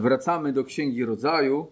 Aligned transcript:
Wracamy 0.00 0.52
do 0.52 0.64
Księgi 0.64 1.04
Rodzaju, 1.04 1.66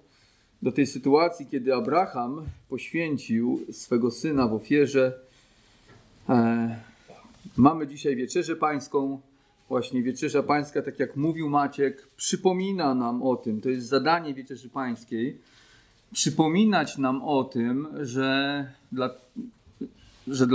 do 0.62 0.72
tej 0.72 0.86
sytuacji, 0.86 1.46
kiedy 1.46 1.74
Abraham 1.74 2.46
poświęcił 2.68 3.60
swego 3.72 4.10
syna 4.10 4.48
w 4.48 4.54
ofierze. 4.54 5.18
E, 6.28 6.76
mamy 7.56 7.86
dzisiaj 7.86 8.16
wieczerzę 8.16 8.56
pańską. 8.56 9.20
Właśnie 9.68 10.02
wieczerza 10.02 10.42
pańska, 10.42 10.82
tak 10.82 10.98
jak 10.98 11.16
mówił 11.16 11.50
Maciek, 11.50 12.06
przypomina 12.16 12.94
nam 12.94 13.22
o 13.22 13.36
tym. 13.36 13.60
To 13.60 13.68
jest 13.68 13.86
zadanie 13.86 14.34
wieczerzy 14.34 14.68
pańskiej. 14.68 15.38
Przypominać 16.12 16.98
nam 16.98 17.22
o 17.22 17.44
tym, 17.44 17.88
że, 18.00 18.66
dla, 18.92 19.10
że, 20.28 20.46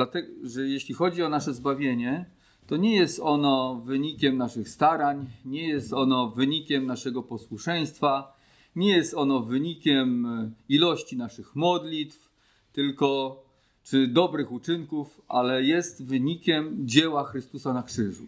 że 0.43 0.67
jeśli 0.67 0.95
chodzi 0.95 1.23
o 1.23 1.29
nasze 1.29 1.54
zbawienie, 1.54 2.25
to 2.68 2.77
nie 2.77 2.95
jest 2.95 3.20
ono 3.20 3.82
wynikiem 3.86 4.38
naszych 4.38 4.70
starań, 4.70 5.25
nie 5.46 5.68
jest 5.68 5.93
ono 5.93 6.29
wynikiem 6.29 6.86
naszego 6.86 7.23
posłuszeństwa, 7.23 8.38
nie 8.75 8.97
jest 8.97 9.14
ono 9.14 9.39
wynikiem 9.39 10.25
e, 10.25 10.51
ilości 10.70 11.18
naszych 11.18 11.56
modlitw, 11.56 12.29
tylko 12.73 13.43
czy 13.84 14.07
dobrych 14.07 14.51
uczynków, 14.51 15.21
ale 15.28 15.64
jest 15.64 16.06
wynikiem 16.06 16.87
dzieła 16.87 17.23
Chrystusa 17.23 17.73
na 17.73 17.84
krzyżu. 17.84 18.23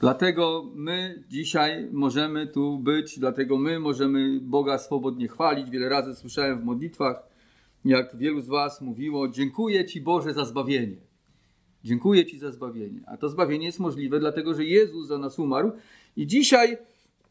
Dlatego 0.00 0.70
my 0.74 1.24
dzisiaj 1.28 1.88
możemy 1.92 2.46
tu 2.46 2.78
być, 2.78 3.18
dlatego 3.18 3.58
my 3.58 3.80
możemy 3.80 4.40
Boga 4.40 4.78
swobodnie 4.78 5.28
chwalić. 5.28 5.70
Wiele 5.70 5.88
razy 5.88 6.14
słyszałem 6.14 6.60
w 6.60 6.64
modlitwach, 6.64 7.28
jak 7.84 8.16
wielu 8.16 8.40
z 8.40 8.48
Was 8.48 8.80
mówiło: 8.80 9.28
Dziękuję 9.28 9.84
Ci 9.84 10.00
Boże 10.00 10.34
za 10.34 10.44
zbawienie. 10.44 11.05
Dziękuję 11.86 12.26
Ci 12.26 12.38
za 12.38 12.52
zbawienie. 12.52 13.00
A 13.06 13.16
to 13.16 13.28
zbawienie 13.28 13.66
jest 13.66 13.78
możliwe, 13.78 14.20
dlatego 14.20 14.54
że 14.54 14.64
Jezus 14.64 15.06
za 15.06 15.18
nas 15.18 15.38
umarł. 15.38 15.72
I 16.16 16.26
dzisiaj 16.26 16.78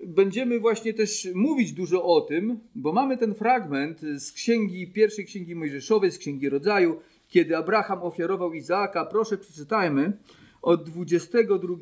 będziemy 0.07 0.59
właśnie 0.59 0.93
też 0.93 1.27
mówić 1.33 1.73
dużo 1.73 2.03
o 2.03 2.21
tym, 2.21 2.59
bo 2.75 2.93
mamy 2.93 3.17
ten 3.17 3.33
fragment 3.33 4.01
z 4.01 4.31
księgi, 4.31 4.87
pierwszej 4.87 5.25
księgi 5.25 5.55
Mojżeszowej, 5.55 6.11
z 6.11 6.17
księgi 6.17 6.49
rodzaju, 6.49 6.99
kiedy 7.27 7.57
Abraham 7.57 8.03
ofiarował 8.03 8.53
Izaaka. 8.53 9.05
Proszę, 9.05 9.37
przeczytajmy 9.37 10.17
od 10.61 10.89
22, 10.89 11.75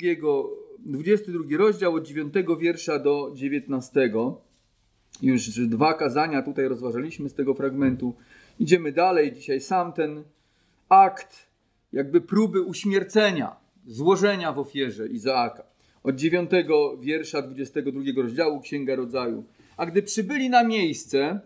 22 0.80 1.58
rozdział, 1.58 1.96
od 1.96 2.08
9 2.08 2.34
wiersza 2.60 3.00
do 3.00 3.32
19. 3.36 4.12
Już 5.22 5.50
dwa 5.50 5.94
kazania 5.94 6.42
tutaj 6.42 6.68
rozważaliśmy 6.68 7.30
z 7.30 7.34
tego 7.34 7.54
fragmentu. 7.54 8.14
Idziemy 8.60 8.92
dalej. 8.92 9.34
Dzisiaj 9.34 9.62
sam 9.62 9.94
ten 9.94 10.24
akt 10.90 11.53
jakby 11.94 12.22
próby 12.22 12.62
uśmiercenia, 12.62 13.56
złożenia 13.88 14.54
w 14.54 14.60
ofierze 14.60 15.08
Izaaka. 15.08 15.64
Od 16.04 16.16
9 16.16 16.52
wiersza 17.00 17.42
22 17.42 18.22
rozdziału 18.22 18.62
Księga 18.62 18.96
Rodzaju. 18.96 19.44
A 19.78 19.86
gdy 19.86 20.04
przybyli 20.04 20.50
na 20.50 20.64
miejsce, 20.64 21.40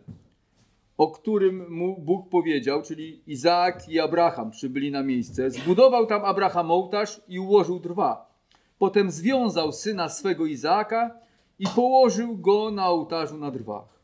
o 0.98 1.08
którym 1.12 1.72
mu 1.72 2.02
Bóg 2.02 2.30
powiedział, 2.30 2.82
czyli 2.82 3.22
Izaak 3.28 3.90
i 3.90 4.00
Abraham 4.00 4.52
przybyli 4.52 4.92
na 4.92 5.04
miejsce, 5.04 5.52
zbudował 5.52 6.06
tam 6.06 6.26
Abraham 6.26 6.72
ołtarz 6.72 7.22
i 7.28 7.40
ułożył 7.40 7.80
drwa. 7.80 8.38
Potem 8.80 9.12
związał 9.12 9.72
syna 9.72 10.10
swego 10.10 10.46
Izaaka 10.46 11.12
i 11.60 11.66
położył 11.76 12.38
go 12.38 12.72
na 12.72 12.90
ołtarzu 12.90 13.38
na 13.38 13.52
drwach. 13.52 13.98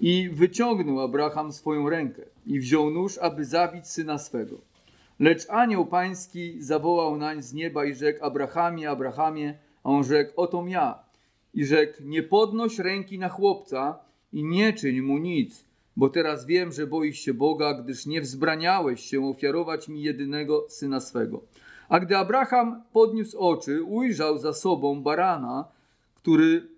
I 0.00 0.28
wyciągnął 0.32 1.00
Abraham 1.00 1.52
swoją 1.52 1.88
rękę 1.88 2.22
i 2.46 2.60
wziął 2.60 2.90
nóż, 2.90 3.18
aby 3.18 3.44
zabić 3.44 3.88
syna 3.88 4.18
swego. 4.18 4.73
Lecz 5.20 5.50
anioł 5.50 5.86
pański 5.86 6.62
zawołał 6.62 7.16
nań 7.16 7.42
z 7.42 7.52
nieba 7.52 7.84
i 7.84 7.94
rzekł: 7.94 8.24
Abrahamie, 8.24 8.90
Abrahamie, 8.90 9.58
a 9.84 9.88
on 9.88 10.04
rzekł: 10.04 10.32
Oto 10.36 10.64
ja. 10.68 10.98
I 11.54 11.64
rzekł: 11.64 12.02
Nie 12.02 12.22
podnoś 12.22 12.78
ręki 12.78 13.18
na 13.18 13.28
chłopca 13.28 13.98
i 14.32 14.44
nie 14.44 14.72
czyń 14.72 15.00
mu 15.00 15.18
nic, 15.18 15.64
bo 15.96 16.08
teraz 16.08 16.46
wiem, 16.46 16.72
że 16.72 16.86
boisz 16.86 17.18
się 17.18 17.34
Boga, 17.34 17.74
gdyż 17.74 18.06
nie 18.06 18.20
wzbraniałeś 18.20 19.00
się 19.00 19.28
ofiarować 19.28 19.88
mi 19.88 20.02
jedynego 20.02 20.66
syna 20.68 21.00
swego. 21.00 21.40
A 21.88 22.00
gdy 22.00 22.16
Abraham 22.16 22.82
podniósł 22.92 23.38
oczy, 23.38 23.82
ujrzał 23.82 24.38
za 24.38 24.52
sobą 24.52 25.02
barana, 25.02 25.64
który 26.14 26.68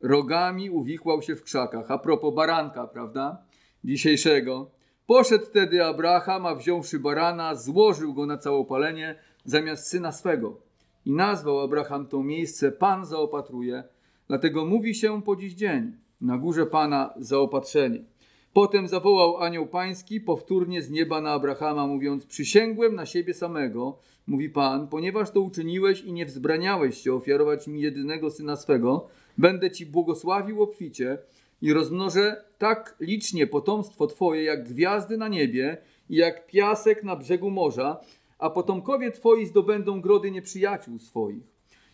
rogami 0.00 0.70
uwikłał 0.70 1.22
się 1.22 1.36
w 1.36 1.42
krzakach. 1.42 1.90
A 1.90 1.98
propos 1.98 2.34
baranka, 2.34 2.86
prawda? 2.86 3.38
Dzisiejszego. 3.84 4.70
Poszedł 5.06 5.44
wtedy 5.46 5.84
Abraham, 5.84 6.46
a 6.46 6.54
wziąwszy 6.54 6.98
barana, 6.98 7.54
złożył 7.54 8.14
go 8.14 8.26
na 8.26 8.38
całopalenie 8.38 9.14
zamiast 9.44 9.86
syna 9.86 10.12
swego. 10.12 10.60
I 11.06 11.12
nazwał 11.12 11.60
Abraham 11.60 12.06
to 12.06 12.22
miejsce 12.22 12.72
Pan 12.72 13.06
zaopatruje, 13.06 13.84
dlatego 14.28 14.64
mówi 14.64 14.94
się 14.94 15.22
po 15.22 15.36
dziś 15.36 15.54
dzień, 15.54 15.92
na 16.20 16.38
górze 16.38 16.66
Pana 16.66 17.14
zaopatrzenie. 17.16 18.04
Potem 18.52 18.88
zawołał 18.88 19.36
anioł 19.36 19.66
pański 19.66 20.20
powtórnie 20.20 20.82
z 20.82 20.90
nieba 20.90 21.20
na 21.20 21.30
Abrahama, 21.30 21.86
mówiąc: 21.86 22.26
Przysięgłem 22.26 22.94
na 22.94 23.06
siebie 23.06 23.34
samego, 23.34 23.98
mówi 24.26 24.50
Pan, 24.50 24.88
ponieważ 24.88 25.30
to 25.30 25.40
uczyniłeś 25.40 26.00
i 26.00 26.12
nie 26.12 26.26
wzbraniałeś 26.26 26.98
się 26.98 27.14
ofiarować 27.14 27.66
mi 27.66 27.80
jedynego 27.80 28.30
syna 28.30 28.56
swego, 28.56 29.08
będę 29.38 29.70
ci 29.70 29.86
błogosławił 29.86 30.62
obficie 30.62 31.18
i 31.62 31.72
rozmnożę 31.72 32.44
tak 32.58 32.96
licznie 33.00 33.46
potomstwo 33.46 34.06
Twoje, 34.06 34.42
jak 34.42 34.68
gwiazdy 34.68 35.16
na 35.16 35.28
niebie 35.28 35.78
i 36.08 36.16
jak 36.16 36.46
piasek 36.46 37.04
na 37.04 37.16
brzegu 37.16 37.50
morza, 37.50 38.00
a 38.38 38.50
potomkowie 38.50 39.10
Twoi 39.10 39.46
zdobędą 39.46 40.00
grody 40.00 40.30
nieprzyjaciół 40.30 40.98
swoich. 40.98 41.42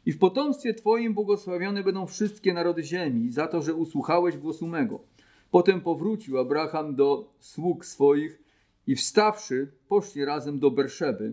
I 0.07 0.13
w 0.13 0.19
potomstwie 0.19 0.75
Twoim 0.75 1.15
błogosławione 1.15 1.83
będą 1.85 2.07
wszystkie 2.07 2.53
narody 2.53 2.85
ziemi, 2.85 3.31
za 3.31 3.47
to, 3.47 3.63
że 3.63 3.75
usłuchałeś 3.75 4.37
głosu 4.37 4.67
mego. 4.67 5.01
Potem 5.51 5.81
powrócił 5.81 6.39
Abraham 6.39 6.95
do 6.95 7.31
sług 7.39 7.85
swoich 7.85 8.43
i 8.87 8.97
wstawszy, 8.97 9.73
poszli 9.89 10.25
razem 10.25 10.59
do 10.59 10.71
Berszeby. 10.71 11.33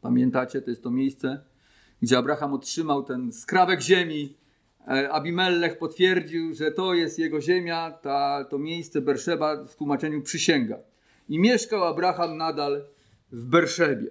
Pamiętacie, 0.00 0.62
to 0.62 0.70
jest 0.70 0.82
to 0.82 0.90
miejsce, 0.90 1.44
gdzie 2.02 2.18
Abraham 2.18 2.54
otrzymał 2.54 3.02
ten 3.02 3.32
skrawek 3.32 3.80
ziemi, 3.80 4.34
Abimelech 4.86 5.78
potwierdził, 5.78 6.54
że 6.54 6.72
to 6.72 6.94
jest 6.94 7.18
jego 7.18 7.40
ziemia, 7.40 7.90
ta, 7.90 8.44
to 8.44 8.58
miejsce 8.58 9.00
Berszeba 9.00 9.64
w 9.64 9.76
tłumaczeniu 9.76 10.22
przysięga. 10.22 10.78
I 11.28 11.38
mieszkał 11.38 11.84
Abraham 11.84 12.36
nadal 12.36 12.84
w 13.32 13.46
Berszebie. 13.46 14.10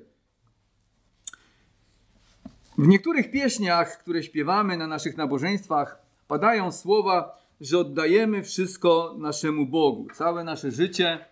W 2.77 2.87
niektórych 2.87 3.31
pieśniach, 3.31 3.97
które 3.97 4.23
śpiewamy 4.23 4.77
na 4.77 4.87
naszych 4.87 5.17
nabożeństwach, 5.17 6.01
padają 6.27 6.71
słowa, 6.71 7.39
że 7.61 7.79
oddajemy 7.79 8.43
wszystko 8.43 9.15
naszemu 9.17 9.65
Bogu, 9.65 10.07
całe 10.13 10.43
nasze 10.43 10.71
życie, 10.71 11.25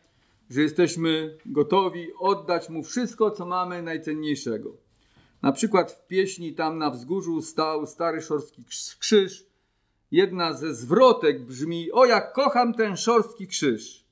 że 0.50 0.62
jesteśmy 0.62 1.38
gotowi 1.46 2.08
oddać 2.20 2.70
Mu 2.70 2.84
wszystko, 2.84 3.32
co 3.32 3.46
mamy 3.46 3.82
najcenniejszego. 3.82 4.87
Na 5.48 5.54
przykład 5.54 5.92
w 5.92 6.08
pieśni 6.08 6.54
tam 6.54 6.78
na 6.78 6.90
wzgórzu 6.90 7.42
stał 7.42 7.86
stary 7.86 8.22
szorstki 8.22 8.64
krzyż. 9.00 9.46
Jedna 10.12 10.54
ze 10.54 10.76
zwrotek 10.76 11.46
brzmi: 11.46 11.92
O, 11.92 12.06
jak 12.06 12.34
kocham 12.34 12.74
ten 12.74 12.98
szorstki 12.98 13.48
krzyż. 13.48 14.06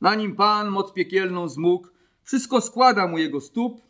Na 0.00 0.14
nim 0.14 0.36
Pan 0.36 0.70
moc 0.70 0.92
piekielną 0.92 1.48
zmógł, 1.48 1.88
wszystko 2.22 2.60
składam 2.60 3.14
u 3.14 3.18
jego 3.18 3.40
stóp, 3.40 3.80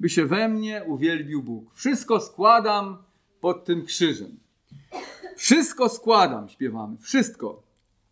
by 0.00 0.08
się 0.08 0.26
we 0.26 0.48
mnie 0.48 0.84
uwielbił 0.86 1.42
Bóg. 1.42 1.74
Wszystko 1.74 2.20
składam 2.20 3.02
pod 3.40 3.64
tym 3.64 3.84
krzyżem. 3.84 4.38
Wszystko 5.36 5.88
składam, 5.88 6.48
śpiewamy, 6.48 6.98
wszystko. 6.98 7.62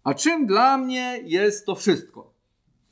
A 0.05 0.15
czym 0.15 0.47
dla 0.47 0.79
mnie 0.79 1.21
jest 1.25 1.67
to 1.67 1.75
wszystko? 1.75 2.33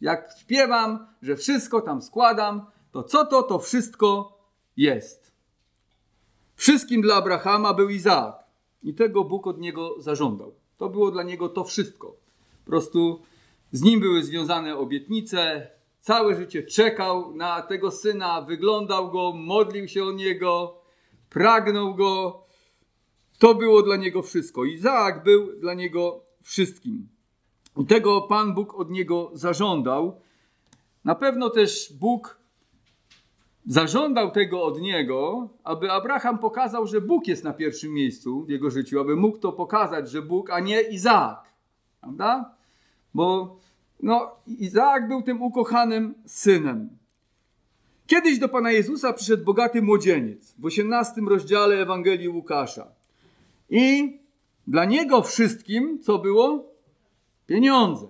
Jak 0.01 0.35
śpiewam, 0.41 1.07
że 1.23 1.37
wszystko 1.37 1.81
tam 1.81 2.03
składam, 2.03 2.67
to 2.93 3.03
co 3.03 3.27
to 3.27 3.43
to 3.43 3.59
wszystko 3.59 4.39
jest? 4.77 5.24
Wszystkim 6.57 7.03
dla 7.03 7.15
Abrahama 7.15 7.75
był 7.75 7.89
Izaak. 7.89 8.45
I 8.83 8.95
tego 8.95 9.25
Bóg 9.25 9.47
od 9.47 9.61
niego 9.61 9.95
zażądał. 9.99 10.55
To 10.79 10.89
było 10.89 11.11
dla 11.11 11.23
niego 11.23 11.49
to 11.49 11.65
wszystko. 11.65 12.17
Po 12.65 12.71
prostu 12.71 13.23
z 13.73 13.83
nim 13.83 14.01
były 14.01 14.23
związane 14.23 14.77
obietnice. 14.77 15.71
Całe 16.01 16.37
życie 16.37 16.63
czekał 16.63 17.37
na 17.37 17.63
tego 17.63 17.91
syna, 17.91 18.43
wyglądał 18.43 19.11
go, 19.11 19.33
modlił 19.33 19.89
się 19.89 20.05
o 20.05 20.13
niego, 20.13 20.81
pragnął 21.31 21.95
go. 21.95 22.45
To 23.39 23.55
było 23.55 23.83
dla 23.83 23.97
niego 23.97 24.23
wszystko. 24.23 24.65
Izaak 24.65 25.25
był 25.25 25.61
dla 25.61 25.75
niego 25.75 26.21
wszystkim. 26.43 27.09
I 27.77 27.87
tego 27.87 28.23
Pan 28.23 28.55
Bóg 28.55 28.75
od 28.75 28.91
niego 28.91 29.31
zażądał. 29.33 30.21
Na 31.05 31.15
pewno 31.15 31.51
też 31.51 31.93
Bóg 31.93 32.39
zażądał 33.67 34.31
tego 34.31 34.63
od 34.63 34.81
niego, 34.81 35.49
aby 35.65 35.93
Abraham 35.93 36.39
pokazał, 36.39 36.87
że 36.87 37.01
Bóg 37.01 37.29
jest 37.29 37.45
na 37.45 37.53
pierwszym 37.53 37.93
miejscu 37.93 38.45
w 38.45 38.49
jego 38.49 38.71
życiu, 38.71 39.01
aby 39.01 39.17
mógł 39.17 39.39
to 39.39 39.53
pokazać, 39.53 40.11
że 40.11 40.23
Bóg, 40.23 40.51
a 40.51 40.61
nie 40.61 40.81
Izaak. 40.81 41.53
Prawda? 42.01 42.55
Bo 43.15 43.57
no, 44.03 44.31
Izaak 44.47 45.09
był 45.09 45.23
tym 45.23 45.43
ukochanym 45.43 46.15
synem. 46.27 46.89
Kiedyś 48.07 48.39
do 48.39 48.49
Pana 48.49 48.73
Jezusa 48.73 49.13
przyszedł 49.13 49.45
bogaty 49.45 49.83
młodzieniec 49.83 50.55
w 50.59 50.65
18 50.65 51.21
rozdziale 51.21 51.75
Ewangelii 51.75 52.29
Łukasza. 52.29 52.87
I 53.71 54.19
Dla 54.67 54.85
niego 54.85 55.23
wszystkim, 55.23 55.99
co 56.03 56.19
było? 56.19 56.73
Pieniądze. 57.47 58.07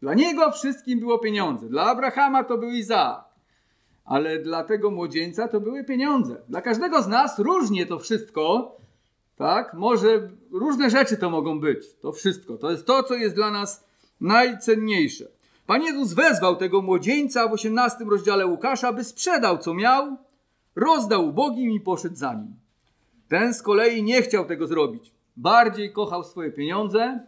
Dla 0.00 0.14
niego 0.14 0.50
wszystkim 0.50 1.00
było 1.00 1.18
pieniądze. 1.18 1.68
Dla 1.68 1.82
Abrahama 1.82 2.44
to 2.44 2.58
był 2.58 2.70
Izaak. 2.70 3.25
Ale 4.06 4.38
dla 4.38 4.64
tego 4.64 4.90
młodzieńca 4.90 5.48
to 5.48 5.60
były 5.60 5.84
pieniądze. 5.84 6.36
Dla 6.48 6.60
każdego 6.60 7.02
z 7.02 7.08
nas 7.08 7.38
różnie 7.38 7.86
to 7.86 7.98
wszystko, 7.98 8.76
tak? 9.36 9.74
Może 9.74 10.28
różne 10.52 10.90
rzeczy 10.90 11.16
to 11.16 11.30
mogą 11.30 11.60
być. 11.60 11.94
To 12.02 12.12
wszystko. 12.12 12.56
To 12.56 12.70
jest 12.70 12.86
to, 12.86 13.02
co 13.02 13.14
jest 13.14 13.34
dla 13.34 13.50
nas 13.50 13.84
najcenniejsze. 14.20 15.24
Pan 15.66 15.82
Jezus 15.82 16.12
wezwał 16.12 16.56
tego 16.56 16.82
młodzieńca 16.82 17.48
w 17.48 17.52
18 17.52 18.04
rozdziale 18.04 18.46
Łukasza, 18.46 18.92
by 18.92 19.04
sprzedał 19.04 19.58
co 19.58 19.74
miał, 19.74 20.16
rozdał 20.76 21.28
ubogim 21.28 21.70
i 21.70 21.80
poszedł 21.80 22.16
za 22.16 22.34
nim. 22.34 22.54
Ten 23.28 23.54
z 23.54 23.62
kolei 23.62 24.02
nie 24.02 24.22
chciał 24.22 24.44
tego 24.44 24.66
zrobić. 24.66 25.12
Bardziej 25.36 25.92
kochał 25.92 26.24
swoje 26.24 26.52
pieniądze 26.52 27.20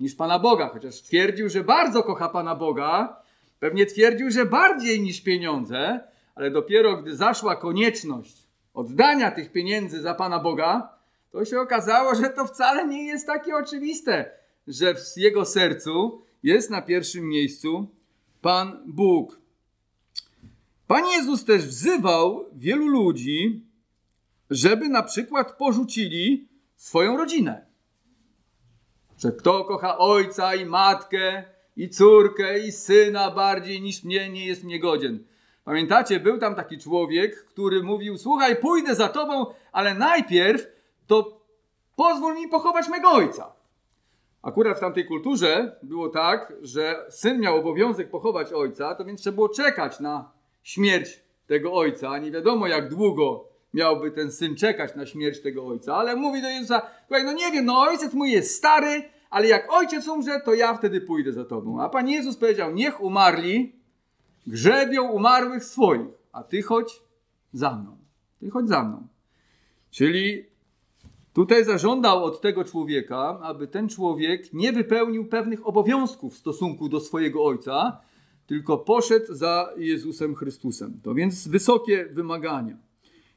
niż 0.00 0.14
Pana 0.14 0.38
Boga, 0.38 0.68
chociaż 0.68 1.02
twierdził, 1.02 1.48
że 1.48 1.64
bardzo 1.64 2.02
kocha 2.02 2.28
Pana 2.28 2.54
Boga. 2.54 3.16
Pewnie 3.60 3.86
twierdził, 3.86 4.30
że 4.30 4.46
bardziej 4.46 5.00
niż 5.00 5.20
pieniądze, 5.20 6.00
ale 6.34 6.50
dopiero 6.50 6.96
gdy 6.96 7.16
zaszła 7.16 7.56
konieczność 7.56 8.46
oddania 8.74 9.30
tych 9.30 9.52
pieniędzy 9.52 10.02
za 10.02 10.14
Pana 10.14 10.38
Boga, 10.38 10.88
to 11.32 11.44
się 11.44 11.60
okazało, 11.60 12.14
że 12.14 12.30
to 12.30 12.46
wcale 12.46 12.88
nie 12.88 13.06
jest 13.06 13.26
takie 13.26 13.56
oczywiste, 13.56 14.30
że 14.66 14.94
w 14.94 15.00
jego 15.16 15.44
sercu 15.44 16.22
jest 16.42 16.70
na 16.70 16.82
pierwszym 16.82 17.28
miejscu 17.28 17.90
Pan 18.42 18.82
Bóg. 18.86 19.40
Pan 20.86 21.06
Jezus 21.06 21.44
też 21.44 21.66
wzywał 21.66 22.50
wielu 22.52 22.88
ludzi, 22.88 23.66
żeby 24.50 24.88
na 24.88 25.02
przykład 25.02 25.56
porzucili 25.56 26.48
swoją 26.76 27.16
rodzinę. 27.16 27.66
Że 29.18 29.32
kto 29.32 29.64
kocha 29.64 29.98
ojca 29.98 30.54
i 30.54 30.66
matkę, 30.66 31.44
i 31.76 31.88
córkę, 31.88 32.58
i 32.58 32.72
syna 32.72 33.30
bardziej 33.30 33.82
niż 33.82 34.04
mnie, 34.04 34.30
nie 34.30 34.46
jest 34.46 34.64
mnie 34.64 34.80
godzien. 34.80 35.24
Pamiętacie, 35.64 36.20
był 36.20 36.38
tam 36.38 36.54
taki 36.54 36.78
człowiek, 36.78 37.44
który 37.44 37.82
mówił: 37.82 38.18
Słuchaj, 38.18 38.56
pójdę 38.56 38.94
za 38.94 39.08
tobą, 39.08 39.46
ale 39.72 39.94
najpierw 39.94 40.66
to 41.06 41.40
pozwól 41.96 42.34
mi 42.34 42.48
pochować 42.48 42.88
mego 42.88 43.10
ojca. 43.10 43.52
Akurat 44.42 44.76
w 44.76 44.80
tamtej 44.80 45.06
kulturze 45.06 45.76
było 45.82 46.08
tak, 46.08 46.52
że 46.62 47.06
syn 47.08 47.40
miał 47.40 47.56
obowiązek 47.56 48.10
pochować 48.10 48.52
ojca, 48.52 48.94
to 48.94 49.04
więc 49.04 49.20
trzeba 49.20 49.34
było 49.34 49.48
czekać 49.48 50.00
na 50.00 50.30
śmierć 50.62 51.20
tego 51.46 51.72
ojca. 51.72 52.18
Nie 52.18 52.30
wiadomo, 52.30 52.66
jak 52.66 52.88
długo 52.88 53.44
miałby 53.74 54.10
ten 54.10 54.32
syn 54.32 54.56
czekać 54.56 54.94
na 54.94 55.06
śmierć 55.06 55.40
tego 55.40 55.66
ojca, 55.66 55.96
ale 55.96 56.16
mówi 56.16 56.42
do 56.42 56.48
Jezusa, 56.48 56.82
no 57.10 57.32
nie 57.32 57.52
wiem, 57.52 57.64
no 57.64 57.80
ojciec 57.80 58.14
mój 58.14 58.30
jest 58.32 58.54
stary, 58.54 59.02
ale 59.30 59.46
jak 59.46 59.72
ojciec 59.72 60.08
umrze, 60.08 60.40
to 60.44 60.54
ja 60.54 60.74
wtedy 60.74 61.00
pójdę 61.00 61.32
za 61.32 61.44
tobą. 61.44 61.82
A 61.82 61.88
Pan 61.88 62.08
Jezus 62.08 62.36
powiedział, 62.36 62.72
niech 62.72 63.00
umarli 63.00 63.72
grzebią 64.46 65.08
umarłych 65.08 65.64
swoich, 65.64 66.08
a 66.32 66.42
ty 66.42 66.62
chodź 66.62 67.02
za 67.52 67.76
mną. 67.76 67.96
Ty 68.40 68.50
chodź 68.50 68.68
za 68.68 68.82
mną. 68.82 69.06
Czyli 69.90 70.46
tutaj 71.32 71.64
zażądał 71.64 72.24
od 72.24 72.40
tego 72.40 72.64
człowieka, 72.64 73.38
aby 73.42 73.68
ten 73.68 73.88
człowiek 73.88 74.52
nie 74.52 74.72
wypełnił 74.72 75.26
pewnych 75.26 75.66
obowiązków 75.66 76.34
w 76.34 76.38
stosunku 76.38 76.88
do 76.88 77.00
swojego 77.00 77.44
ojca, 77.44 78.00
tylko 78.46 78.78
poszedł 78.78 79.34
za 79.34 79.68
Jezusem 79.76 80.34
Chrystusem. 80.34 81.00
To 81.02 81.14
więc 81.14 81.48
wysokie 81.48 82.06
wymagania. 82.12 82.76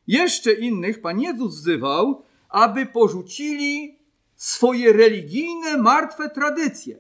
Jeszcze 0.07 0.53
innych 0.53 1.01
Pan 1.01 1.19
Jezus 1.21 1.55
wzywał, 1.55 2.23
aby 2.49 2.85
porzucili 2.85 3.98
swoje 4.39 4.93
religijne, 4.93 5.77
martwe 5.77 6.29
tradycje 6.29 6.97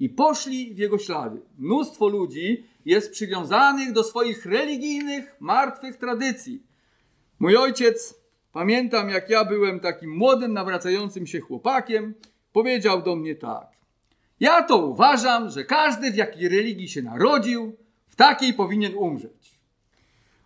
i 0.00 0.08
poszli 0.08 0.74
w 0.74 0.78
jego 0.78 0.98
ślady. 0.98 1.42
Mnóstwo 1.58 2.08
ludzi 2.08 2.66
jest 2.84 3.12
przywiązanych 3.12 3.92
do 3.92 4.04
swoich 4.04 4.46
religijnych, 4.46 5.36
martwych 5.40 5.96
tradycji. 5.96 6.62
Mój 7.38 7.56
ojciec, 7.56 8.14
pamiętam 8.52 9.08
jak 9.08 9.30
ja 9.30 9.44
byłem 9.44 9.80
takim 9.80 10.16
młodym, 10.16 10.52
nawracającym 10.52 11.26
się 11.26 11.40
chłopakiem, 11.40 12.14
powiedział 12.52 13.02
do 13.02 13.16
mnie 13.16 13.34
tak. 13.34 13.68
Ja 14.40 14.62
to 14.62 14.86
uważam, 14.86 15.50
że 15.50 15.64
każdy 15.64 16.10
w 16.10 16.16
jakiej 16.16 16.48
religii 16.48 16.88
się 16.88 17.02
narodził, 17.02 17.76
w 18.08 18.16
takiej 18.16 18.54
powinien 18.54 18.94
umrzeć. 18.94 19.58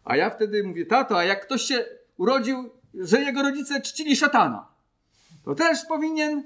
A 0.05 0.17
ja 0.17 0.31
wtedy 0.31 0.65
mówię, 0.65 0.87
tato, 0.87 1.19
a 1.19 1.25
jak 1.25 1.43
ktoś 1.47 1.63
się 1.63 1.85
urodził, 2.17 2.71
że 2.95 3.21
jego 3.21 3.43
rodzice 3.43 3.81
czcili 3.81 4.17
szatana, 4.17 4.71
to 5.45 5.55
też 5.55 5.79
powinien 5.89 6.45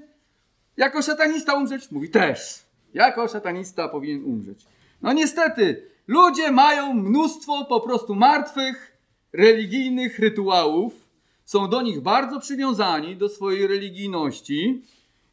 jako 0.77 1.01
szatanista 1.01 1.53
umrzeć? 1.53 1.91
Mówi 1.91 2.09
też. 2.09 2.65
Jako 2.93 3.27
szatanista 3.27 3.87
powinien 3.89 4.23
umrzeć. 4.23 4.65
No 5.01 5.13
niestety, 5.13 5.87
ludzie 6.07 6.51
mają 6.51 6.93
mnóstwo 6.93 7.65
po 7.65 7.81
prostu 7.81 8.15
martwych, 8.15 8.97
religijnych 9.33 10.19
rytuałów. 10.19 10.93
Są 11.45 11.69
do 11.69 11.81
nich 11.81 12.01
bardzo 12.01 12.39
przywiązani, 12.39 13.15
do 13.15 13.29
swojej 13.29 13.67
religijności. 13.67 14.81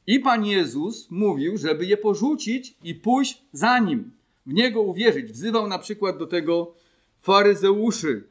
I 0.07 0.21
Pan 0.21 0.47
Jezus 0.47 1.11
mówił, 1.11 1.57
żeby 1.57 1.87
je 1.87 1.97
porzucić 1.97 2.75
i 2.83 2.95
pójść 2.95 3.43
za 3.53 3.79
Nim. 3.79 4.11
W 4.47 4.53
Niego 4.53 4.83
uwierzyć. 4.83 5.33
Wzywał 5.33 5.67
na 5.67 5.79
przykład 5.79 6.19
do 6.19 6.27
tego 6.27 6.75
faryzeuszy. 7.21 8.25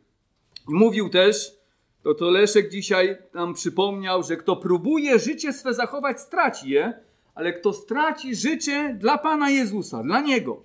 Mówił 0.68 1.10
też, 1.10 1.61
to 2.03 2.13
to 2.13 2.30
Leszek 2.30 2.69
dzisiaj 2.69 3.18
nam 3.33 3.53
przypomniał, 3.53 4.24
że 4.24 4.38
kto 4.38 4.56
próbuje 4.56 5.19
życie 5.19 5.53
swe 5.53 5.74
zachować, 5.74 6.21
straci 6.21 6.69
je, 6.69 6.94
ale 7.36 7.53
kto 7.53 7.74
straci 7.74 8.36
życie 8.36 8.98
dla 9.00 9.18
Pana 9.18 9.50
Jezusa, 9.50 10.03
dla 10.03 10.21
Niego, 10.21 10.62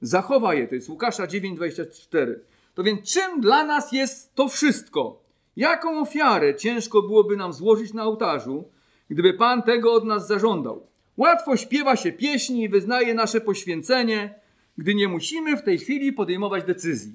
zachowa 0.00 0.54
je. 0.54 0.68
To 0.68 0.74
jest 0.74 0.88
Łukasza 0.88 1.26
9,24. 1.26 2.34
To 2.74 2.82
więc 2.82 3.12
czym 3.12 3.40
dla 3.40 3.64
nas 3.64 3.92
jest 3.92 4.34
to 4.34 4.48
wszystko? 4.48 5.22
Jaką 5.56 6.00
ofiarę 6.00 6.54
ciężko 6.54 7.02
byłoby 7.02 7.36
nam 7.36 7.52
złożyć 7.52 7.92
na 7.92 8.04
ołtarzu, 8.04 8.64
gdyby 9.10 9.34
Pan 9.34 9.62
tego 9.62 9.92
od 9.92 10.04
nas 10.04 10.26
zażądał? 10.26 10.86
Łatwo 11.16 11.56
śpiewa 11.56 11.96
się 11.96 12.12
pieśni 12.12 12.62
i 12.62 12.68
wyznaje 12.68 13.14
nasze 13.14 13.40
poświęcenie, 13.40 14.34
gdy 14.78 14.94
nie 14.94 15.08
musimy 15.08 15.56
w 15.56 15.62
tej 15.62 15.78
chwili 15.78 16.12
podejmować 16.12 16.64
decyzji. 16.64 17.14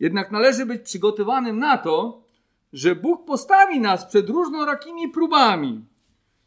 Jednak 0.00 0.30
należy 0.30 0.66
być 0.66 0.82
przygotowanym 0.82 1.58
na 1.58 1.78
to, 1.78 2.22
że 2.72 2.94
Bóg 2.94 3.24
postawi 3.24 3.80
nas 3.80 4.06
przed 4.06 4.28
różnorakimi 4.28 5.08
próbami 5.08 5.84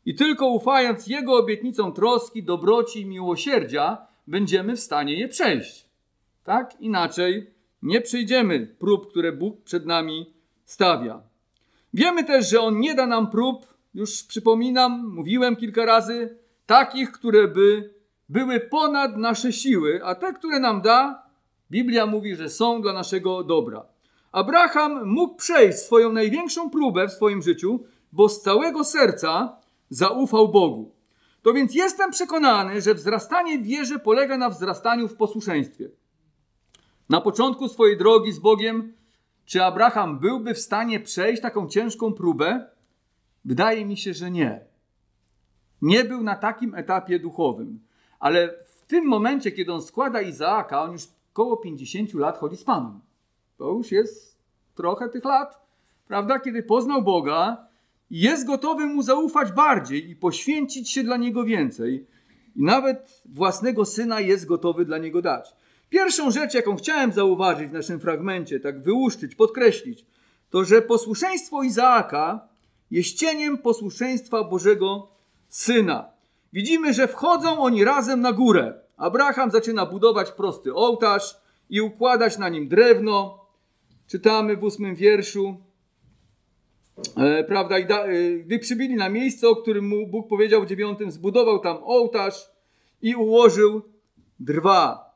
i 0.06 0.16
tylko 0.16 0.48
ufając 0.48 1.08
Jego 1.08 1.36
obietnicom 1.36 1.94
troski, 1.94 2.44
dobroci 2.44 3.02
i 3.02 3.06
miłosierdzia, 3.06 3.98
będziemy 4.28 4.76
w 4.76 4.80
stanie 4.80 5.20
je 5.20 5.28
przejść. 5.28 5.86
Tak? 6.44 6.82
Inaczej 6.82 7.52
nie 7.82 8.02
przejdziemy 8.02 8.76
prób, 8.80 9.10
które 9.10 9.32
Bóg 9.32 9.62
przed 9.64 9.86
nami 9.86 10.34
stawia. 10.66 11.22
Wiemy 11.94 12.24
też, 12.24 12.50
że 12.50 12.62
On 12.62 12.80
nie 12.80 12.96
da 12.96 13.08
nam 13.08 13.32
prób, 13.32 13.66
już 13.94 14.24
przypominam, 14.24 15.14
mówiłem 15.16 15.56
kilka 15.56 15.86
razy, 15.86 16.38
takich, 16.66 17.12
które 17.12 17.48
by 17.48 17.94
były 18.30 18.60
ponad 18.60 19.18
nasze 19.18 19.54
siły, 19.54 20.00
a 20.04 20.16
te, 20.16 20.34
które 20.34 20.60
nam 20.60 20.82
da, 20.82 21.24
Biblia 21.72 22.06
mówi, 22.06 22.36
że 22.36 22.50
są 22.50 22.82
dla 22.82 22.94
naszego 22.94 23.44
dobra. 23.44 23.86
Abraham 24.32 25.06
mógł 25.06 25.36
przejść 25.36 25.78
swoją 25.78 26.12
największą 26.12 26.70
próbę 26.70 27.08
w 27.08 27.12
swoim 27.12 27.42
życiu, 27.42 27.84
bo 28.12 28.30
z 28.30 28.42
całego 28.42 28.84
serca 28.84 29.58
zaufał 29.90 30.50
Bogu. 30.50 30.92
To 31.42 31.54
więc 31.54 31.76
jestem 31.76 32.12
przekonany, 32.12 32.82
że 32.82 32.94
wzrastanie 32.94 33.60
w 33.60 33.64
wierze 33.64 34.00
polega 34.00 34.38
na 34.38 34.50
wzrastaniu 34.50 35.08
w 35.08 35.16
posłuszeństwie. 35.16 35.90
Na 37.10 37.22
początku 37.22 37.68
swojej 37.68 37.98
drogi 37.98 38.32
z 38.32 38.40
Bogiem, 38.40 38.94
czy 39.46 39.64
Abraham 39.64 40.20
byłby 40.20 40.54
w 40.54 40.60
stanie 40.60 41.00
przejść 41.00 41.42
taką 41.42 41.68
ciężką 41.68 42.14
próbę? 42.14 42.70
Wydaje 43.46 43.86
mi 43.86 43.98
się, 43.98 44.14
że 44.14 44.32
nie. 44.32 44.66
Nie 45.82 46.04
był 46.04 46.24
na 46.24 46.36
takim 46.36 46.76
etapie 46.76 47.20
duchowym. 47.20 47.80
Ale 48.20 48.56
w 48.66 48.86
tym 48.86 49.06
momencie, 49.06 49.52
kiedy 49.52 49.74
on 49.74 49.82
składa 49.82 50.22
Izaaka, 50.22 50.84
on 50.84 50.92
już 50.92 51.02
około 51.34 51.58
50 51.58 52.14
lat 52.14 52.38
chodzi 52.38 52.58
z 52.58 52.64
Panem. 52.64 53.02
To 53.62 53.72
już 53.72 53.92
jest 53.92 54.38
trochę 54.76 55.10
tych 55.10 55.26
lat, 55.26 55.68
prawda? 56.08 56.40
Kiedy 56.40 56.64
poznał 56.64 57.02
Boga, 57.02 57.68
jest 58.12 58.48
gotowy 58.48 58.86
mu 58.86 59.02
zaufać 59.02 59.52
bardziej 59.52 60.10
i 60.10 60.16
poświęcić 60.16 60.92
się 60.92 61.04
dla 61.04 61.18
niego 61.18 61.44
więcej. 61.44 62.08
I 62.56 62.64
nawet 62.64 63.22
własnego 63.26 63.86
syna 63.86 64.20
jest 64.20 64.46
gotowy 64.46 64.86
dla 64.86 64.98
niego 64.98 65.22
dać. 65.22 65.56
Pierwszą 65.90 66.32
rzecz, 66.32 66.54
jaką 66.54 66.76
chciałem 66.76 67.12
zauważyć 67.12 67.70
w 67.70 67.74
naszym 67.74 68.00
fragmencie, 68.00 68.60
tak 68.60 68.82
wyłuszczyć, 68.82 69.36
podkreślić, 69.36 70.06
to 70.50 70.66
że 70.66 70.82
posłuszeństwo 70.82 71.64
Izaaka 71.64 72.48
jest 72.92 73.14
cieniem 73.18 73.58
posłuszeństwa 73.58 74.44
Bożego 74.44 75.08
Syna. 75.50 76.10
Widzimy, 76.54 76.94
że 76.94 77.08
wchodzą 77.08 77.60
oni 77.60 77.84
razem 77.84 78.22
na 78.22 78.32
górę. 78.32 78.74
Abraham 78.98 79.52
zaczyna 79.52 79.86
budować 79.86 80.32
prosty 80.32 80.74
ołtarz 80.74 81.42
i 81.70 81.82
układać 81.82 82.38
na 82.38 82.50
nim 82.50 82.68
drewno. 82.68 83.41
Czytamy 84.12 84.58
w 84.58 84.64
ósmym 84.64 84.96
wierszu. 84.96 85.58
e, 87.18 87.44
prawda, 87.44 87.80
i 87.80 87.86
da, 87.86 88.06
e, 88.06 88.34
gdy 88.34 88.60
przybyli 88.60 88.96
na 88.96 89.10
miejsce, 89.10 89.50
o 89.50 89.56
którym 89.56 89.88
mu 89.88 90.08
Bóg 90.08 90.30
powiedział 90.30 90.64
w 90.64 90.66
dziewiątym, 90.66 91.12
zbudował 91.12 91.60
tam 91.60 91.78
ołtarz 91.84 92.52
i 93.02 93.16
ułożył 93.16 93.82
drwa. 94.40 95.16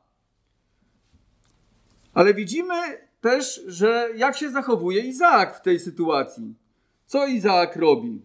Ale 2.14 2.34
widzimy 2.34 2.74
też, 3.20 3.64
że 3.66 4.08
jak 4.16 4.36
się 4.36 4.50
zachowuje 4.50 5.00
Izaak 5.00 5.56
w 5.56 5.62
tej 5.62 5.80
sytuacji. 5.80 6.54
Co 7.06 7.26
Izaak 7.26 7.76
robi? 7.76 8.22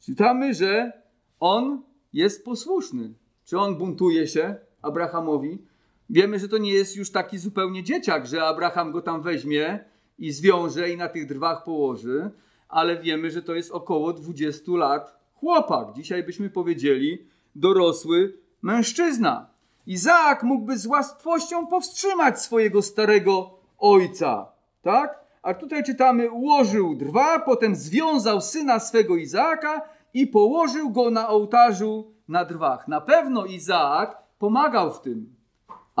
Czytamy, 0.00 0.54
że 0.54 0.92
on 1.40 1.82
jest 2.12 2.44
posłuszny. 2.44 3.14
Czy 3.44 3.58
on 3.58 3.78
buntuje 3.78 4.26
się 4.26 4.56
Abrahamowi? 4.82 5.69
Wiemy, 6.12 6.38
że 6.38 6.48
to 6.48 6.58
nie 6.58 6.72
jest 6.72 6.96
już 6.96 7.10
taki 7.10 7.38
zupełnie 7.38 7.82
dzieciak, 7.82 8.26
że 8.26 8.44
Abraham 8.44 8.92
go 8.92 9.02
tam 9.02 9.22
weźmie 9.22 9.84
i 10.18 10.32
zwiąże 10.32 10.90
i 10.90 10.96
na 10.96 11.08
tych 11.08 11.26
drwach 11.26 11.64
położy, 11.64 12.30
ale 12.68 12.96
wiemy, 12.96 13.30
że 13.30 13.42
to 13.42 13.54
jest 13.54 13.70
około 13.70 14.12
20 14.12 14.72
lat 14.72 15.18
chłopak. 15.34 15.92
Dzisiaj 15.92 16.22
byśmy 16.22 16.50
powiedzieli 16.50 17.26
dorosły 17.54 18.38
mężczyzna. 18.62 19.50
Izaak 19.86 20.42
mógłby 20.42 20.78
z 20.78 20.86
łatwością 20.86 21.66
powstrzymać 21.66 22.42
swojego 22.42 22.82
starego 22.82 23.58
ojca, 23.78 24.52
tak? 24.82 25.20
A 25.42 25.54
tutaj 25.54 25.84
czytamy, 25.84 26.30
ułożył 26.30 26.94
drwa, 26.94 27.38
potem 27.38 27.74
związał 27.76 28.40
syna 28.40 28.78
swego 28.78 29.16
Izaaka 29.16 29.88
i 30.14 30.26
położył 30.26 30.90
go 30.90 31.10
na 31.10 31.28
ołtarzu 31.28 32.14
na 32.28 32.44
drwach. 32.44 32.88
Na 32.88 33.00
pewno 33.00 33.44
Izaak 33.46 34.16
pomagał 34.38 34.92
w 34.92 35.00
tym 35.00 35.39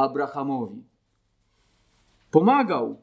Abrahamowi. 0.02 0.82
Pomagał. 2.30 3.00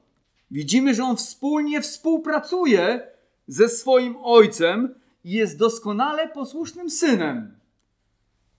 Widzimy, 0.52 0.94
że 0.94 1.04
on 1.04 1.18
wspólnie 1.18 1.82
współpracuje 1.82 3.08
ze 3.48 3.70
swoim 3.70 4.18
ojcem 4.24 4.96
i 5.24 5.32
jest 5.32 5.58
doskonale 5.58 6.30
posłusznym 6.30 6.90
synem. 6.90 7.58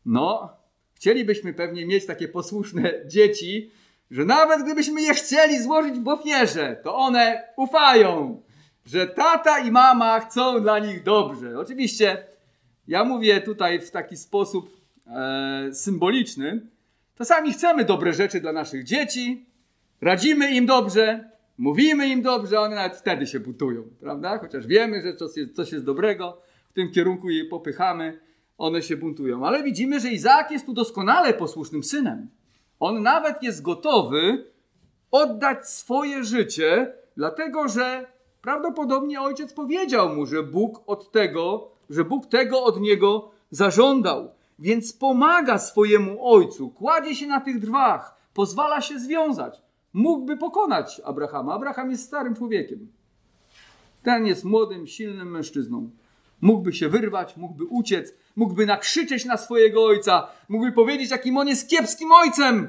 No, 0.07 0.57
chcielibyśmy 0.95 1.54
pewnie 1.54 1.87
mieć 1.87 2.07
takie 2.07 2.28
posłuszne 2.28 2.92
dzieci, 3.14 3.71
że 4.11 4.25
nawet 4.25 4.62
gdybyśmy 4.62 5.02
je 5.02 5.14
chcieli 5.14 5.62
złożyć 5.62 6.00
w 6.00 6.09
ofierze, 6.09 6.80
to 6.85 6.97
one 6.97 7.42
ufają, 7.57 8.42
że 8.87 9.07
tata 9.07 9.59
i 9.59 9.71
mama 9.71 10.21
chcą 10.21 10.62
dla 10.62 10.78
nich 10.78 11.02
dobrze. 11.02 11.59
Oczywiście 11.59 12.26
ja 12.88 13.04
mówię 13.04 13.40
tutaj 13.40 13.80
w 13.80 13.90
taki 13.90 14.16
sposób 14.16 14.80
e, 15.07 15.68
symboliczny. 15.73 16.61
Czasami 17.18 17.52
chcemy 17.52 17.84
dobre 17.84 18.12
rzeczy 18.12 18.40
dla 18.40 18.52
naszych 18.52 18.84
dzieci, 18.84 19.46
radzimy 20.00 20.50
im 20.50 20.66
dobrze, 20.66 21.30
mówimy 21.58 22.08
im 22.08 22.22
dobrze, 22.22 22.60
one 22.60 22.76
nawet 22.76 22.96
wtedy 22.96 23.26
się 23.26 23.40
butują, 23.40 23.82
prawda? 24.00 24.38
Chociaż 24.38 24.66
wiemy, 24.66 25.02
że 25.02 25.16
coś 25.16 25.37
jest, 25.37 25.56
coś 25.56 25.72
jest 25.72 25.84
dobrego, 25.84 26.40
w 26.70 26.72
tym 26.72 26.92
kierunku 26.92 27.30
je 27.30 27.44
popychamy, 27.44 28.20
one 28.58 28.82
się 28.82 28.96
buntują. 28.96 29.46
Ale 29.46 29.62
widzimy, 29.62 30.00
że 30.00 30.08
Izaak 30.08 30.50
jest 30.50 30.66
tu 30.66 30.72
doskonale 30.72 31.34
posłusznym 31.34 31.84
synem. 31.84 32.28
On 32.80 33.02
nawet 33.02 33.42
jest 33.42 33.62
gotowy 33.62 34.44
oddać 35.10 35.68
swoje 35.68 36.25
życie, 36.25 36.92
dlatego 37.16 37.68
że 37.68 38.06
prawdopodobnie 38.42 39.20
ojciec 39.20 39.52
powiedział 39.52 40.14
mu, 40.14 40.26
że 40.26 40.42
Bóg 40.42 40.82
od 40.87 41.12
tego, 41.12 41.70
że 41.90 42.04
Bóg 42.04 42.26
tego 42.26 42.64
od 42.64 42.80
niego 42.80 43.30
zażądał. 43.50 44.38
Więc 44.59 44.93
pomaga 44.93 45.59
swojemu 45.59 46.27
ojcu, 46.27 46.71
kładzie 46.71 47.15
się 47.15 47.27
na 47.27 47.41
tych 47.41 47.59
drwach, 47.61 48.15
pozwala 48.35 48.81
się 48.81 48.99
związać. 48.99 49.62
Mógłby 49.93 50.37
pokonać 50.37 51.00
Abrahama. 51.05 51.55
Abraham 51.55 51.91
jest 51.91 52.05
starym 52.05 52.35
człowiekiem. 52.35 52.93
Ten 54.03 54.27
jest 54.27 54.45
młodym, 54.45 54.87
silnym 54.87 55.31
mężczyzną. 55.31 55.91
Mógłby 56.41 56.73
się 56.73 56.88
wyrwać, 56.88 57.37
mógłby 57.37 57.65
uciec, 57.65 58.15
mógłby 58.37 58.67
nakrzyczeć 58.67 59.25
na 59.25 59.37
swojego 59.37 59.85
ojca, 59.85 60.29
mógłby 60.49 60.73
powiedzieć, 60.73 61.11
jakim 61.11 61.37
on 61.37 61.49
jest 61.49 61.69
kiepskim 61.69 62.12
ojcem, 62.12 62.69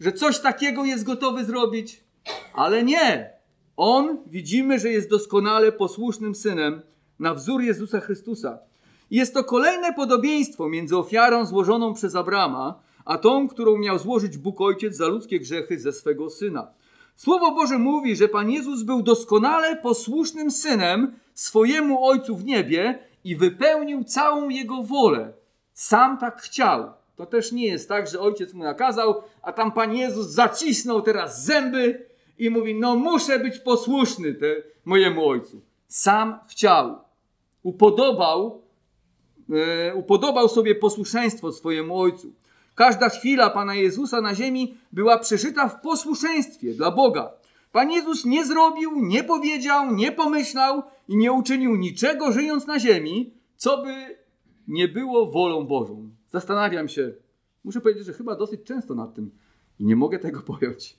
że 0.00 0.12
coś 0.12 0.40
takiego 0.40 0.84
jest 0.84 1.04
gotowy 1.04 1.44
zrobić. 1.44 2.04
Ale 2.54 2.82
nie. 2.82 3.30
On 3.76 4.18
widzimy, 4.26 4.78
że 4.78 4.88
jest 4.88 5.10
doskonale 5.10 5.72
posłusznym 5.72 6.34
synem 6.34 6.82
na 7.18 7.34
wzór 7.34 7.62
Jezusa 7.62 8.00
Chrystusa. 8.00 8.58
Jest 9.14 9.34
to 9.34 9.44
kolejne 9.44 9.92
podobieństwo 9.92 10.68
między 10.68 10.96
ofiarą 10.96 11.46
złożoną 11.46 11.94
przez 11.94 12.16
Abrama, 12.16 12.82
a 13.04 13.18
tą, 13.18 13.48
którą 13.48 13.78
miał 13.78 13.98
złożyć 13.98 14.38
Bóg 14.38 14.60
Ojciec 14.60 14.96
za 14.96 15.06
ludzkie 15.06 15.40
grzechy 15.40 15.78
ze 15.78 15.92
swego 15.92 16.30
syna. 16.30 16.72
Słowo 17.16 17.50
Boże 17.50 17.78
mówi, 17.78 18.16
że 18.16 18.28
Pan 18.28 18.50
Jezus 18.50 18.82
był 18.82 19.02
doskonale 19.02 19.76
posłusznym 19.76 20.50
synem 20.50 21.14
swojemu 21.34 22.06
Ojcu 22.06 22.36
w 22.36 22.44
niebie 22.44 22.98
i 23.24 23.36
wypełnił 23.36 24.04
całą 24.04 24.48
jego 24.48 24.82
wolę. 24.82 25.32
Sam 25.72 26.18
tak 26.18 26.42
chciał. 26.42 26.92
To 27.16 27.26
też 27.26 27.52
nie 27.52 27.66
jest 27.66 27.88
tak, 27.88 28.08
że 28.08 28.20
ojciec 28.20 28.54
mu 28.54 28.64
nakazał, 28.64 29.22
a 29.42 29.52
tam 29.52 29.72
Pan 29.72 29.96
Jezus 29.96 30.26
zacisnął 30.26 31.02
teraz 31.02 31.44
zęby 31.44 32.06
i 32.38 32.50
mówi: 32.50 32.74
No, 32.74 32.96
muszę 32.96 33.38
być 33.38 33.58
posłuszny 33.58 34.34
te, 34.34 34.56
mojemu 34.84 35.28
ojcu. 35.28 35.60
Sam 35.88 36.38
chciał. 36.48 36.98
Upodobał, 37.62 38.63
upodobał 39.94 40.48
sobie 40.48 40.74
posłuszeństwo 40.74 41.52
swojemu 41.52 41.98
ojcu. 42.00 42.32
Każda 42.74 43.08
chwila 43.08 43.50
Pana 43.50 43.74
Jezusa 43.74 44.20
na 44.20 44.34
ziemi 44.34 44.74
była 44.92 45.18
przeżyta 45.18 45.68
w 45.68 45.80
posłuszeństwie 45.80 46.74
dla 46.74 46.90
Boga. 46.90 47.32
Pan 47.72 47.90
Jezus 47.90 48.24
nie 48.24 48.46
zrobił, 48.46 48.92
nie 48.96 49.24
powiedział, 49.24 49.94
nie 49.94 50.12
pomyślał 50.12 50.82
i 51.08 51.16
nie 51.16 51.32
uczynił 51.32 51.76
niczego 51.76 52.32
żyjąc 52.32 52.66
na 52.66 52.78
ziemi, 52.78 53.34
co 53.56 53.82
by 53.82 54.16
nie 54.68 54.88
było 54.88 55.30
wolą 55.30 55.66
Bożą. 55.66 56.10
Zastanawiam 56.30 56.88
się, 56.88 57.12
muszę 57.64 57.80
powiedzieć, 57.80 58.06
że 58.06 58.12
chyba 58.12 58.36
dosyć 58.36 58.60
często 58.64 58.94
nad 58.94 59.14
tym 59.14 59.30
i 59.80 59.84
nie 59.84 59.96
mogę 59.96 60.18
tego 60.18 60.40
pojąć. 60.58 60.96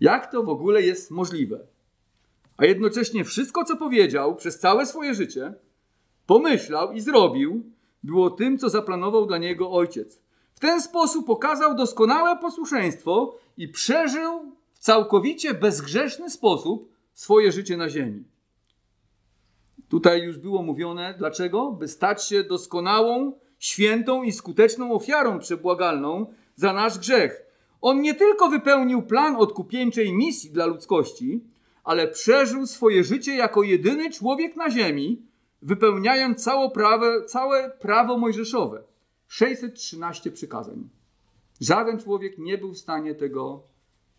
Jak 0.00 0.32
to 0.32 0.42
w 0.42 0.48
ogóle 0.48 0.82
jest 0.82 1.10
możliwe? 1.10 1.60
A 2.56 2.64
jednocześnie 2.64 3.24
wszystko, 3.24 3.64
co 3.64 3.76
powiedział 3.76 4.36
przez 4.36 4.58
całe 4.58 4.86
swoje 4.86 5.14
życie, 5.14 5.54
pomyślał 6.26 6.92
i 6.92 7.00
zrobił, 7.00 7.64
było 8.04 8.30
tym, 8.30 8.58
co 8.58 8.68
zaplanował 8.68 9.26
dla 9.26 9.38
niego 9.38 9.72
ojciec. 9.72 10.22
W 10.54 10.60
ten 10.60 10.82
sposób 10.82 11.26
pokazał 11.26 11.74
doskonałe 11.74 12.38
posłuszeństwo 12.38 13.36
i 13.56 13.68
przeżył 13.68 14.52
w 14.72 14.78
całkowicie 14.78 15.54
bezgrzeszny 15.54 16.30
sposób 16.30 16.92
swoje 17.14 17.52
życie 17.52 17.76
na 17.76 17.88
ziemi. 17.88 18.24
Tutaj 19.88 20.22
już 20.22 20.38
było 20.38 20.62
mówione, 20.62 21.14
dlaczego? 21.18 21.72
By 21.72 21.88
stać 21.88 22.24
się 22.24 22.44
doskonałą, 22.44 23.32
świętą 23.58 24.22
i 24.22 24.32
skuteczną 24.32 24.92
ofiarą 24.92 25.38
przebłagalną 25.38 26.26
za 26.56 26.72
nasz 26.72 26.98
grzech. 26.98 27.42
On 27.80 28.00
nie 28.00 28.14
tylko 28.14 28.48
wypełnił 28.48 29.02
plan 29.02 29.36
odkupieńczej 29.36 30.12
misji 30.12 30.50
dla 30.50 30.66
ludzkości, 30.66 31.44
ale 31.84 32.08
przeżył 32.08 32.66
swoje 32.66 33.04
życie 33.04 33.34
jako 33.34 33.62
jedyny 33.62 34.10
człowiek 34.10 34.56
na 34.56 34.70
ziemi, 34.70 35.22
wypełniając 35.64 36.44
całe 36.44 36.70
prawo, 36.70 37.24
całe 37.26 37.70
prawo 37.70 38.18
mojżeszowe. 38.18 38.82
613 39.28 40.30
przykazań. 40.30 40.88
Żaden 41.60 41.98
człowiek 41.98 42.38
nie 42.38 42.58
był 42.58 42.72
w 42.72 42.78
stanie 42.78 43.14
tego 43.14 43.62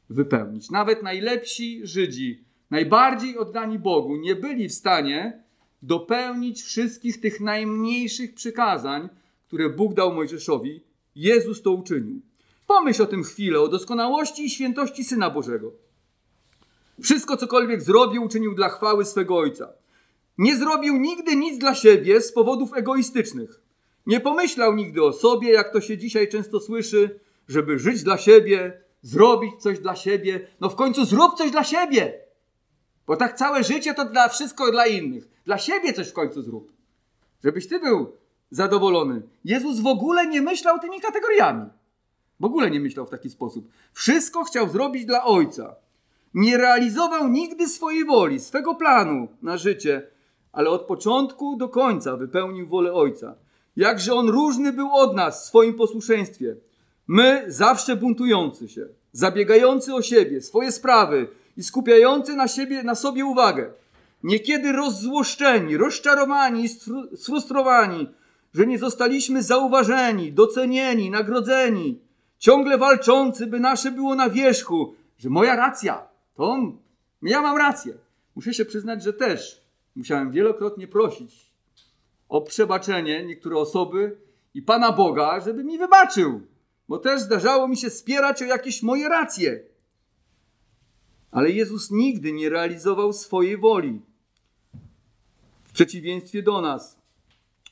wypełnić. 0.10 0.72
Nawet 0.72 1.04
najlepsi 1.04 1.88
Żydzi, 1.88 2.44
najbardziej 2.72 3.38
oddani 3.38 3.80
Bogu, 3.80 4.16
nie 4.16 4.36
byli 4.36 4.70
w 4.70 4.74
stanie 4.74 5.44
dopełnić 5.82 6.62
wszystkich 6.62 7.22
tych 7.22 7.42
najmniejszych 7.42 8.34
przykazań, 8.34 9.10
które 9.48 9.70
Bóg 9.70 9.94
dał 9.94 10.14
Mojżeszowi. 10.14 10.84
Jezus 11.16 11.62
to 11.62 11.72
uczynił. 11.72 12.22
Pomyśl 12.68 13.04
o 13.04 13.06
tym 13.06 13.24
chwilę, 13.24 13.62
o 13.62 13.68
doskonałości 13.68 14.46
i 14.46 14.50
świętości 14.50 15.04
Syna 15.04 15.30
Bożego. 15.30 15.72
Wszystko, 17.02 17.38
cokolwiek 17.38 17.82
zrobił, 17.82 18.24
uczynił 18.24 18.56
dla 18.56 18.70
chwały 18.70 19.06
swego 19.06 19.38
Ojca. 19.38 19.74
Nie 20.38 20.58
zrobił 20.58 20.98
nigdy 20.98 21.36
nic 21.36 21.58
dla 21.58 21.76
siebie 21.76 22.22
z 22.22 22.32
powodów 22.32 22.74
egoistycznych. 22.74 23.62
Nie 24.06 24.20
pomyślał 24.20 24.76
nigdy 24.76 25.04
o 25.04 25.14
sobie, 25.14 25.52
jak 25.52 25.74
to 25.74 25.82
się 25.82 25.98
dzisiaj 25.98 26.30
często 26.30 26.60
słyszy, 26.60 27.20
żeby 27.48 27.80
żyć 27.80 28.04
dla 28.04 28.18
siebie, 28.18 28.82
zrobić 29.02 29.62
coś 29.62 29.80
dla 29.80 29.96
siebie. 29.96 30.48
No 30.60 30.70
w 30.70 30.76
końcu 30.76 31.06
zrób 31.06 31.38
coś 31.38 31.52
dla 31.52 31.64
siebie. 31.64 32.20
Bo 33.08 33.18
tak 33.18 33.38
całe 33.38 33.64
życie 33.64 33.94
to 33.94 34.06
dla 34.06 34.30
wszystko 34.30 34.72
dla 34.72 34.88
innych. 34.88 35.28
Dla 35.46 35.58
siebie 35.58 35.94
coś 35.94 36.10
w 36.10 36.14
końcu 36.14 36.42
zrób. 36.42 36.72
Żebyś 37.44 37.68
ty 37.68 37.80
był 37.80 38.18
zadowolony. 38.52 39.22
Jezus 39.46 39.80
w 39.80 39.88
ogóle 39.88 40.28
nie 40.28 40.42
myślał 40.42 40.80
tymi 40.80 41.02
kategoriami. 41.02 41.70
W 42.40 42.46
ogóle 42.46 42.72
nie 42.72 42.80
myślał 42.80 43.06
w 43.06 43.10
taki 43.10 43.30
sposób. 43.30 43.70
Wszystko 43.94 44.44
chciał 44.44 44.70
zrobić 44.70 45.06
dla 45.06 45.26
Ojca. 45.26 45.76
Nie 46.34 46.58
realizował 46.58 47.28
nigdy 47.28 47.68
swojej 47.68 48.06
woli, 48.06 48.40
swego 48.40 48.76
planu 48.76 49.28
na 49.42 49.58
życie, 49.58 50.08
ale 50.56 50.70
od 50.70 50.82
początku 50.82 51.56
do 51.58 51.70
końca 51.70 52.18
wypełnił 52.18 52.68
wolę 52.68 52.94
Ojca. 52.94 53.36
Jakże 53.76 54.14
on 54.14 54.30
różny 54.30 54.74
był 54.74 54.94
od 54.94 55.16
nas 55.16 55.44
w 55.44 55.46
swoim 55.46 55.74
posłuszeństwie. 55.74 56.56
My 57.08 57.46
zawsze 57.48 57.96
buntujący 57.96 58.68
się, 58.68 58.88
zabiegający 59.12 59.94
o 59.94 60.02
siebie, 60.02 60.42
swoje 60.42 60.72
sprawy 60.72 61.28
i 61.58 61.64
skupiający 61.64 62.36
na, 62.36 62.48
siebie, 62.48 62.84
na 62.84 62.96
sobie 62.96 63.26
uwagę. 63.26 63.72
niekiedy 64.24 64.72
rozzłoszczeni, 64.72 65.78
rozczarowani, 65.78 66.70
sfrustrowani, 67.16 68.10
że 68.54 68.68
nie 68.68 68.80
zostaliśmy 68.80 69.44
zauważeni, 69.44 70.32
docenieni, 70.32 71.10
nagrodzeni, 71.10 72.00
ciągle 72.38 72.78
walczący, 72.78 73.48
by 73.48 73.60
nasze 73.60 73.92
było 73.92 74.16
na 74.16 74.30
wierzchu, 74.30 74.94
że 75.18 75.30
moja 75.30 75.56
racja, 75.56 76.08
to 76.36 76.58
ja 77.22 77.42
mam 77.42 77.58
rację. 77.58 77.94
Muszę 78.36 78.54
się 78.54 78.66
przyznać, 78.66 79.04
że 79.04 79.14
też 79.14 79.65
musiałem 79.96 80.32
wielokrotnie 80.32 80.88
prosić 80.88 81.52
o 82.30 82.42
przebaczenie 82.42 83.26
niektóre 83.26 83.58
osoby 83.58 84.18
i 84.54 84.62
Pana 84.62 84.92
Boga, 84.92 85.40
żeby 85.40 85.64
mi 85.64 85.78
wybaczył, 85.78 86.42
bo 86.90 86.98
też 86.98 87.22
zdarzało 87.22 87.68
mi 87.68 87.78
się 87.78 87.90
spierać 87.90 88.42
o 88.42 88.46
jakieś 88.46 88.84
moje 88.84 89.10
racje. 89.10 89.64
Ale 91.32 91.50
Jezus 91.50 91.92
nigdy 91.92 92.32
nie 92.32 92.50
realizował 92.50 93.14
swojej 93.14 93.58
woli. 93.58 94.02
W 95.64 95.74
przeciwieństwie 95.74 96.44
do 96.44 96.62
nas. 96.62 97.00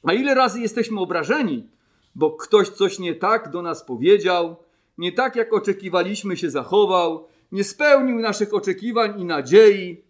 A 0.03 0.13
ile 0.13 0.33
razy 0.33 0.59
jesteśmy 0.59 0.99
obrażeni, 0.99 1.67
bo 2.15 2.31
ktoś 2.31 2.69
coś 2.69 2.99
nie 2.99 3.15
tak 3.15 3.51
do 3.51 3.61
nas 3.61 3.85
powiedział, 3.85 4.55
nie 4.97 5.11
tak 5.11 5.35
jak 5.35 5.53
oczekiwaliśmy 5.53 6.37
się 6.37 6.49
zachował, 6.49 7.27
nie 7.51 7.63
spełnił 7.63 8.19
naszych 8.19 8.53
oczekiwań 8.53 9.21
i 9.21 9.25
nadziei, 9.25 10.03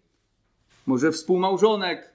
może 0.86 1.12
współmałżonek. 1.12 2.12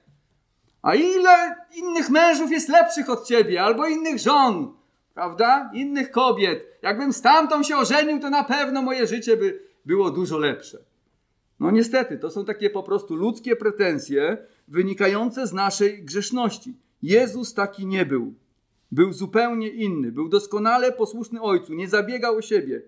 A 0.82 0.94
ile 0.94 1.56
innych 1.76 2.10
mężów 2.10 2.50
jest 2.50 2.68
lepszych 2.68 3.10
od 3.10 3.26
ciebie, 3.26 3.62
albo 3.62 3.86
innych 3.86 4.18
żon, 4.18 4.74
prawda? 5.14 5.70
Innych 5.74 6.10
kobiet. 6.10 6.64
Jakbym 6.82 7.12
z 7.12 7.22
tamtą 7.22 7.62
się 7.62 7.76
ożenił, 7.76 8.20
to 8.20 8.30
na 8.30 8.44
pewno 8.44 8.82
moje 8.82 9.06
życie 9.06 9.36
by 9.36 9.62
było 9.84 10.10
dużo 10.10 10.38
lepsze. 10.38 10.78
No 11.60 11.70
niestety, 11.70 12.18
to 12.18 12.30
są 12.30 12.44
takie 12.44 12.70
po 12.70 12.82
prostu 12.82 13.16
ludzkie 13.16 13.56
pretensje 13.56 14.38
wynikające 14.68 15.46
z 15.46 15.52
naszej 15.52 16.04
grzeszności. 16.04 16.74
Jezus 17.02 17.54
taki 17.54 17.86
nie 17.86 18.06
był. 18.06 18.34
Był 18.92 19.12
zupełnie 19.12 19.68
inny, 19.68 20.12
był 20.12 20.28
doskonale 20.28 20.92
posłuszny 20.92 21.42
Ojcu, 21.42 21.74
nie 21.74 21.88
zabiegał 21.88 22.36
o 22.36 22.42
siebie. 22.42 22.82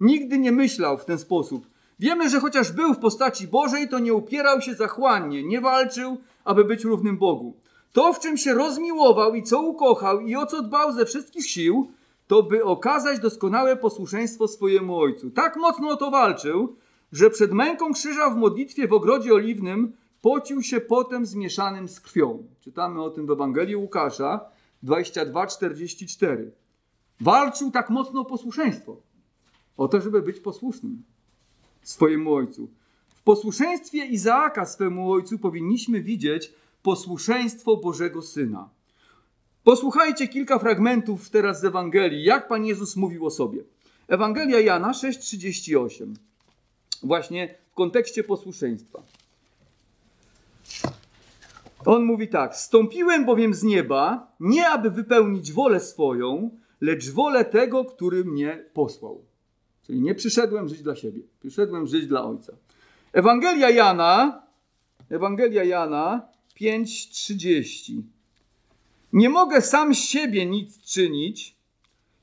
Nigdy 0.00 0.38
nie 0.38 0.52
myślał 0.52 0.98
w 0.98 1.04
ten 1.04 1.18
sposób. 1.18 1.66
Wiemy, 1.98 2.30
że 2.30 2.40
chociaż 2.40 2.72
był 2.72 2.94
w 2.94 2.98
postaci 2.98 3.48
Bożej, 3.48 3.88
to 3.88 3.98
nie 3.98 4.14
upierał 4.14 4.60
się 4.60 4.74
zachłannie, 4.74 5.42
nie 5.44 5.60
walczył, 5.60 6.18
aby 6.44 6.64
być 6.64 6.84
równym 6.84 7.18
Bogu. 7.18 7.56
To, 7.92 8.12
w 8.12 8.20
czym 8.20 8.36
się 8.36 8.54
rozmiłował 8.54 9.34
i 9.34 9.42
co 9.42 9.62
ukochał 9.62 10.20
i 10.20 10.36
o 10.36 10.46
co 10.46 10.62
dbał 10.62 10.92
ze 10.92 11.06
wszystkich 11.06 11.46
sił, 11.46 11.90
to 12.26 12.42
by 12.42 12.64
okazać 12.64 13.20
doskonałe 13.20 13.76
posłuszeństwo 13.76 14.48
swojemu 14.48 14.98
Ojcu. 14.98 15.30
Tak 15.30 15.56
mocno 15.56 15.88
o 15.88 15.96
to 15.96 16.10
walczył, 16.10 16.76
że 17.12 17.30
przed 17.30 17.52
męką 17.52 17.92
krzyża 17.92 18.30
w 18.30 18.36
modlitwie 18.36 18.88
w 18.88 18.92
ogrodzie 18.92 19.34
oliwnym 19.34 19.92
pocił 20.22 20.62
się 20.62 20.80
potem 20.80 21.26
zmieszanym 21.26 21.88
z 21.88 22.00
krwią. 22.00 22.46
Czytamy 22.60 23.02
o 23.02 23.10
tym 23.10 23.26
w 23.26 23.30
Ewangelii 23.30 23.76
Łukasza 23.76 24.40
22:44. 24.84 26.50
Walczył 27.20 27.70
tak 27.70 27.90
mocno 27.90 28.20
o 28.20 28.24
posłuszeństwo. 28.24 28.96
O 29.76 29.88
to, 29.88 30.00
żeby 30.00 30.22
być 30.22 30.40
posłusznym 30.40 31.02
swojemu 31.88 32.34
ojcu. 32.34 32.68
W 33.16 33.22
posłuszeństwie 33.22 34.06
Izaaka 34.06 34.66
swemu 34.66 35.12
ojcu 35.12 35.38
powinniśmy 35.38 36.02
widzieć 36.02 36.52
posłuszeństwo 36.82 37.76
Bożego 37.76 38.22
Syna. 38.22 38.68
Posłuchajcie 39.64 40.28
kilka 40.28 40.58
fragmentów 40.58 41.30
teraz 41.30 41.60
z 41.60 41.64
Ewangelii, 41.64 42.24
jak 42.24 42.48
Pan 42.48 42.66
Jezus 42.66 42.96
mówił 42.96 43.26
o 43.26 43.30
sobie. 43.30 43.62
Ewangelia 44.08 44.60
Jana 44.60 44.92
6:38. 44.92 46.14
Właśnie 47.02 47.54
w 47.70 47.74
kontekście 47.74 48.24
posłuszeństwa. 48.24 49.02
On 51.84 52.04
mówi 52.04 52.28
tak: 52.28 52.56
Stąpiłem 52.56 53.24
bowiem 53.24 53.54
z 53.54 53.62
nieba, 53.62 54.32
nie 54.40 54.68
aby 54.68 54.90
wypełnić 54.90 55.52
wolę 55.52 55.80
swoją, 55.80 56.50
lecz 56.80 57.10
wolę 57.10 57.44
tego, 57.44 57.84
który 57.84 58.24
mnie 58.24 58.64
posłał. 58.74 59.24
Czyli 59.86 60.00
nie 60.00 60.14
przyszedłem 60.14 60.68
żyć 60.68 60.82
dla 60.82 60.96
siebie, 60.96 61.20
przyszedłem 61.40 61.86
żyć 61.86 62.06
dla 62.06 62.24
Ojca. 62.24 62.52
Ewangelia 63.12 63.70
Jana, 63.70 64.42
Ewangelia 65.10 65.64
Jana 65.64 66.28
5:30. 66.60 68.02
Nie 69.12 69.28
mogę 69.28 69.60
sam 69.60 69.94
siebie 69.94 70.46
nic 70.46 70.82
czynić. 70.82 71.56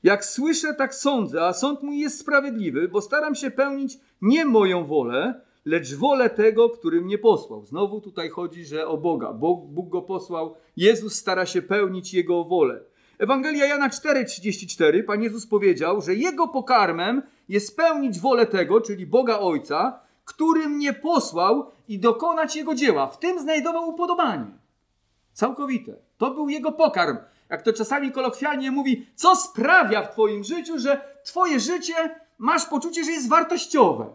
Jak 0.02 0.24
słyszę, 0.24 0.74
tak 0.74 0.94
sądzę, 0.94 1.46
a 1.46 1.52
sąd 1.52 1.82
mój 1.82 1.98
jest 1.98 2.18
sprawiedliwy, 2.18 2.88
bo 2.88 3.00
staram 3.00 3.34
się 3.34 3.50
pełnić 3.50 3.98
nie 4.22 4.44
moją 4.44 4.86
wolę, 4.86 5.40
lecz 5.64 5.94
wolę 5.94 6.30
tego, 6.30 6.70
który 6.70 7.00
mnie 7.00 7.18
posłał. 7.18 7.66
Znowu 7.66 8.00
tutaj 8.00 8.28
chodzi, 8.28 8.64
że 8.64 8.86
o 8.86 8.96
Boga. 8.96 9.32
Bóg, 9.32 9.66
Bóg 9.66 9.88
go 9.88 10.02
posłał, 10.02 10.54
Jezus 10.76 11.14
stara 11.14 11.46
się 11.46 11.62
pełnić 11.62 12.14
Jego 12.14 12.44
wolę. 12.44 12.80
Ewangelia 13.18 13.66
Jana 13.66 13.88
4,34 13.88 15.02
Pan 15.02 15.22
Jezus 15.22 15.46
powiedział, 15.46 16.02
że 16.02 16.14
Jego 16.14 16.48
pokarmem 16.48 17.22
jest 17.48 17.68
spełnić 17.68 18.20
wolę 18.20 18.46
tego, 18.46 18.80
czyli 18.80 19.06
Boga 19.06 19.38
Ojca, 19.38 20.00
który 20.24 20.68
mnie 20.68 20.92
posłał 20.92 21.70
i 21.88 21.98
dokonać 21.98 22.56
Jego 22.56 22.74
dzieła. 22.74 23.06
W 23.06 23.18
tym 23.18 23.40
znajdował 23.40 23.88
upodobanie. 23.88 24.46
Całkowite. 25.32 25.94
To 26.18 26.30
był 26.30 26.48
Jego 26.48 26.72
pokarm. 26.72 27.16
Jak 27.50 27.62
to 27.62 27.72
czasami 27.72 28.12
kolokwialnie 28.12 28.70
mówi, 28.70 29.06
co 29.14 29.36
sprawia 29.36 30.02
w 30.02 30.12
Twoim 30.12 30.44
życiu, 30.44 30.78
że 30.78 31.00
Twoje 31.24 31.60
życie 31.60 32.20
masz 32.38 32.66
poczucie, 32.66 33.04
że 33.04 33.10
jest 33.10 33.28
wartościowe. 33.28 34.06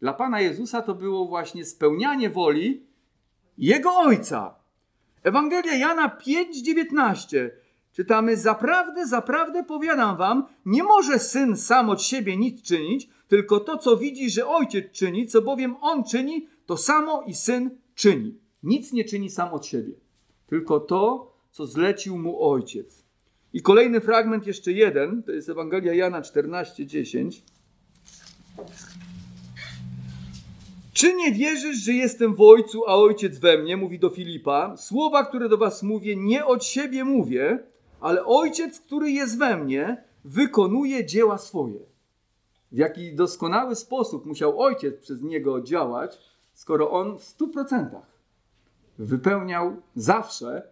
Dla 0.00 0.12
Pana 0.12 0.40
Jezusa 0.40 0.82
to 0.82 0.94
było 0.94 1.26
właśnie 1.26 1.64
spełnianie 1.64 2.30
woli 2.30 2.86
Jego 3.58 3.96
Ojca. 3.96 4.54
Ewangelia 5.22 5.74
Jana 5.74 6.08
5,19 6.08 7.50
czytamy: 7.98 8.36
Zaprawdę, 8.36 9.06
zaprawdę 9.06 9.64
powiadam 9.64 10.16
wam, 10.16 10.46
nie 10.66 10.82
może 10.82 11.18
syn 11.18 11.56
sam 11.56 11.90
od 11.90 12.02
siebie 12.02 12.36
nic 12.36 12.62
czynić, 12.62 13.08
tylko 13.28 13.60
to, 13.60 13.78
co 13.78 13.96
widzi, 13.96 14.30
że 14.30 14.46
ojciec 14.46 14.92
czyni, 14.92 15.26
co 15.26 15.42
bowiem 15.42 15.76
on 15.80 16.04
czyni, 16.04 16.46
to 16.66 16.76
samo 16.76 17.22
i 17.26 17.34
syn 17.34 17.70
czyni. 17.94 18.38
Nic 18.62 18.92
nie 18.92 19.04
czyni 19.04 19.30
sam 19.30 19.54
od 19.54 19.66
siebie, 19.66 19.92
tylko 20.46 20.80
to, 20.80 21.32
co 21.50 21.66
zlecił 21.66 22.18
mu 22.18 22.50
ojciec. 22.50 23.04
I 23.52 23.62
kolejny 23.62 24.00
fragment, 24.00 24.46
jeszcze 24.46 24.72
jeden, 24.72 25.22
to 25.22 25.32
jest 25.32 25.48
Ewangelia 25.48 25.94
Jana 25.94 26.20
14:10. 26.20 27.42
Czy 30.92 31.14
nie 31.14 31.32
wierzysz, 31.32 31.76
że 31.76 31.92
jestem 31.92 32.34
w 32.34 32.40
Ojcu, 32.40 32.82
a 32.86 32.96
Ojciec 32.96 33.38
we 33.38 33.58
mnie? 33.58 33.76
Mówi 33.76 33.98
do 33.98 34.10
Filipa. 34.10 34.76
Słowa, 34.76 35.24
które 35.24 35.48
do 35.48 35.58
was 35.58 35.82
mówię, 35.82 36.16
nie 36.16 36.46
od 36.46 36.64
siebie 36.64 37.04
mówię, 37.04 37.58
ale 38.00 38.24
Ojciec, 38.24 38.80
który 38.80 39.10
jest 39.10 39.38
we 39.38 39.56
mnie, 39.56 40.04
wykonuje 40.24 41.06
dzieła 41.06 41.38
swoje. 41.38 41.80
W 42.72 42.76
jaki 42.76 43.14
doskonały 43.14 43.74
sposób 43.74 44.26
musiał 44.26 44.60
Ojciec 44.60 45.00
przez 45.00 45.22
niego 45.22 45.60
działać, 45.60 46.18
skoro 46.54 46.90
on 46.90 47.18
w 47.18 47.24
stu 47.24 47.48
procentach 47.48 48.18
wypełniał 48.98 49.76
zawsze, 49.96 50.62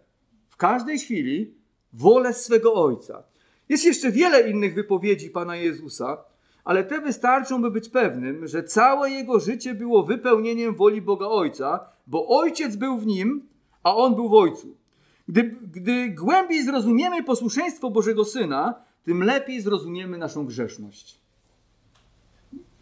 w 0.49 0.57
każdej 0.57 0.99
chwili, 0.99 1.53
wolę 1.93 2.33
swego 2.33 2.73
Ojca. 2.73 3.23
Jest 3.69 3.85
jeszcze 3.85 4.11
wiele 4.11 4.49
innych 4.49 4.73
wypowiedzi 4.73 5.29
Pana 5.29 5.55
Jezusa, 5.55 6.17
ale 6.63 6.83
te 6.83 7.01
wystarczą, 7.01 7.61
by 7.61 7.71
być 7.71 7.89
pewnym, 7.89 8.47
że 8.47 8.63
całe 8.63 9.11
jego 9.11 9.39
życie 9.39 9.73
było 9.75 10.03
wypełnieniem 10.03 10.75
woli 10.75 11.01
Boga 11.01 11.25
Ojca, 11.25 11.89
bo 12.07 12.27
Ojciec 12.27 12.75
był 12.75 12.97
w 12.97 13.05
nim, 13.05 13.47
a 13.83 13.95
On 13.95 14.15
był 14.15 14.29
w 14.29 14.33
Ojcu. 14.33 14.75
Gdy, 15.27 15.43
gdy 15.71 16.09
głębiej 16.09 16.63
zrozumiemy 16.63 17.23
posłuszeństwo 17.23 17.89
Bożego 17.89 18.25
Syna, 18.25 18.75
tym 19.03 19.23
lepiej 19.23 19.61
zrozumiemy 19.61 20.17
naszą 20.17 20.45
grzeszność. 20.45 21.19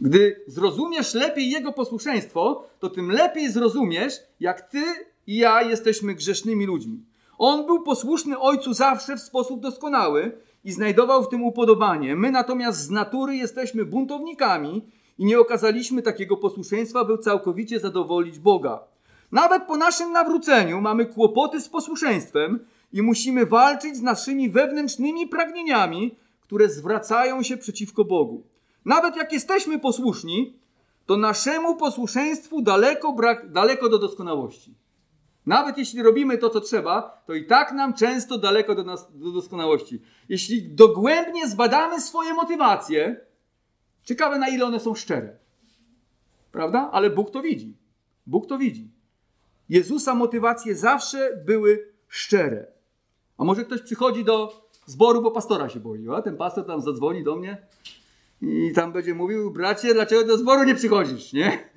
Gdy 0.01 0.43
zrozumiesz 0.47 1.13
lepiej 1.13 1.49
Jego 1.49 1.73
posłuszeństwo, 1.73 2.63
to 2.79 2.89
tym 2.89 3.11
lepiej 3.11 3.51
zrozumiesz, 3.51 4.13
jak 4.39 4.61
Ty 4.61 4.83
i 5.27 5.37
ja 5.37 5.61
jesteśmy 5.61 6.15
grzesznymi 6.15 6.65
ludźmi. 6.65 7.05
On 7.37 7.65
był 7.65 7.83
posłuszny 7.83 8.39
Ojcu 8.39 8.73
zawsze 8.73 9.17
w 9.17 9.21
sposób 9.21 9.61
doskonały 9.61 10.31
i 10.63 10.71
znajdował 10.71 11.23
w 11.23 11.29
tym 11.29 11.43
upodobanie. 11.43 12.15
My 12.15 12.31
natomiast 12.31 12.79
z 12.79 12.89
natury 12.89 13.35
jesteśmy 13.35 13.85
buntownikami 13.85 14.81
i 15.17 15.25
nie 15.25 15.39
okazaliśmy 15.39 16.01
takiego 16.01 16.37
posłuszeństwa, 16.37 17.05
by 17.05 17.17
całkowicie 17.17 17.79
zadowolić 17.79 18.39
Boga. 18.39 18.94
Nawet 19.31 19.63
po 19.63 19.77
naszym 19.77 20.11
nawróceniu 20.11 20.81
mamy 20.81 21.05
kłopoty 21.05 21.61
z 21.61 21.69
posłuszeństwem 21.69 22.59
i 22.93 23.01
musimy 23.01 23.45
walczyć 23.45 23.97
z 23.97 24.01
naszymi 24.01 24.49
wewnętrznymi 24.49 25.27
pragnieniami, 25.27 26.15
które 26.41 26.69
zwracają 26.69 27.43
się 27.43 27.57
przeciwko 27.57 28.05
Bogu. 28.05 28.43
Nawet 28.85 29.15
jak 29.15 29.33
jesteśmy 29.33 29.79
posłuszni, 29.79 30.53
to 31.05 31.17
naszemu 31.17 31.75
posłuszeństwu 31.75 32.61
daleko, 32.61 33.13
brak, 33.13 33.51
daleko 33.51 33.89
do 33.89 33.99
doskonałości. 33.99 34.75
Nawet 35.45 35.77
jeśli 35.77 36.03
robimy 36.03 36.37
to, 36.37 36.49
co 36.49 36.61
trzeba, 36.61 37.23
to 37.27 37.33
i 37.33 37.45
tak 37.45 37.71
nam 37.71 37.93
często 37.93 38.37
daleko 38.37 38.75
do, 38.75 38.83
nas, 38.83 39.07
do 39.13 39.31
doskonałości. 39.31 40.01
Jeśli 40.29 40.69
dogłębnie 40.69 41.47
zbadamy 41.47 42.01
swoje 42.01 42.33
motywacje, 42.33 43.25
ciekawe 44.03 44.39
na 44.39 44.47
ile 44.47 44.65
one 44.65 44.79
są 44.79 44.95
szczere. 44.95 45.37
Prawda? 46.51 46.89
Ale 46.91 47.09
Bóg 47.09 47.31
to 47.31 47.41
widzi. 47.41 47.77
Bóg 48.27 48.47
to 48.47 48.57
widzi. 48.57 48.89
Jezusa 49.69 50.15
motywacje 50.15 50.75
zawsze 50.75 51.43
były 51.45 51.87
szczere. 52.07 52.67
A 53.37 53.43
może 53.43 53.65
ktoś 53.65 53.81
przychodzi 53.81 54.23
do 54.23 54.65
zboru, 54.85 55.21
bo 55.21 55.31
pastora 55.31 55.69
się 55.69 55.79
boi, 55.79 56.09
a 56.15 56.21
ten 56.21 56.37
pastor 56.37 56.65
tam 56.65 56.81
zadzwoni 56.81 57.23
do 57.23 57.35
mnie 57.35 57.57
i 58.41 58.71
tam 58.75 58.91
będzie 58.91 59.13
mówił, 59.13 59.51
bracie, 59.51 59.93
dlaczego 59.93 60.23
do 60.23 60.37
zboru 60.37 60.63
nie 60.63 60.75
przychodzisz, 60.75 61.33
nie? 61.33 61.69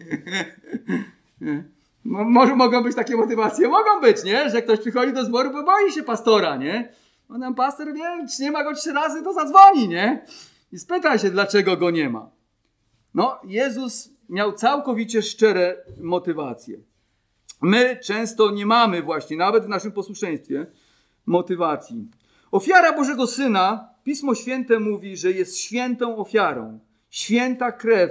Może 2.04 2.56
mogą 2.56 2.82
być 2.82 2.96
takie 2.96 3.16
motywacje, 3.16 3.68
mogą 3.68 4.00
być, 4.00 4.24
nie? 4.24 4.50
Że 4.50 4.62
ktoś 4.62 4.80
przychodzi 4.80 5.12
do 5.12 5.24
zboru, 5.24 5.50
bo 5.52 5.62
boi 5.62 5.92
się 5.92 6.02
pastora, 6.02 6.56
nie? 6.56 6.92
On 7.28 7.38
nam 7.40 7.54
pastor 7.54 7.94
wie, 7.94 8.26
czy 8.36 8.42
nie 8.42 8.50
ma 8.50 8.64
go 8.64 8.74
trzy 8.74 8.92
razy, 8.92 9.22
to 9.22 9.32
zadzwoni, 9.32 9.88
nie? 9.88 10.24
I 10.72 10.78
spyta 10.78 11.18
się, 11.18 11.30
dlaczego 11.30 11.76
go 11.76 11.90
nie 11.90 12.10
ma. 12.10 12.30
No, 13.14 13.40
Jezus 13.44 14.10
miał 14.28 14.52
całkowicie 14.52 15.22
szczere 15.22 15.76
motywacje. 16.00 16.78
My 17.62 17.98
często 18.02 18.50
nie 18.50 18.66
mamy 18.66 19.02
właśnie, 19.02 19.36
nawet 19.36 19.64
w 19.64 19.68
naszym 19.68 19.92
posłuszeństwie, 19.92 20.66
motywacji. 21.26 22.08
Ofiara 22.50 22.92
Bożego 22.92 23.26
Syna, 23.26 23.88
Pismo 24.04 24.34
Święte 24.34 24.80
mówi, 24.80 25.16
że 25.16 25.32
jest 25.32 25.58
świętą 25.58 26.16
ofiarą. 26.16 26.78
Święta 27.10 27.72
krew 27.72 28.10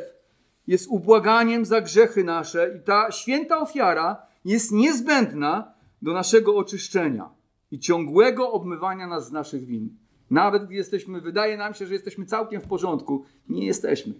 jest 0.68 0.88
ubłaganiem 0.90 1.66
za 1.66 1.82
grzechy 1.82 2.24
nasze 2.24 2.76
i 2.78 2.86
ta 2.86 3.12
święta 3.12 3.60
ofiara 3.60 4.22
jest 4.46 4.72
niezbędna 4.72 5.74
do 6.02 6.14
naszego 6.14 6.56
oczyszczenia 6.56 7.30
i 7.72 7.80
ciągłego 7.80 8.52
obmywania 8.52 9.08
nas 9.08 9.28
z 9.28 9.32
naszych 9.32 9.66
win. 9.66 9.98
Nawet 10.30 10.66
gdy 10.66 10.76
jesteśmy, 10.76 11.22
wydaje 11.22 11.58
nam 11.58 11.74
się, 11.74 11.86
że 11.86 11.94
jesteśmy 11.94 12.26
całkiem 12.26 12.62
w 12.62 12.68
porządku, 12.68 13.26
nie 13.50 13.66
jesteśmy. 13.66 14.14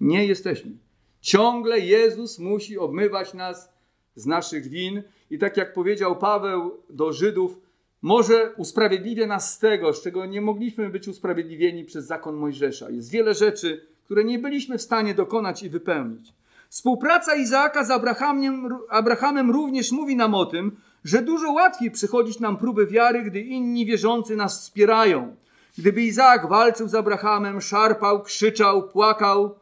Nie 0.00 0.26
jesteśmy. 0.26 0.72
Ciągle 1.20 1.80
Jezus 1.80 2.38
musi 2.38 2.78
obmywać 2.78 3.34
nas 3.34 3.73
z 4.14 4.26
naszych 4.26 4.68
win 4.68 5.02
i 5.30 5.38
tak 5.38 5.56
jak 5.56 5.74
powiedział 5.74 6.16
Paweł 6.16 6.82
do 6.90 7.12
Żydów, 7.12 7.60
może 8.02 8.52
usprawiedliwia 8.56 9.26
nas 9.26 9.54
z 9.54 9.58
tego, 9.58 9.92
z 9.92 10.02
czego 10.02 10.26
nie 10.26 10.40
mogliśmy 10.40 10.90
być 10.90 11.08
usprawiedliwieni 11.08 11.84
przez 11.84 12.06
zakon 12.06 12.36
Mojżesza. 12.36 12.90
Jest 12.90 13.10
wiele 13.10 13.34
rzeczy, 13.34 13.86
które 14.04 14.24
nie 14.24 14.38
byliśmy 14.38 14.78
w 14.78 14.82
stanie 14.82 15.14
dokonać 15.14 15.62
i 15.62 15.70
wypełnić. 15.70 16.32
Współpraca 16.68 17.34
Izaaka 17.34 17.84
z 17.84 17.90
Abrahamem, 17.90 18.68
Abrahamem 18.88 19.50
również 19.50 19.92
mówi 19.92 20.16
nam 20.16 20.34
o 20.34 20.46
tym, 20.46 20.76
że 21.04 21.22
dużo 21.22 21.52
łatwiej 21.52 21.90
przychodzić 21.90 22.40
nam 22.40 22.56
próby 22.56 22.86
wiary, 22.86 23.22
gdy 23.22 23.40
inni 23.40 23.86
wierzący 23.86 24.36
nas 24.36 24.60
wspierają. 24.60 25.36
Gdyby 25.78 26.02
Izaak 26.02 26.48
walczył 26.48 26.88
z 26.88 26.94
Abrahamem, 26.94 27.60
szarpał, 27.60 28.22
krzyczał, 28.22 28.88
płakał, 28.88 29.54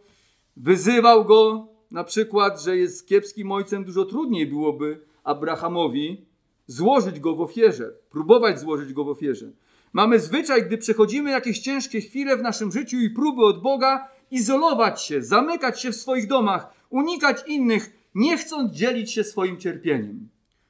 wyzywał 0.57 1.25
go, 1.25 1.72
na 1.93 2.05
przykład, 2.05 2.63
że 2.63 2.77
jest 2.77 3.07
kiepskim 3.07 3.53
ojcem, 3.53 3.85
dużo 3.85 4.05
trudniej 4.05 4.47
byłoby 4.47 5.01
Abrahamowi 5.25 6.25
złożyć 6.67 7.21
go 7.21 7.37
w 7.37 7.41
ofierze, 7.41 7.93
próbować 8.11 8.61
złożyć 8.61 8.93
go 8.93 9.05
w 9.05 9.09
ofierze. 9.09 9.53
Mamy 9.93 10.21
zwyczaj, 10.21 10.67
gdy 10.67 10.79
przechodzimy 10.79 11.31
jakieś 11.31 11.59
ciężkie 11.59 12.01
chwile 12.01 12.37
w 12.37 12.43
naszym 12.43 12.73
życiu 12.73 13.01
i 13.01 13.11
próby 13.11 13.45
od 13.45 13.63
Boga, 13.63 14.09
izolować 14.31 15.03
się, 15.03 15.23
zamykać 15.23 15.81
się 15.81 15.93
w 15.93 15.97
swoich 15.97 16.27
domach, 16.27 16.75
unikać 16.91 17.45
innych, 17.47 17.91
nie 18.15 18.39
chcąc 18.39 18.73
dzielić 18.73 19.13
się 19.13 19.25
swoim 19.25 19.59
cierpieniem. 19.59 20.29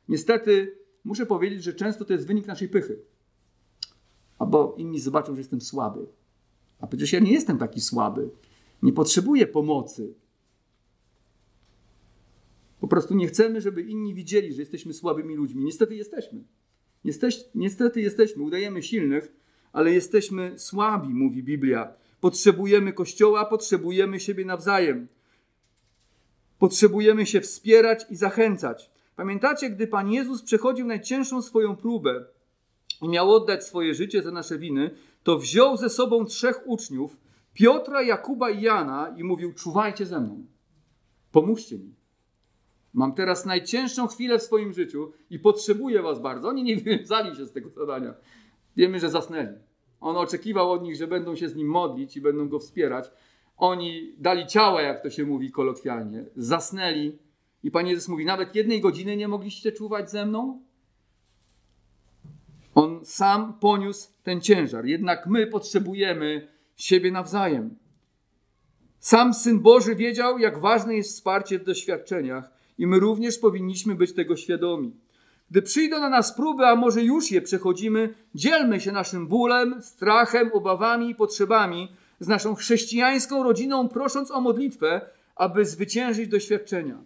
Niestety, 0.08 0.78
muszę 1.04 1.26
powiedzieć, 1.26 1.62
że 1.62 1.72
często 1.72 2.04
to 2.04 2.12
jest 2.12 2.26
wynik 2.26 2.46
naszej 2.46 2.68
pychy. 2.68 2.98
Albo 4.38 4.74
inni 4.78 5.00
zobaczą, 5.00 5.34
że 5.34 5.40
jestem 5.40 5.60
słaby. 5.60 6.06
A 6.80 6.86
przecież 6.86 7.12
ja 7.12 7.20
nie 7.20 7.32
jestem 7.32 7.58
taki 7.58 7.80
słaby. 7.80 8.30
Nie 8.82 8.92
potrzebuję 8.92 9.46
pomocy. 9.46 10.14
Po 12.82 12.88
prostu 12.88 13.14
nie 13.14 13.26
chcemy, 13.26 13.60
żeby 13.60 13.82
inni 13.82 14.14
widzieli, 14.14 14.52
że 14.52 14.62
jesteśmy 14.62 14.92
słabymi 14.92 15.34
ludźmi. 15.34 15.64
Niestety 15.64 15.94
jesteśmy. 15.94 16.44
Niestety 17.54 18.00
jesteśmy. 18.00 18.42
Udajemy 18.42 18.82
silnych, 18.82 19.32
ale 19.72 19.92
jesteśmy 19.92 20.58
słabi, 20.58 21.08
mówi 21.08 21.42
Biblia. 21.42 21.92
Potrzebujemy 22.20 22.92
Kościoła, 22.92 23.44
potrzebujemy 23.44 24.20
siebie 24.20 24.44
nawzajem. 24.44 25.08
Potrzebujemy 26.58 27.26
się 27.26 27.40
wspierać 27.40 28.06
i 28.10 28.16
zachęcać. 28.16 28.90
Pamiętacie, 29.16 29.70
gdy 29.70 29.86
Pan 29.86 30.12
Jezus 30.12 30.42
przechodził 30.42 30.86
najcięższą 30.86 31.42
swoją 31.42 31.76
próbę 31.76 32.24
i 33.02 33.08
miał 33.08 33.30
oddać 33.30 33.64
swoje 33.64 33.94
życie 33.94 34.22
za 34.22 34.30
nasze 34.30 34.58
winy, 34.58 34.90
to 35.22 35.38
wziął 35.38 35.76
ze 35.76 35.90
sobą 35.90 36.24
trzech 36.24 36.60
uczniów, 36.66 37.16
Piotra, 37.54 38.02
Jakuba 38.02 38.50
i 38.50 38.62
Jana 38.62 39.14
i 39.18 39.24
mówił: 39.24 39.52
Czuwajcie 39.52 40.06
ze 40.06 40.20
mną, 40.20 40.46
pomóżcie 41.32 41.78
mi. 41.78 42.01
Mam 42.92 43.14
teraz 43.14 43.46
najcięższą 43.46 44.06
chwilę 44.06 44.38
w 44.38 44.42
swoim 44.42 44.72
życiu 44.72 45.12
i 45.30 45.38
potrzebuję 45.38 46.02
was 46.02 46.20
bardzo. 46.20 46.48
Oni 46.48 46.62
nie 46.62 46.76
wywiązali 46.80 47.36
się 47.36 47.46
z 47.46 47.52
tego 47.52 47.70
zadania. 47.70 48.14
Wiemy, 48.76 49.00
że 49.00 49.10
zasnęli. 49.10 49.58
On 50.00 50.16
oczekiwał 50.16 50.72
od 50.72 50.82
nich, 50.82 50.96
że 50.96 51.06
będą 51.06 51.36
się 51.36 51.48
z 51.48 51.56
nim 51.56 51.68
modlić 51.68 52.16
i 52.16 52.20
będą 52.20 52.48
go 52.48 52.58
wspierać. 52.58 53.10
Oni 53.56 54.14
dali 54.18 54.46
ciała, 54.46 54.82
jak 54.82 55.02
to 55.02 55.10
się 55.10 55.24
mówi 55.24 55.50
kolokwialnie, 55.50 56.24
zasnęli. 56.36 57.18
I 57.62 57.70
Pan 57.70 57.86
Jezus 57.86 58.08
mówi: 58.08 58.24
Nawet 58.24 58.54
jednej 58.54 58.80
godziny 58.80 59.16
nie 59.16 59.28
mogliście 59.28 59.72
czuwać 59.72 60.10
ze 60.10 60.26
mną? 60.26 60.62
On 62.74 63.04
sam 63.04 63.58
poniósł 63.58 64.08
ten 64.22 64.40
ciężar. 64.40 64.84
Jednak 64.84 65.26
my 65.26 65.46
potrzebujemy 65.46 66.48
siebie 66.76 67.10
nawzajem. 67.10 67.76
Sam 68.98 69.34
Syn 69.34 69.60
Boży 69.60 69.96
wiedział, 69.96 70.38
jak 70.38 70.58
ważne 70.58 70.94
jest 70.94 71.10
wsparcie 71.10 71.58
w 71.58 71.64
doświadczeniach, 71.64 72.51
i 72.78 72.86
my 72.86 73.00
również 73.00 73.38
powinniśmy 73.38 73.94
być 73.94 74.12
tego 74.12 74.36
świadomi. 74.36 74.92
Gdy 75.50 75.62
przyjdą 75.62 76.00
na 76.00 76.08
nas 76.08 76.36
próby, 76.36 76.66
a 76.66 76.76
może 76.76 77.02
już 77.02 77.30
je 77.30 77.42
przechodzimy, 77.42 78.14
dzielmy 78.34 78.80
się 78.80 78.92
naszym 78.92 79.26
bólem, 79.26 79.82
strachem, 79.82 80.50
obawami 80.52 81.10
i 81.10 81.14
potrzebami 81.14 81.88
z 82.20 82.28
naszą 82.28 82.54
chrześcijańską 82.54 83.42
rodziną, 83.42 83.88
prosząc 83.88 84.30
o 84.30 84.40
modlitwę, 84.40 85.00
aby 85.36 85.64
zwyciężyć 85.64 86.28
doświadczenia. 86.28 86.98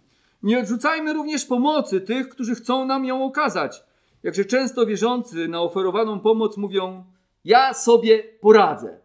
Nie 0.43 0.59
odrzucajmy 0.59 1.13
również 1.13 1.45
pomocy 1.45 2.01
tych, 2.01 2.29
którzy 2.29 2.55
chcą 2.55 2.85
nam 2.85 3.05
ją 3.05 3.25
okazać. 3.25 3.83
Jakże 4.23 4.45
często 4.45 4.85
wierzący 4.85 5.47
na 5.47 5.61
oferowaną 5.61 6.19
pomoc 6.19 6.57
mówią: 6.57 7.03
Ja 7.45 7.73
sobie 7.73 8.23
poradzę. 8.41 8.99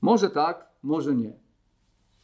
Może 0.00 0.30
tak, 0.30 0.68
może 0.82 1.14
nie. 1.14 1.32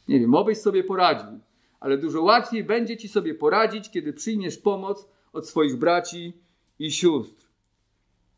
Nie 0.07 0.19
wiem, 0.19 0.35
obyś 0.35 0.57
sobie 0.57 0.83
poradził, 0.83 1.39
ale 1.85 1.97
dużo 1.97 2.21
łatwiej 2.21 2.63
będzie 2.63 2.97
ci 2.97 3.07
sobie 3.07 3.35
poradzić, 3.35 3.89
kiedy 3.89 4.13
przyjmiesz 4.13 4.57
pomoc 4.57 5.07
od 5.33 5.47
swoich 5.47 5.75
braci 5.77 6.33
i 6.79 6.91
sióstr. 6.91 7.45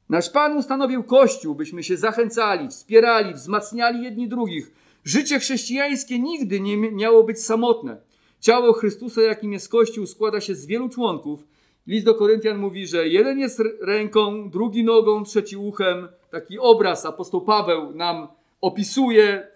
Nasz 0.10 0.30
Pan 0.30 0.58
ustanowił 0.58 1.04
Kościół, 1.04 1.56
byśmy 1.56 1.84
się 1.84 1.98
zachęcali, 1.98 2.68
wspierali, 2.70 3.34
wzmacniali 3.34 4.04
jedni 4.04 4.28
drugich. 4.28 4.72
Życie 5.04 5.40
chrześcijańskie 5.40 6.20
nigdy 6.20 6.60
nie 6.60 6.78
miało 6.78 7.24
być 7.24 7.40
samotne. 7.44 7.98
Ciało 8.40 8.74
Chrystusa, 8.74 9.22
jakim 9.22 9.54
jest 9.54 9.70
Kościół, 9.70 10.06
składa 10.06 10.42
się 10.42 10.56
z 10.56 10.66
wielu 10.66 10.90
członków. 10.90 11.48
List 11.88 12.06
do 12.06 12.16
Koryntian 12.16 12.58
mówi, 12.58 12.88
że 12.88 13.08
jeden 13.08 13.40
jest 13.40 13.62
ręką, 13.82 14.50
drugi 14.50 14.84
nogą, 14.84 15.24
trzeci 15.24 15.58
uchem. 15.58 16.08
Taki 16.30 16.60
obraz 16.60 17.06
apostoł 17.06 17.42
Paweł 17.42 17.94
nam 17.94 18.28
opisuje 18.62 19.48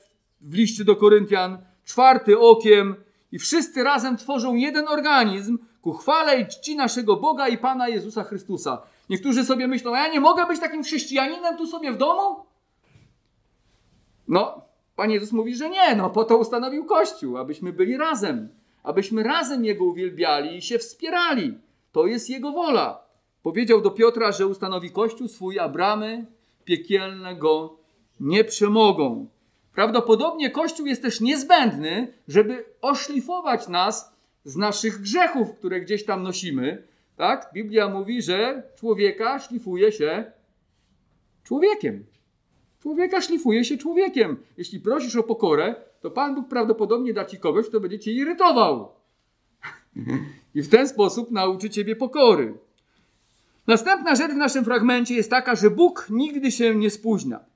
w 0.42 0.54
liście 0.54 0.84
do 0.84 0.96
Koryntian. 0.96 1.58
Czwarty 1.86 2.40
okiem, 2.40 2.96
i 3.32 3.40
wszyscy 3.40 3.84
razem 3.84 4.18
tworzą 4.18 4.56
jeden 4.56 4.88
organizm 4.88 5.58
ku 5.82 5.94
chwale 5.94 6.42
i 6.42 6.48
czci 6.48 6.76
naszego 6.76 7.18
Boga 7.18 7.48
i 7.48 7.58
Pana 7.58 7.88
Jezusa 7.88 8.24
Chrystusa. 8.24 8.82
Niektórzy 9.10 9.46
sobie 9.46 9.68
myślą, 9.68 9.96
a 9.96 10.00
ja 10.00 10.14
nie 10.14 10.20
mogę 10.20 10.46
być 10.46 10.60
takim 10.60 10.84
chrześcijaninem 10.84 11.58
tu 11.58 11.68
sobie 11.68 11.92
w 11.92 11.98
domu? 11.98 12.46
No, 14.28 14.62
Pan 14.96 15.12
Jezus 15.12 15.32
mówi, 15.32 15.56
że 15.56 15.70
nie, 15.70 15.96
no 15.96 16.10
po 16.10 16.24
to 16.24 16.38
ustanowił 16.38 16.86
Kościół, 16.86 17.38
abyśmy 17.38 17.74
byli 17.74 17.98
razem, 17.98 18.50
abyśmy 18.84 19.24
razem 19.24 19.66
Jego 19.66 19.86
uwielbiali 19.86 20.58
i 20.58 20.62
się 20.62 20.80
wspierali. 20.80 21.58
To 21.92 22.08
jest 22.08 22.30
Jego 22.30 22.52
wola. 22.52 23.04
Powiedział 23.44 23.82
do 23.82 23.92
Piotra, 23.92 24.32
że 24.32 24.48
ustanowi 24.48 24.92
Kościół 24.92 25.28
swój, 25.28 25.60
a 25.60 25.70
bramy 25.70 26.26
piekielne 26.66 27.36
go 27.36 27.78
nie 28.20 28.44
przemogą. 28.44 29.28
Prawdopodobnie 29.76 30.50
Kościół 30.50 30.86
jest 30.86 31.02
też 31.02 31.22
niezbędny, 31.22 32.14
żeby 32.28 32.66
oszlifować 32.82 33.68
nas 33.68 34.14
z 34.44 34.56
naszych 34.56 35.02
grzechów, 35.02 35.54
które 35.54 35.82
gdzieś 35.82 36.06
tam 36.06 36.24
nosimy. 36.24 36.84
Tak? 37.18 37.50
Biblia 37.54 37.90
mówi, 37.90 38.22
że 38.22 38.64
człowieka 38.76 39.40
szlifuje 39.40 39.92
się 39.92 40.32
człowiekiem. 41.44 42.06
Człowieka 42.82 43.22
szlifuje 43.22 43.66
się 43.66 43.78
człowiekiem. 43.78 44.38
Jeśli 44.58 44.80
prosisz 44.80 45.16
o 45.16 45.24
pokorę, 45.24 45.76
to 46.02 46.12
Pan 46.12 46.36
Bóg 46.36 46.48
prawdopodobnie 46.48 47.14
da 47.14 47.26
ci 47.26 47.38
kogoś, 47.38 47.68
kto 47.68 47.80
będzie 47.80 48.00
cię 48.00 48.12
irytował. 48.12 48.92
I 50.56 50.62
w 50.62 50.70
ten 50.70 50.88
sposób 50.88 51.32
nauczy 51.32 51.70
ciebie 51.70 51.96
pokory. 51.96 52.54
Następna 53.68 54.16
rzecz 54.16 54.32
w 54.32 54.36
naszym 54.36 54.66
fragmencie 54.66 55.16
jest 55.16 55.30
taka, 55.30 55.56
że 55.56 55.70
Bóg 55.70 56.08
nigdy 56.10 56.52
się 56.52 56.76
nie 56.76 56.90
spóźnia. 56.90 57.51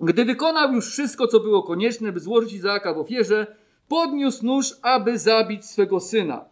Gdy 0.00 0.24
wykonał 0.24 0.72
już 0.72 0.92
wszystko, 0.92 1.26
co 1.26 1.40
było 1.40 1.62
konieczne, 1.62 2.12
by 2.12 2.20
złożyć 2.20 2.52
Izaaka 2.52 2.94
w 2.94 2.98
ofierze, 2.98 3.56
podniósł 3.88 4.46
nóż, 4.46 4.74
aby 4.82 5.18
zabić 5.18 5.66
swego 5.66 6.00
syna. 6.00 6.44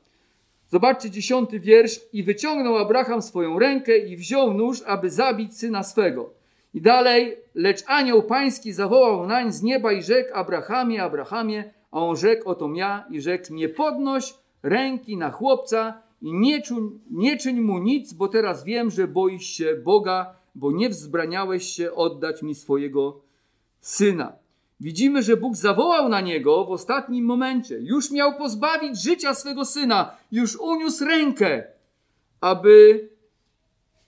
Zobaczcie 0.68 1.10
dziesiąty 1.10 1.60
wiersz. 1.60 2.00
I 2.12 2.22
wyciągnął 2.22 2.76
Abraham 2.78 3.22
swoją 3.22 3.58
rękę 3.58 3.98
i 3.98 4.16
wziął 4.16 4.54
nóż, 4.54 4.82
aby 4.86 5.10
zabić 5.10 5.58
syna 5.58 5.82
swego. 5.82 6.30
I 6.74 6.80
dalej, 6.80 7.36
lecz 7.54 7.82
anioł 7.86 8.22
pański 8.22 8.72
zawołał 8.72 9.26
nań 9.26 9.52
z 9.52 9.62
nieba 9.62 9.92
i 9.92 10.02
rzekł 10.02 10.30
Abrahamie, 10.34 11.02
Abrahamie, 11.02 11.72
a 11.90 12.00
on 12.00 12.16
rzekł, 12.16 12.48
oto 12.48 12.70
ja 12.74 13.04
i 13.10 13.20
rzekł, 13.20 13.54
nie 13.54 13.68
podnoś 13.68 14.34
ręki 14.62 15.16
na 15.16 15.30
chłopca 15.30 16.02
i 16.22 16.32
nie, 16.32 16.62
nie 17.10 17.36
czyń 17.36 17.60
mu 17.60 17.78
nic, 17.78 18.12
bo 18.12 18.28
teraz 18.28 18.64
wiem, 18.64 18.90
że 18.90 19.08
boisz 19.08 19.46
się 19.46 19.74
Boga, 19.74 20.34
bo 20.54 20.72
nie 20.72 20.88
wzbraniałeś 20.88 21.64
się 21.64 21.92
oddać 21.94 22.42
mi 22.42 22.54
swojego 22.54 23.20
syna. 23.82 24.32
Widzimy, 24.80 25.22
że 25.22 25.36
Bóg 25.36 25.56
zawołał 25.56 26.08
na 26.08 26.20
niego 26.20 26.64
w 26.64 26.70
ostatnim 26.70 27.24
momencie. 27.24 27.78
Już 27.78 28.10
miał 28.10 28.36
pozbawić 28.36 29.02
życia 29.02 29.34
swego 29.34 29.64
syna, 29.64 30.16
już 30.32 30.56
uniósł 30.56 31.04
rękę, 31.04 31.64
aby 32.40 33.08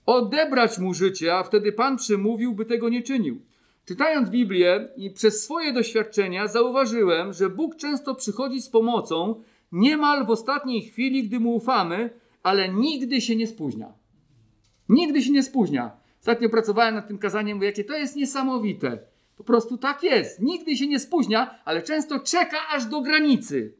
odebrać 0.05 0.79
mu 0.79 0.93
życie, 0.93 1.35
a 1.35 1.43
wtedy 1.43 1.71
Pan 1.71 1.97
przemówił, 1.97 2.53
by 2.53 2.65
tego 2.65 2.89
nie 2.89 3.03
czynił. 3.03 3.41
Czytając 3.85 4.29
Biblię 4.29 4.89
i 4.97 5.09
przez 5.09 5.43
swoje 5.43 5.73
doświadczenia 5.73 6.47
zauważyłem, 6.47 7.33
że 7.33 7.49
Bóg 7.49 7.75
często 7.75 8.15
przychodzi 8.15 8.61
z 8.61 8.69
pomocą 8.69 9.43
niemal 9.71 10.25
w 10.25 10.29
ostatniej 10.29 10.81
chwili, 10.81 11.23
gdy 11.23 11.39
mu 11.39 11.55
ufamy, 11.55 12.09
ale 12.43 12.69
nigdy 12.69 13.21
się 13.21 13.35
nie 13.35 13.47
spóźnia. 13.47 13.93
Nigdy 14.89 15.21
się 15.21 15.31
nie 15.31 15.43
spóźnia. 15.43 15.91
Ostatnio 16.19 16.49
pracowałem 16.49 16.95
nad 16.95 17.07
tym 17.07 17.17
kazaniem, 17.17 17.57
mówię, 17.57 17.67
jakie 17.67 17.83
to 17.83 17.93
jest 17.93 18.15
niesamowite. 18.15 19.14
Po 19.37 19.43
prostu 19.43 19.77
tak 19.77 20.03
jest. 20.03 20.39
Nigdy 20.39 20.77
się 20.77 20.87
nie 20.87 20.99
spóźnia, 20.99 21.59
ale 21.65 21.81
często 21.81 22.19
czeka 22.19 22.57
aż 22.75 22.85
do 22.85 23.01
granicy. 23.01 23.73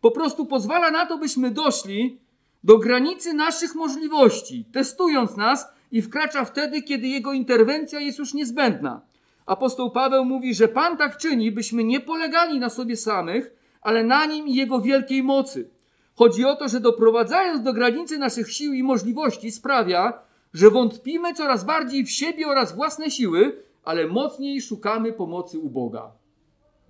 Po 0.00 0.10
prostu 0.10 0.46
pozwala 0.46 0.90
na 0.90 1.06
to, 1.06 1.18
byśmy 1.18 1.50
doszli 1.50 2.20
do 2.64 2.78
granicy 2.78 3.34
naszych 3.34 3.74
możliwości, 3.74 4.64
testując 4.72 5.36
nas 5.36 5.66
i 5.92 6.02
wkracza 6.02 6.44
wtedy, 6.44 6.82
kiedy 6.82 7.06
jego 7.06 7.32
interwencja 7.32 8.00
jest 8.00 8.18
już 8.18 8.34
niezbędna. 8.34 9.00
Apostoł 9.46 9.90
Paweł 9.90 10.24
mówi, 10.24 10.54
że 10.54 10.68
Pan 10.68 10.96
tak 10.96 11.16
czyni, 11.16 11.52
byśmy 11.52 11.84
nie 11.84 12.00
polegali 12.00 12.58
na 12.60 12.70
sobie 12.70 12.96
samych, 12.96 13.50
ale 13.80 14.04
na 14.04 14.26
nim 14.26 14.48
i 14.48 14.54
jego 14.54 14.80
wielkiej 14.80 15.22
mocy. 15.22 15.70
Chodzi 16.14 16.44
o 16.44 16.56
to, 16.56 16.68
że 16.68 16.80
doprowadzając 16.80 17.62
do 17.62 17.72
granicy 17.72 18.18
naszych 18.18 18.52
sił 18.52 18.72
i 18.72 18.82
możliwości 18.82 19.50
sprawia, 19.50 20.18
że 20.54 20.70
wątpimy 20.70 21.34
coraz 21.34 21.64
bardziej 21.64 22.04
w 22.04 22.10
siebie 22.10 22.48
oraz 22.48 22.76
własne 22.76 23.10
siły, 23.10 23.62
ale 23.86 24.06
mocniej 24.06 24.62
szukamy 24.62 25.12
pomocy 25.12 25.58
u 25.58 25.70
Boga. 25.70 26.12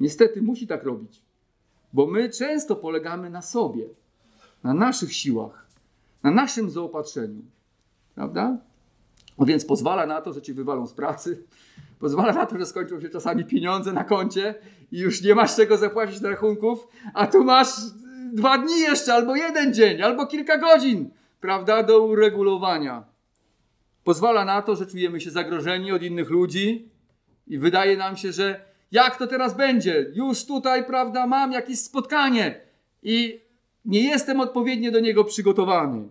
Niestety 0.00 0.42
musi 0.42 0.66
tak 0.66 0.85
robić, 0.85 1.22
bo 1.92 2.06
my 2.06 2.30
często 2.30 2.76
polegamy 2.76 3.30
na 3.30 3.42
sobie, 3.42 3.88
na 4.64 4.74
naszych 4.74 5.12
siłach, 5.12 5.66
na 6.22 6.30
naszym 6.30 6.70
zaopatrzeniu. 6.70 7.42
Prawda? 8.14 8.59
No 9.38 9.46
więc 9.46 9.64
pozwala 9.64 10.06
na 10.06 10.20
to, 10.20 10.32
że 10.32 10.42
ci 10.42 10.54
wywalą 10.54 10.87
z 10.87 10.92
pracy, 10.92 11.44
pozwala 12.00 12.32
na 12.32 12.46
to, 12.46 12.59
że 12.59 12.66
skończą 12.66 13.00
się 13.00 13.09
czasami 13.09 13.44
pieniądze 13.44 13.92
na 13.92 14.04
koncie 14.04 14.54
i 14.92 14.98
już 14.98 15.22
nie 15.22 15.35
masz 15.35 15.56
czego 15.56 15.76
zapłacić 15.76 16.22
rachunków, 16.22 16.88
a 17.14 17.26
tu 17.26 17.44
masz 17.44 17.68
dwa 18.32 18.59
dni 18.59 18.80
jeszcze, 18.80 19.14
albo 19.14 19.37
jeden 19.37 19.74
dzień, 19.74 20.02
albo 20.02 20.26
kilka 20.26 20.59
godzin, 20.59 21.11
prawda, 21.40 21.82
do 21.82 22.02
uregulowania. 22.02 23.15
Pozwala 24.07 24.45
na 24.45 24.62
to, 24.62 24.77
że 24.77 24.87
czujemy 24.87 25.21
się 25.21 25.31
zagrożeni 25.31 25.92
od 25.92 26.03
innych 26.03 26.31
ludzi 26.31 26.90
i 27.47 27.59
wydaje 27.59 27.97
nam 27.97 28.16
się, 28.16 28.33
że 28.33 28.64
jak 28.92 29.16
to 29.16 29.27
teraz 29.27 29.57
będzie? 29.57 30.12
Już 30.14 30.45
tutaj, 30.45 30.87
prawda, 30.87 31.27
mam 31.27 31.53
jakieś 31.53 31.79
spotkanie 31.79 32.61
i 33.03 33.40
nie 33.85 34.09
jestem 34.09 34.40
odpowiednio 34.40 34.92
do 34.92 35.01
niego 35.01 35.25
przygotowany. 35.25 36.09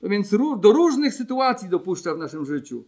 To 0.00 0.08
więc 0.08 0.30
do 0.60 0.72
różnych 0.72 1.14
sytuacji 1.14 1.68
dopuszcza 1.68 2.14
w 2.14 2.18
naszym 2.18 2.44
życiu. 2.44 2.84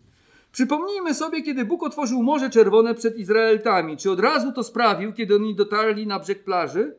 Przypomnijmy 0.53 1.15
sobie, 1.15 1.43
kiedy 1.43 1.65
Bóg 1.65 1.83
otworzył 1.83 2.23
Morze 2.23 2.51
Czerwone 2.51 2.95
przed 2.95 3.17
Izraelitami. 3.17 3.97
Czy 3.97 4.11
od 4.11 4.21
razu 4.21 4.53
to 4.53 4.63
sprawił, 4.63 5.13
kiedy 5.13 5.35
oni 5.35 5.55
dotarli 5.55 6.07
na 6.07 6.19
brzeg 6.19 6.45
plaży? 6.45 6.97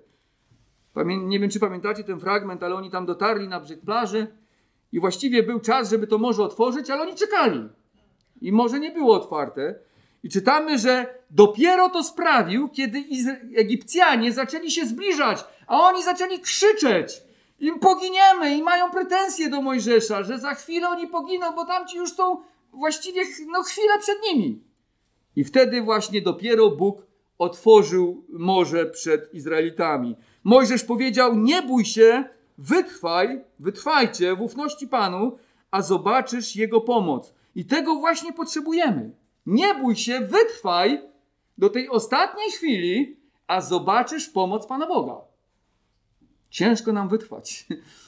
Nie 1.05 1.39
wiem, 1.39 1.49
czy 1.49 1.59
pamiętacie 1.59 2.03
ten 2.03 2.19
fragment, 2.19 2.63
ale 2.63 2.75
oni 2.75 2.91
tam 2.91 3.05
dotarli 3.05 3.47
na 3.47 3.59
brzeg 3.59 3.81
plaży 3.81 4.27
i 4.91 4.99
właściwie 4.99 5.43
był 5.43 5.59
czas, 5.59 5.89
żeby 5.89 6.07
to 6.07 6.17
morze 6.17 6.43
otworzyć, 6.43 6.89
ale 6.89 7.01
oni 7.01 7.15
czekali. 7.15 7.69
I 8.41 8.51
morze 8.51 8.79
nie 8.79 8.91
było 8.91 9.15
otwarte. 9.15 9.75
I 10.23 10.29
czytamy, 10.29 10.77
że 10.77 11.19
dopiero 11.29 11.89
to 11.89 12.03
sprawił, 12.03 12.69
kiedy 12.69 13.03
Egipcjanie 13.55 14.31
zaczęli 14.31 14.71
się 14.71 14.85
zbliżać, 14.85 15.45
a 15.67 15.81
oni 15.81 16.03
zaczęli 16.03 16.39
krzyczeć. 16.39 17.21
Im 17.59 17.79
poginiemy 17.79 18.57
i 18.57 18.63
mają 18.63 18.91
pretensje 18.91 19.49
do 19.49 19.61
Mojżesza, 19.61 20.23
że 20.23 20.39
za 20.39 20.53
chwilę 20.53 20.89
oni 20.89 21.07
poginą, 21.07 21.55
bo 21.55 21.65
tamci 21.65 21.97
już 21.97 22.13
są 22.13 22.37
właściwie 22.73 23.21
no, 23.47 23.63
chwilę 23.63 23.99
przed 23.99 24.17
nimi. 24.23 24.63
I 25.35 25.43
wtedy 25.43 25.81
właśnie 25.81 26.21
dopiero 26.21 26.69
Bóg 26.69 27.07
otworzył 27.37 28.25
morze 28.29 28.85
przed 28.85 29.33
Izraelitami. 29.33 30.15
Mojżesz 30.43 30.83
powiedział: 30.83 31.35
Nie 31.35 31.61
bój 31.61 31.85
się, 31.85 32.23
wytrwaj, 32.57 33.41
wytrwajcie 33.59 34.35
w 34.35 34.41
ufności 34.41 34.87
Panu, 34.87 35.37
a 35.71 35.81
zobaczysz 35.81 36.55
Jego 36.55 36.81
pomoc. 36.81 37.33
I 37.55 37.65
tego 37.65 37.95
właśnie 37.95 38.33
potrzebujemy. 38.33 39.11
Nie 39.45 39.75
bój 39.75 39.95
się, 39.95 40.19
wytrwaj 40.19 41.01
do 41.57 41.69
tej 41.69 41.89
ostatniej 41.89 42.51
chwili, 42.51 43.17
a 43.47 43.61
zobaczysz 43.61 44.29
pomoc 44.29 44.67
Pana 44.67 44.87
Boga. 44.87 45.21
Ciężko 46.49 46.93
nam 46.93 47.09
wytrwać. 47.09 47.65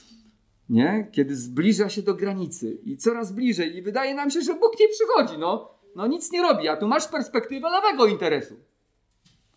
Nie? 0.69 1.07
Kiedy 1.11 1.35
zbliża 1.35 1.89
się 1.89 2.01
do 2.01 2.13
granicy 2.13 2.77
i 2.83 2.97
coraz 2.97 3.31
bliżej, 3.31 3.75
i 3.75 3.81
wydaje 3.81 4.15
nam 4.15 4.31
się, 4.31 4.41
że 4.41 4.53
Bóg 4.53 4.79
nie 4.79 4.87
przychodzi. 4.87 5.37
No, 5.37 5.69
no 5.95 6.07
nic 6.07 6.31
nie 6.31 6.41
robi, 6.41 6.67
a 6.67 6.77
tu 6.77 6.87
masz 6.87 7.07
perspektywę 7.07 7.69
lewego 7.69 8.05
interesu. 8.05 8.55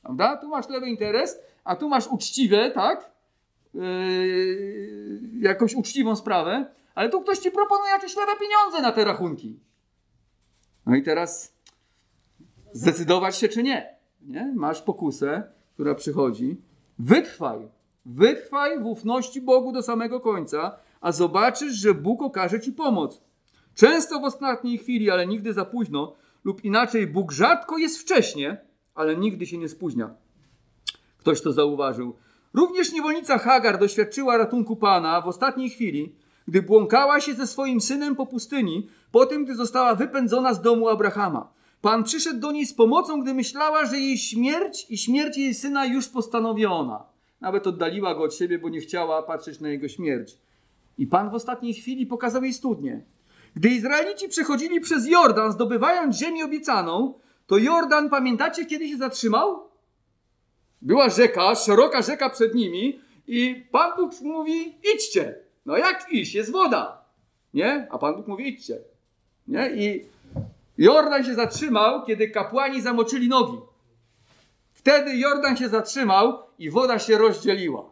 Prawda? 0.03 0.37
Tu 0.37 0.49
masz 0.49 0.69
lewy 0.69 0.89
interes, 0.89 1.39
a 1.65 1.77
tu 1.77 1.89
masz 1.89 2.07
uczciwe, 2.07 2.71
tak? 2.71 3.12
Yy, 3.75 5.21
jakąś 5.41 5.75
uczciwą 5.75 6.17
sprawę, 6.17 6.67
ale 6.95 7.09
tu 7.09 7.21
ktoś 7.21 7.39
ci 7.39 7.51
proponuje 7.51 7.91
jakieś 7.91 8.17
lewe 8.17 8.33
pieniądze 8.41 8.83
na 8.83 8.93
te 8.93 9.05
rachunki. 9.05 9.61
No 10.87 10.95
i 10.95 11.03
teraz 11.03 11.55
zdecydować 12.73 13.37
się 13.37 13.49
czy 13.49 13.63
nie. 13.63 13.97
nie? 14.23 14.53
Masz 14.57 14.83
pokusę, 14.83 15.43
która 15.75 15.95
przychodzi. 15.95 16.61
Wytrwaj. 16.99 17.69
Wytrwaj 18.07 18.81
w 18.81 18.87
ufności 18.87 19.41
Bogu 19.41 19.73
do 19.73 19.83
samego 19.83 20.21
końca, 20.21 20.79
a 21.01 21.13
zobaczysz, 21.13 21.73
że 21.73 21.95
Bóg 21.95 22.23
okaże 22.23 22.61
ci 22.61 22.73
pomoc. 22.73 23.23
Często 23.75 24.21
w 24.21 24.25
ostatniej 24.25 24.79
chwili, 24.79 25.11
ale 25.11 25.27
nigdy 25.27 25.53
za 25.53 25.65
późno, 25.65 26.15
lub 26.45 26.65
inaczej, 26.65 27.07
Bóg 27.07 27.33
rzadko 27.33 27.79
jest 27.79 27.99
wcześnie, 27.99 28.61
ale 28.95 29.17
nigdy 29.17 29.47
się 29.47 29.59
nie 29.59 29.69
spóźnia. 29.69 30.15
Ktoś 31.19 31.43
to 31.43 31.53
zauważył. 31.53 32.17
Również 32.55 32.93
niewolnica 32.93 33.39
Hagar 33.39 33.79
doświadczyła 33.79 34.37
ratunku 34.37 34.77
Pana 34.77 35.21
w 35.21 35.29
ostatniej 35.29 35.71
chwili, 35.71 36.15
gdy 36.49 36.63
błąkała 36.63 37.21
się 37.21 37.35
ze 37.35 37.47
swoim 37.47 37.81
synem 37.81 38.17
po 38.17 38.27
pustyni, 38.27 38.89
po 39.13 39.27
tym, 39.27 39.45
gdy 39.45 39.55
została 39.55 39.95
wypędzona 39.95 40.55
z 40.55 40.63
domu 40.63 40.89
Abrahama. 40.89 41.53
Pan 41.81 42.05
przyszedł 42.05 42.41
do 42.41 42.53
niej 42.53 42.67
z 42.67 42.75
pomocą, 42.75 43.23
gdy 43.23 43.35
myślała, 43.35 43.87
że 43.87 43.99
jej 43.99 44.19
śmierć 44.19 44.87
i 44.91 44.99
śmierć 44.99 45.37
jej 45.37 45.55
syna 45.55 45.87
już 45.87 46.09
postanowiona. 46.09 47.05
Nawet 47.41 47.67
oddaliła 47.67 48.15
go 48.15 48.23
od 48.23 48.35
siebie, 48.35 48.59
bo 48.59 48.69
nie 48.69 48.81
chciała 48.81 49.23
patrzeć 49.23 49.61
na 49.61 49.69
jego 49.69 49.89
śmierć. 49.89 50.39
I 50.99 51.07
Pan 51.07 51.31
w 51.31 51.35
ostatniej 51.35 51.75
chwili 51.75 52.07
pokazał 52.07 52.43
jej 52.43 52.53
studnię. 52.53 53.05
Gdy 53.57 53.69
Izraelici 53.69 54.29
przechodzili 54.29 54.81
przez 54.81 55.09
Jordan, 55.09 55.53
zdobywając 55.53 56.17
ziemię 56.17 56.45
obiecaną, 56.45 57.15
to 57.47 57.59
Jordan, 57.59 58.11
pamiętacie, 58.11 58.65
kiedy 58.65 58.89
się 58.89 58.97
zatrzymał? 58.97 59.72
Była 60.83 61.09
rzeka, 61.09 61.55
szeroka 61.55 62.03
rzeka 62.03 62.31
przed 62.31 62.55
nimi 62.55 63.01
i 63.27 63.67
Pan 63.73 63.97
Bóg 63.97 64.21
mówi, 64.21 64.75
idźcie. 64.95 65.35
No 65.67 65.77
jak 65.77 66.13
iść? 66.13 66.35
Jest 66.35 66.53
woda. 66.53 67.05
Nie? 67.55 67.87
A 67.91 67.99
Pan 67.99 68.17
Bóg 68.17 68.27
mówi, 68.27 68.49
idźcie. 68.49 68.79
Nie? 69.49 69.71
I 69.71 70.05
Jordan 70.79 71.25
się 71.25 71.35
zatrzymał, 71.35 72.05
kiedy 72.05 72.29
kapłani 72.29 72.81
zamoczyli 72.81 73.29
nogi. 73.29 73.59
Wtedy 74.73 75.17
Jordan 75.17 75.57
się 75.57 75.69
zatrzymał 75.69 76.39
i 76.59 76.71
woda 76.71 76.99
się 76.99 77.19
rozdzieliła. 77.19 77.91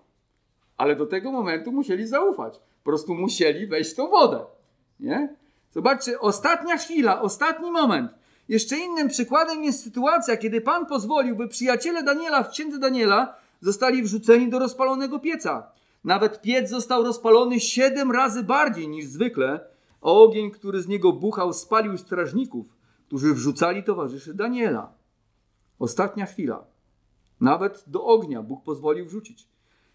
Ale 0.76 0.96
do 0.96 1.06
tego 1.06 1.32
momentu 1.32 1.72
musieli 1.72 2.06
zaufać. 2.06 2.54
Po 2.58 2.90
prostu 2.90 3.14
musieli 3.14 3.66
wejść 3.66 3.90
w 3.90 3.94
tą 3.94 4.10
wodę. 4.10 4.44
Nie? 5.00 5.34
Zobaczcie, 5.70 6.20
ostatnia 6.20 6.76
chwila, 6.76 7.22
ostatni 7.22 7.70
moment. 7.70 8.12
Jeszcze 8.50 8.78
innym 8.78 9.08
przykładem 9.08 9.64
jest 9.64 9.82
sytuacja, 9.82 10.36
kiedy 10.36 10.60
Pan 10.60 10.86
pozwolił, 10.86 11.36
by 11.36 11.48
przyjaciele 11.48 12.02
Daniela 12.02 12.42
w 12.42 12.50
księdze 12.50 12.78
Daniela 12.78 13.34
zostali 13.60 14.02
wrzuceni 14.02 14.50
do 14.50 14.58
rozpalonego 14.58 15.18
pieca. 15.18 15.72
Nawet 16.04 16.42
piec 16.42 16.70
został 16.70 17.04
rozpalony 17.04 17.60
siedem 17.60 18.12
razy 18.12 18.42
bardziej 18.42 18.88
niż 18.88 19.06
zwykle, 19.06 19.60
a 20.00 20.10
ogień, 20.10 20.50
który 20.50 20.82
z 20.82 20.88
niego 20.88 21.12
buchał, 21.12 21.52
spalił 21.52 21.98
strażników, 21.98 22.66
którzy 23.06 23.34
wrzucali 23.34 23.84
towarzyszy 23.84 24.34
Daniela. 24.34 24.92
Ostatnia 25.78 26.26
chwila. 26.26 26.64
Nawet 27.40 27.84
do 27.86 28.04
ognia 28.04 28.42
Bóg 28.42 28.64
pozwolił 28.64 29.06
wrzucić. 29.06 29.48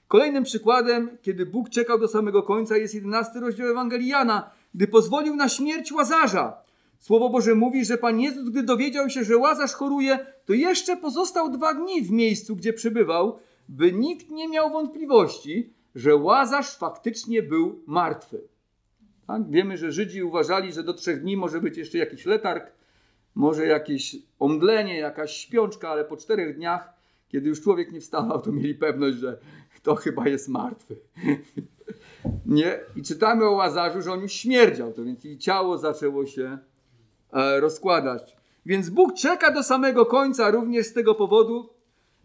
Kolejnym 0.08 0.44
przykładem, 0.44 1.18
kiedy 1.22 1.46
Bóg 1.46 1.70
czekał 1.70 2.00
do 2.00 2.08
samego 2.08 2.44
końca, 2.44 2.78
jest 2.78 2.94
11 2.94 3.40
rozdział 3.40 3.68
Ewangelii 3.68 4.08
Jana, 4.08 4.50
gdy 4.76 4.88
pozwolił 4.88 5.36
na 5.36 5.50
śmierć 5.50 5.92
Łazarza. 5.92 6.65
Słowo 7.06 7.30
Boże 7.30 7.56
mówi, 7.56 7.86
że 7.86 7.98
Pan 7.98 8.20
Jezus, 8.20 8.50
gdy 8.50 8.64
dowiedział 8.64 9.10
się, 9.10 9.24
że 9.24 9.38
Łazarz 9.38 9.74
choruje, 9.74 10.20
to 10.46 10.54
jeszcze 10.54 10.98
pozostał 10.98 11.52
dwa 11.52 11.74
dni 11.74 12.02
w 12.02 12.12
miejscu, 12.12 12.56
gdzie 12.56 12.74
przebywał, 12.74 13.40
by 13.70 13.92
nikt 13.92 14.30
nie 14.30 14.48
miał 14.48 14.72
wątpliwości, 14.72 15.74
że 15.96 16.16
Łazarz 16.16 16.78
faktycznie 16.78 17.44
był 17.44 17.84
martwy. 17.88 18.42
Tak? 19.28 19.50
Wiemy, 19.50 19.78
że 19.78 19.92
Żydzi 19.92 20.24
uważali, 20.24 20.74
że 20.74 20.84
do 20.84 20.94
trzech 20.94 21.22
dni 21.22 21.38
może 21.38 21.62
być 21.62 21.78
jeszcze 21.78 21.98
jakiś 21.98 22.26
letarg, 22.26 22.72
może 23.36 23.66
jakieś 23.66 24.16
omdlenie, 24.40 24.98
jakaś 24.98 25.38
śpiączka, 25.38 25.90
ale 25.90 26.06
po 26.06 26.18
czterech 26.18 26.56
dniach, 26.56 26.94
kiedy 27.30 27.50
już 27.50 27.62
człowiek 27.62 27.92
nie 27.92 28.02
wstawał, 28.02 28.42
to 28.42 28.52
mieli 28.52 28.76
pewność, 28.76 29.18
że 29.18 29.38
to 29.84 29.96
chyba 29.96 30.28
jest 30.28 30.50
martwy. 30.50 30.96
nie? 32.46 32.80
I 32.96 33.04
czytamy 33.04 33.46
o 33.46 33.52
Łazarzu, 33.52 34.02
że 34.02 34.12
on 34.12 34.22
już 34.22 34.34
śmierdział, 34.34 34.94
to 34.94 35.04
więc 35.04 35.26
i 35.26 35.38
ciało 35.38 35.78
zaczęło 35.78 36.26
się 36.26 36.58
rozkładać. 37.60 38.36
Więc 38.66 38.90
Bóg 38.90 39.14
czeka 39.14 39.52
do 39.52 39.64
samego 39.64 40.06
końca 40.06 40.52
również 40.52 40.86
z 40.86 40.94
tego 40.94 41.16
powodu, 41.16 41.70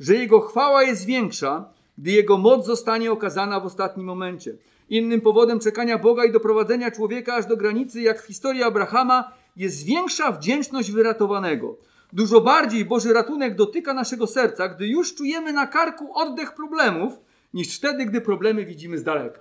że 0.00 0.14
Jego 0.14 0.40
chwała 0.40 0.82
jest 0.82 1.06
większa, 1.06 1.72
gdy 1.98 2.10
Jego 2.10 2.38
moc 2.38 2.66
zostanie 2.66 3.12
okazana 3.12 3.60
w 3.60 3.66
ostatnim 3.66 4.06
momencie. 4.06 4.54
Innym 4.88 5.20
powodem 5.20 5.60
czekania 5.60 5.98
Boga 5.98 6.24
i 6.24 6.32
doprowadzenia 6.32 6.90
człowieka 6.90 7.34
aż 7.34 7.46
do 7.46 7.56
granicy, 7.56 8.00
jak 8.00 8.22
w 8.22 8.26
historii 8.26 8.62
Abrahama, 8.62 9.32
jest 9.56 9.84
większa 9.84 10.32
wdzięczność 10.32 10.90
wyratowanego. 10.90 11.76
Dużo 12.12 12.40
bardziej 12.40 12.84
Boży 12.84 13.12
ratunek 13.12 13.56
dotyka 13.56 13.94
naszego 13.94 14.26
serca, 14.26 14.68
gdy 14.68 14.86
już 14.86 15.14
czujemy 15.14 15.52
na 15.52 15.66
karku 15.66 16.18
oddech 16.18 16.54
problemów, 16.54 17.12
niż 17.54 17.76
wtedy, 17.76 18.06
gdy 18.06 18.20
problemy 18.20 18.64
widzimy 18.64 18.98
z 18.98 19.02
daleka. 19.02 19.40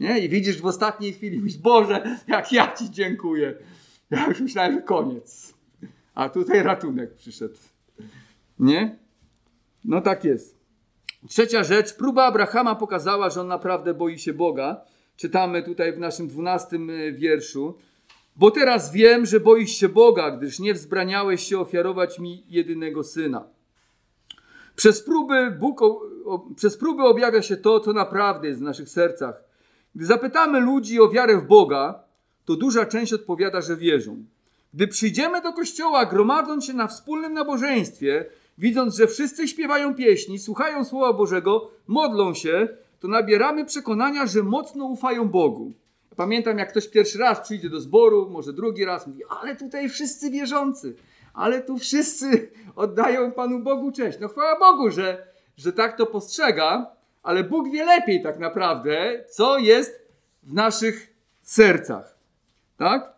Nie? 0.00 0.18
I 0.18 0.28
widzisz 0.28 0.60
w 0.60 0.66
ostatniej 0.66 1.12
chwili, 1.12 1.38
mówisz, 1.38 1.58
Boże, 1.58 2.18
jak 2.28 2.52
ja 2.52 2.72
Ci 2.72 2.90
dziękuję. 2.90 3.54
Ja 4.14 4.26
już 4.28 4.40
myślałem, 4.40 4.74
że 4.74 4.82
koniec. 4.82 5.54
A 6.14 6.28
tutaj 6.28 6.62
ratunek 6.62 7.14
przyszedł. 7.14 7.54
Nie? 8.58 8.98
No 9.84 10.00
tak 10.00 10.24
jest. 10.24 10.58
Trzecia 11.28 11.64
rzecz, 11.64 11.94
próba 11.94 12.24
Abrahama 12.24 12.74
pokazała, 12.74 13.30
że 13.30 13.40
on 13.40 13.48
naprawdę 13.48 13.94
boi 13.94 14.18
się 14.18 14.32
Boga. 14.32 14.80
Czytamy 15.16 15.62
tutaj 15.62 15.92
w 15.92 15.98
naszym 15.98 16.28
dwunastym 16.28 16.90
e, 16.90 17.12
wierszu. 17.12 17.78
Bo 18.36 18.50
teraz 18.50 18.92
wiem, 18.92 19.26
że 19.26 19.40
boisz 19.40 19.70
się 19.70 19.88
Boga, 19.88 20.30
gdyż 20.30 20.58
nie 20.58 20.74
wzbraniałeś 20.74 21.42
się 21.44 21.58
ofiarować 21.58 22.18
mi 22.18 22.44
jedynego 22.48 23.04
syna. 23.04 23.44
Przez 24.76 25.02
próby, 25.02 25.50
Bóg, 25.50 25.82
o, 25.82 26.00
o, 26.24 26.38
przez 26.56 26.76
próby 26.76 27.02
objawia 27.02 27.42
się 27.42 27.56
to, 27.56 27.80
co 27.80 27.92
naprawdę 27.92 28.48
jest 28.48 28.60
w 28.60 28.62
naszych 28.62 28.88
sercach. 28.88 29.42
Gdy 29.94 30.06
zapytamy 30.06 30.60
ludzi 30.60 31.00
o 31.00 31.08
wiarę 31.08 31.36
w 31.36 31.46
Boga, 31.46 32.03
to 32.44 32.56
duża 32.56 32.86
część 32.86 33.12
odpowiada, 33.12 33.60
że 33.60 33.76
wierzą. 33.76 34.16
Gdy 34.74 34.88
przyjdziemy 34.88 35.42
do 35.42 35.52
kościoła, 35.52 36.06
gromadząc 36.06 36.64
się 36.64 36.72
na 36.72 36.86
wspólnym 36.86 37.32
nabożeństwie, 37.32 38.26
widząc, 38.58 38.96
że 38.96 39.06
wszyscy 39.06 39.48
śpiewają 39.48 39.94
pieśni, 39.94 40.38
słuchają 40.38 40.84
Słowa 40.84 41.12
Bożego, 41.12 41.70
modlą 41.86 42.34
się, 42.34 42.68
to 43.00 43.08
nabieramy 43.08 43.64
przekonania, 43.64 44.26
że 44.26 44.42
mocno 44.42 44.84
ufają 44.84 45.28
Bogu. 45.28 45.72
Pamiętam, 46.16 46.58
jak 46.58 46.70
ktoś 46.70 46.88
pierwszy 46.88 47.18
raz 47.18 47.40
przyjdzie 47.40 47.70
do 47.70 47.80
zboru, 47.80 48.30
może 48.30 48.52
drugi 48.52 48.84
raz, 48.84 49.06
mówi, 49.06 49.22
ale 49.40 49.56
tutaj 49.56 49.88
wszyscy 49.88 50.30
wierzący, 50.30 50.94
ale 51.34 51.62
tu 51.62 51.78
wszyscy 51.78 52.50
oddają 52.76 53.32
Panu 53.32 53.58
Bogu 53.58 53.92
cześć. 53.92 54.18
No 54.20 54.28
chwała 54.28 54.58
Bogu, 54.58 54.90
że, 54.90 55.26
że 55.56 55.72
tak 55.72 55.98
to 55.98 56.06
postrzega, 56.06 56.90
ale 57.22 57.44
Bóg 57.44 57.70
wie 57.70 57.84
lepiej 57.84 58.22
tak 58.22 58.38
naprawdę, 58.38 59.24
co 59.30 59.58
jest 59.58 60.02
w 60.42 60.52
naszych 60.52 61.14
sercach. 61.42 62.13
Tak? 62.84 63.12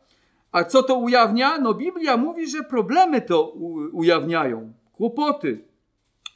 A 0.52 0.64
co 0.64 0.82
to 0.82 0.94
ujawnia? 0.94 1.58
No 1.58 1.74
Biblia 1.74 2.16
mówi, 2.16 2.50
że 2.50 2.62
problemy 2.62 3.22
to 3.22 3.48
ujawniają, 3.92 4.72
kłopoty. 4.92 5.64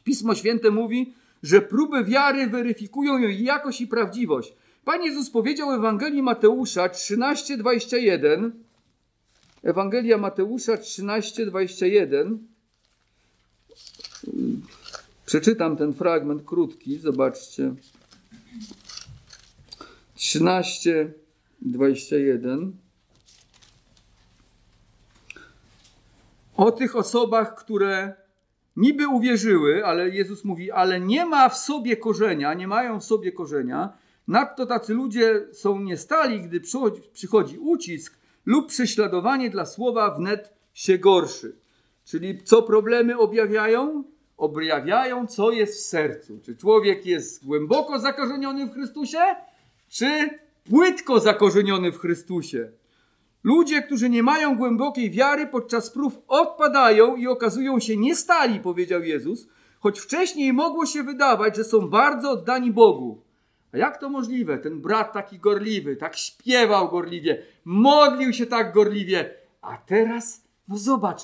Pismo 0.05 0.35
Święte 0.35 0.71
mówi, 0.71 1.14
że 1.43 1.62
próby 1.62 2.05
wiary 2.05 2.47
weryfikują 2.47 3.19
jej 3.19 3.45
jakość 3.45 3.81
i 3.81 3.87
prawdziwość. 3.87 4.55
Pan 4.85 5.03
Jezus 5.03 5.31
powiedział 5.31 5.69
w 5.69 5.75
Ewangelii 5.75 6.23
Mateusza 6.23 6.88
13:21. 6.88 8.51
Ewangelia 9.62 10.19
Mateusza 10.19 10.77
13:21. 10.77 12.38
Przeczytam 15.27 15.77
ten 15.77 15.93
fragment 15.93 16.43
krótki, 16.45 16.99
zobaczcie. 16.99 17.75
13:21. 20.16 22.73
O 26.61 26.73
tych 26.73 26.96
osobach, 26.96 27.55
które 27.55 28.14
niby 28.77 29.09
uwierzyły, 29.09 29.87
ale 29.87 30.09
Jezus 30.09 30.44
mówi, 30.44 30.70
ale 30.70 31.01
nie 31.01 31.27
ma 31.27 31.49
w 31.49 31.57
sobie 31.57 31.96
korzenia, 31.96 32.55
nie 32.55 32.68
mają 32.68 33.01
w 33.01 33.05
sobie 33.05 33.33
korzenia, 33.33 33.92
Nadto 34.29 34.66
tacy 34.66 34.94
ludzie 34.94 35.46
są 35.53 35.81
niestali, 35.81 36.42
gdy 36.42 36.61
przychodzi, 36.61 37.03
przychodzi 37.12 37.59
ucisk 37.59 38.18
lub 38.46 38.68
prześladowanie 38.68 39.51
dla 39.51 39.66
słowa 39.66 40.14
wnet 40.14 40.53
się 40.75 40.99
gorszy. 40.99 41.57
Czyli 42.05 42.42
co 42.42 42.62
problemy 42.62 43.18
objawiają? 43.18 44.05
Objawiają, 44.37 45.27
co 45.27 45.51
jest 45.51 45.75
w 45.75 45.87
sercu. 45.87 46.40
Czy 46.42 46.57
człowiek 46.57 47.07
jest 47.07 47.46
głęboko 47.46 47.99
zakorzeniony 47.99 48.66
w 48.66 48.73
Chrystusie, 48.73 49.18
czy 49.88 50.31
płytko 50.70 51.20
zakorzeniony 51.20 51.92
w 51.92 51.99
Chrystusie. 51.99 52.70
Ludzie, 53.42 53.83
którzy 53.83 54.11
nie 54.11 54.22
mają 54.22 54.57
głębokiej 54.57 55.11
wiary, 55.11 55.46
podczas 55.46 55.90
prób 55.90 56.24
odpadają 56.29 57.16
i 57.16 57.26
okazują 57.26 57.81
się 57.81 57.96
niestali, 57.96 58.61
powiedział 58.61 59.03
Jezus, 59.03 59.48
choć 59.81 60.00
wcześniej 60.00 60.53
mogło 60.53 60.87
się 60.87 61.03
wydawać, 61.03 61.57
że 61.57 61.64
są 61.64 61.88
bardzo 61.88 62.31
oddani 62.31 62.70
Bogu. 62.72 63.22
A 63.72 63.79
jak 63.79 64.00
to 64.00 64.09
możliwe? 64.09 64.59
Ten 64.59 64.81
brat 64.81 65.12
taki 65.12 65.38
gorliwy, 65.38 65.96
tak 65.96 66.16
śpiewał 66.16 66.88
gorliwie, 66.88 67.42
modlił 67.64 68.33
się 68.33 68.46
tak 68.46 68.74
gorliwie, 68.74 69.35
a 69.62 69.76
teraz, 69.76 70.44
no 70.68 70.79
zobacz, 70.79 71.20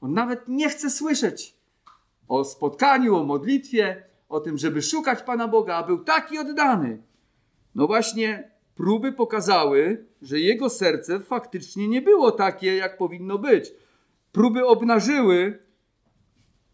on 0.00 0.14
nawet 0.14 0.48
nie 0.48 0.68
chce 0.68 0.90
słyszeć 0.90 1.54
o 2.28 2.44
spotkaniu, 2.44 3.16
o 3.16 3.24
modlitwie, 3.24 4.02
o 4.28 4.40
tym, 4.40 4.58
żeby 4.58 4.82
szukać 4.82 5.22
Pana 5.22 5.48
Boga, 5.48 5.76
a 5.76 5.82
był 5.82 6.04
taki 6.04 6.38
oddany. 6.38 7.02
No 7.74 7.86
właśnie, 7.86 8.50
próby 8.74 9.12
pokazały, 9.12 10.06
że 10.22 10.38
jego 10.38 10.68
serce 10.68 11.20
faktycznie 11.20 11.88
nie 11.88 12.02
było 12.02 12.30
takie, 12.30 12.76
jak 12.76 12.98
powinno 12.98 13.38
być. 13.38 13.72
Próby 14.32 14.66
obnażyły, 14.66 15.58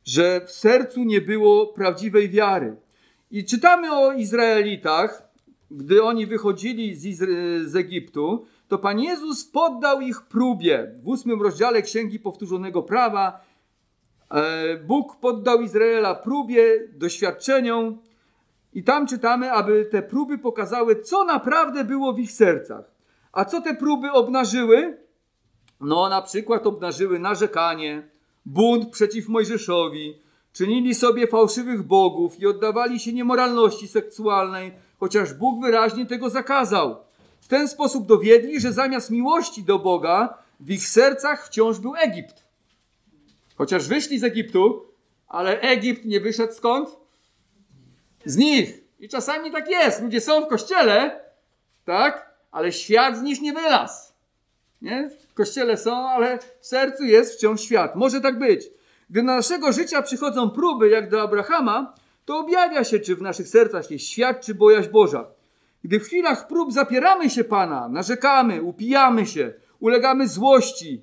że 0.04 0.40
w 0.46 0.52
sercu 0.52 1.04
nie 1.04 1.20
było 1.20 1.66
prawdziwej 1.66 2.28
wiary. 2.28 2.76
I 3.30 3.44
czytamy 3.44 3.92
o 3.92 4.12
Izraelitach, 4.12 5.30
gdy 5.70 6.02
oni 6.02 6.26
wychodzili 6.26 6.94
z, 6.94 7.04
Izra- 7.04 7.64
z 7.64 7.76
Egiptu, 7.76 8.46
to 8.68 8.78
Pan 8.78 9.00
Jezus 9.00 9.44
poddał 9.44 10.00
ich 10.00 10.22
próbie. 10.22 10.94
W 11.02 11.08
ósmym 11.08 11.42
rozdziale 11.42 11.82
Księgi 11.82 12.18
Powtórzonego 12.18 12.82
Prawa 12.82 13.44
e, 14.30 14.76
Bóg 14.76 15.16
poddał 15.16 15.60
Izraela 15.60 16.14
próbie, 16.14 16.88
doświadczeniom 16.92 17.98
i 18.72 18.84
tam 18.84 19.06
czytamy, 19.06 19.52
aby 19.52 19.84
te 19.84 20.02
próby 20.02 20.38
pokazały, 20.38 21.02
co 21.02 21.24
naprawdę 21.24 21.84
było 21.84 22.12
w 22.12 22.18
ich 22.18 22.32
sercach. 22.32 22.84
A 23.32 23.44
co 23.44 23.60
te 23.60 23.74
próby 23.74 24.12
obnażyły? 24.12 24.98
No, 25.80 26.08
na 26.08 26.22
przykład 26.22 26.66
obnażyły 26.66 27.18
narzekanie, 27.18 28.08
bunt 28.46 28.90
przeciw 28.90 29.28
Mojżeszowi, 29.28 30.20
Czynili 30.52 30.94
sobie 30.94 31.26
fałszywych 31.26 31.82
bogów 31.82 32.40
i 32.40 32.46
oddawali 32.46 33.00
się 33.00 33.12
niemoralności 33.12 33.88
seksualnej, 33.88 34.72
chociaż 35.00 35.34
Bóg 35.34 35.64
wyraźnie 35.64 36.06
tego 36.06 36.30
zakazał. 36.30 36.96
W 37.40 37.48
ten 37.48 37.68
sposób 37.68 38.06
dowiedli, 38.06 38.60
że 38.60 38.72
zamiast 38.72 39.10
miłości 39.10 39.62
do 39.62 39.78
Boga 39.78 40.38
w 40.60 40.70
ich 40.70 40.88
sercach 40.88 41.46
wciąż 41.46 41.78
był 41.78 41.94
Egipt. 41.96 42.44
Chociaż 43.56 43.88
wyszli 43.88 44.18
z 44.18 44.24
Egiptu, 44.24 44.86
ale 45.28 45.60
Egipt 45.60 46.04
nie 46.04 46.20
wyszedł 46.20 46.52
skąd? 46.52 46.99
Z 48.24 48.36
nich. 48.36 48.80
I 49.00 49.08
czasami 49.08 49.52
tak 49.52 49.70
jest. 49.70 50.02
Ludzie 50.02 50.20
są 50.20 50.44
w 50.44 50.48
kościele, 50.48 51.20
tak? 51.84 52.34
Ale 52.52 52.72
świat 52.72 53.16
z 53.16 53.22
nich 53.22 53.40
nie 53.40 53.52
wylazł. 53.52 54.12
Nie? 54.82 55.10
W 55.30 55.34
kościele 55.34 55.76
są, 55.76 56.08
ale 56.08 56.38
w 56.60 56.66
sercu 56.66 57.04
jest 57.04 57.34
wciąż 57.34 57.60
świat. 57.60 57.96
Może 57.96 58.20
tak 58.20 58.38
być. 58.38 58.64
Gdy 59.10 59.20
do 59.20 59.26
naszego 59.26 59.72
życia 59.72 60.02
przychodzą 60.02 60.50
próby, 60.50 60.88
jak 60.88 61.10
do 61.10 61.22
Abrahama, 61.22 61.94
to 62.24 62.38
objawia 62.38 62.84
się, 62.84 63.00
czy 63.00 63.16
w 63.16 63.22
naszych 63.22 63.48
sercach 63.48 63.90
jest 63.90 64.04
świat, 64.04 64.40
czy 64.40 64.54
bojaźń 64.54 64.90
Boża. 64.90 65.26
Gdy 65.84 66.00
w 66.00 66.04
chwilach 66.04 66.46
prób 66.46 66.72
zapieramy 66.72 67.30
się 67.30 67.44
Pana, 67.44 67.88
narzekamy, 67.88 68.62
upijamy 68.62 69.26
się, 69.26 69.52
ulegamy 69.80 70.28
złości 70.28 71.02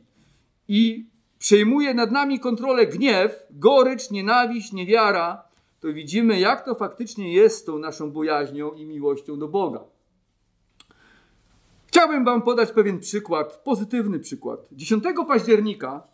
i 0.67 1.05
przejmuje 1.39 1.93
nad 1.93 2.11
nami 2.11 2.39
kontrolę 2.39 2.85
gniew, 2.85 3.43
gorycz, 3.51 4.11
nienawiść, 4.11 4.73
niewiara, 4.73 5.43
to 5.79 5.93
widzimy, 5.93 6.39
jak 6.39 6.65
to 6.65 6.75
faktycznie 6.75 7.33
jest 7.33 7.57
z 7.57 7.63
tą 7.63 7.79
naszą 7.79 8.11
bojaźnią 8.11 8.71
i 8.71 8.85
miłością 8.85 9.39
do 9.39 9.47
Boga. 9.47 9.83
Chciałbym 11.87 12.25
Wam 12.25 12.41
podać 12.41 12.71
pewien 12.71 12.99
przykład, 12.99 13.61
pozytywny 13.63 14.19
przykład. 14.19 14.67
10 14.71 15.03
października 15.27 16.07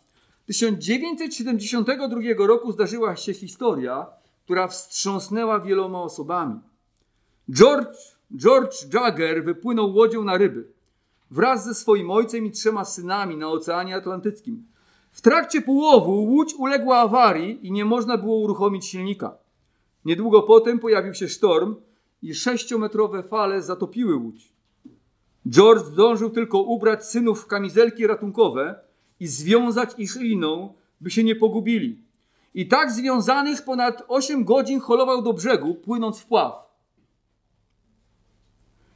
1972 0.46 2.46
roku 2.46 2.72
zdarzyła 2.72 3.16
się 3.16 3.34
historia, 3.34 4.06
która 4.44 4.68
wstrząsnęła 4.68 5.60
wieloma 5.60 6.02
osobami. 6.02 6.60
George, 7.50 7.96
George 8.36 8.94
Jagger 8.94 9.44
wypłynął 9.44 9.94
łodzią 9.94 10.24
na 10.24 10.38
ryby 10.38 10.74
wraz 11.34 11.64
ze 11.64 11.74
swoim 11.74 12.10
ojcem 12.10 12.46
i 12.46 12.50
trzema 12.50 12.84
synami 12.84 13.36
na 13.36 13.48
Oceanie 13.48 13.96
Atlantyckim. 13.96 14.66
W 15.10 15.20
trakcie 15.20 15.62
połowu 15.62 16.12
łódź 16.12 16.54
uległa 16.54 16.98
awarii 16.98 17.66
i 17.66 17.72
nie 17.72 17.84
można 17.84 18.18
było 18.18 18.36
uruchomić 18.36 18.86
silnika. 18.86 19.36
Niedługo 20.04 20.42
potem 20.42 20.78
pojawił 20.78 21.14
się 21.14 21.28
sztorm 21.28 21.76
i 22.22 22.34
sześciometrowe 22.34 23.22
fale 23.22 23.62
zatopiły 23.62 24.16
łódź. 24.16 24.52
George 25.48 25.84
zdążył 25.84 26.30
tylko 26.30 26.62
ubrać 26.62 27.06
synów 27.06 27.42
w 27.42 27.46
kamizelki 27.46 28.06
ratunkowe 28.06 28.80
i 29.20 29.26
związać 29.26 29.94
ich 29.98 30.16
liną, 30.16 30.74
by 31.00 31.10
się 31.10 31.24
nie 31.24 31.36
pogubili. 31.36 31.98
I 32.54 32.68
tak 32.68 32.92
związanych 32.92 33.64
ponad 33.64 34.02
8 34.08 34.44
godzin 34.44 34.80
holował 34.80 35.22
do 35.22 35.32
brzegu, 35.32 35.74
płynąc 35.74 36.20
w 36.20 36.26
pław. 36.26 36.54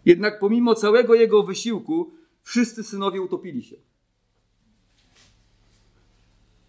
Jednak 0.04 0.38
pomimo 0.38 0.74
całego 0.74 1.14
jego 1.14 1.42
wysiłku, 1.42 2.10
wszyscy 2.42 2.84
synowie 2.84 3.22
utopili 3.22 3.62
się. 3.62 3.76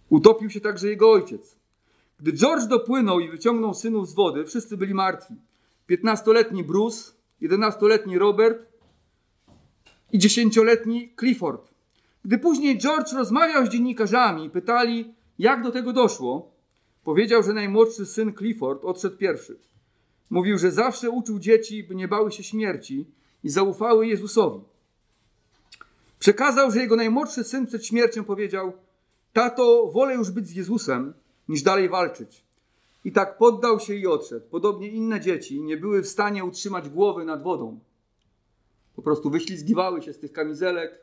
Utopił 0.09 0.49
się 0.49 0.61
także 0.61 0.87
jego 0.87 1.11
ojciec. 1.11 1.58
Gdy 2.19 2.33
George 2.33 2.67
dopłynął 2.67 3.19
i 3.19 3.29
wyciągnął 3.29 3.73
synów 3.73 4.09
z 4.09 4.13
wody, 4.13 4.45
wszyscy 4.45 4.77
byli 4.77 4.93
martwi. 4.93 5.35
15-letni 5.89 6.63
Bruce, 6.63 7.11
11-letni 7.41 8.17
Robert 8.17 8.65
i 10.11 10.19
10-letni 10.19 11.13
Clifford. 11.19 11.69
Gdy 12.25 12.37
później 12.37 12.77
George 12.77 13.13
rozmawiał 13.13 13.65
z 13.65 13.69
dziennikarzami 13.69 14.45
i 14.45 14.49
pytali, 14.49 15.13
jak 15.39 15.63
do 15.63 15.71
tego 15.71 15.93
doszło, 15.93 16.51
powiedział, 17.03 17.43
że 17.43 17.53
najmłodszy 17.53 18.05
syn 18.05 18.33
Clifford 18.33 18.85
odszedł 18.85 19.17
pierwszy. 19.17 19.59
Mówił, 20.29 20.57
że 20.57 20.71
zawsze 20.71 21.09
uczył 21.09 21.39
dzieci, 21.39 21.83
by 21.83 21.95
nie 21.95 22.07
bały 22.07 22.31
się 22.31 22.43
śmierci 22.43 23.05
i 23.43 23.49
zaufały 23.49 24.07
Jezusowi. 24.07 24.59
Przekazał, 26.19 26.71
że 26.71 26.79
jego 26.79 26.95
najmłodszy 26.95 27.43
syn 27.43 27.65
przed 27.65 27.85
śmiercią 27.85 28.23
powiedział: 28.23 28.73
Tato, 29.33 29.91
wolę 29.93 30.15
już 30.15 30.31
być 30.31 30.47
z 30.47 30.55
Jezusem, 30.55 31.13
niż 31.49 31.61
dalej 31.61 31.89
walczyć. 31.89 32.43
I 33.05 33.11
tak 33.11 33.37
poddał 33.37 33.79
się 33.79 33.93
i 33.93 34.07
odszedł. 34.07 34.45
Podobnie 34.51 34.87
inne 34.87 35.21
dzieci 35.21 35.61
nie 35.61 35.77
były 35.77 36.01
w 36.01 36.07
stanie 36.07 36.45
utrzymać 36.45 36.89
głowy 36.89 37.25
nad 37.25 37.43
wodą. 37.43 37.79
Po 38.95 39.01
prostu 39.01 39.29
wyślizgiwały 39.29 40.01
się 40.01 40.13
z 40.13 40.19
tych 40.19 40.33
kamizelek 40.33 40.99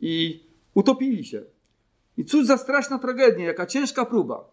i 0.00 0.44
utopili 0.74 1.24
się. 1.24 1.44
I 2.16 2.24
cóż 2.24 2.46
za 2.46 2.56
straszna 2.56 2.98
tragedia, 2.98 3.44
jaka 3.44 3.66
ciężka 3.66 4.04
próba. 4.04 4.44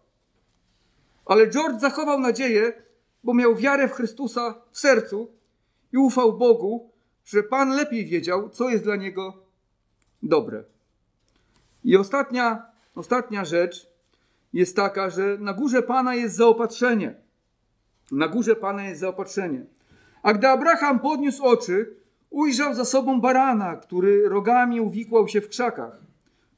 Ale 1.24 1.50
George 1.50 1.80
zachował 1.80 2.20
nadzieję, 2.20 2.82
bo 3.24 3.34
miał 3.34 3.56
wiarę 3.56 3.88
w 3.88 3.92
Chrystusa 3.92 4.62
w 4.70 4.78
sercu 4.78 5.30
i 5.92 5.98
ufał 5.98 6.38
Bogu, 6.38 6.90
że 7.24 7.42
Pan 7.42 7.76
lepiej 7.76 8.06
wiedział, 8.06 8.48
co 8.48 8.68
jest 8.68 8.84
dla 8.84 8.96
niego 8.96 9.36
dobre. 10.22 10.64
I 11.84 11.96
ostatnia, 11.96 12.66
ostatnia 12.94 13.44
rzecz 13.44 13.89
jest 14.52 14.76
taka, 14.76 15.10
że 15.10 15.36
na 15.40 15.52
górze 15.52 15.82
Pana 15.82 16.14
jest 16.14 16.36
zaopatrzenie. 16.36 17.14
Na 18.12 18.28
górze 18.28 18.56
Pana 18.56 18.88
jest 18.88 19.00
zaopatrzenie. 19.00 19.64
A 20.22 20.32
gdy 20.32 20.48
Abraham 20.48 21.00
podniósł 21.00 21.44
oczy, 21.44 21.96
ujrzał 22.30 22.74
za 22.74 22.84
sobą 22.84 23.20
barana, 23.20 23.76
który 23.76 24.28
rogami 24.28 24.80
uwikłał 24.80 25.28
się 25.28 25.40
w 25.40 25.48
krzakach. 25.48 26.00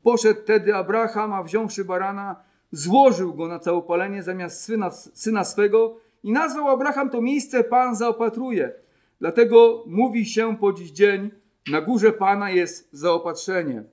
Poszedł 0.03 0.40
tedy 0.43 0.74
Abraham, 0.74 1.32
a 1.32 1.43
wziąwszy 1.43 1.84
barana, 1.84 2.36
złożył 2.72 3.34
go 3.34 3.49
na 3.49 3.59
całopalenie 3.59 4.22
zamiast 4.22 4.64
syna, 4.64 4.90
syna 4.90 5.45
swego 5.45 5.97
i 6.22 6.32
nazwał 6.32 6.68
Abraham 6.68 7.11
to 7.11 7.20
miejsce 7.20 7.64
Pan 7.64 7.97
zaopatruje. 7.97 8.72
Dlatego 9.20 9.84
mówi 9.86 10.26
się 10.26 10.57
po 10.57 10.72
dziś 10.72 10.90
dzień, 10.90 11.30
na 11.70 11.80
górze 11.80 12.12
Pana 12.12 12.51
jest 12.51 12.88
zaopatrzenie. 12.93 13.84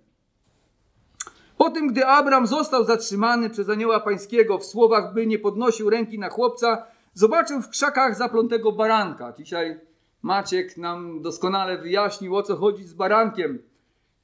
Po 1.60 1.70
tym, 1.70 1.88
gdy 1.88 2.06
Abram 2.06 2.48
został 2.48 2.84
zatrzymany 2.84 3.50
przez 3.50 3.70
anioła 3.70 4.00
pańskiego 4.00 4.58
w 4.58 4.66
słowach, 4.66 5.14
by 5.14 5.28
nie 5.28 5.40
podnosił 5.40 5.90
ręki 5.90 6.20
na 6.20 6.30
chłopca, 6.30 6.86
zobaczył 7.14 7.62
w 7.62 7.70
krzakach 7.70 8.18
zaplątego 8.18 8.72
baranka. 8.72 9.34
Dzisiaj 9.38 9.80
Maciek 10.22 10.78
nam 10.78 11.22
doskonale 11.22 11.78
wyjaśnił, 11.78 12.36
o 12.36 12.44
co 12.44 12.56
chodzi 12.56 12.84
z 12.84 12.94
barankiem 12.94 13.60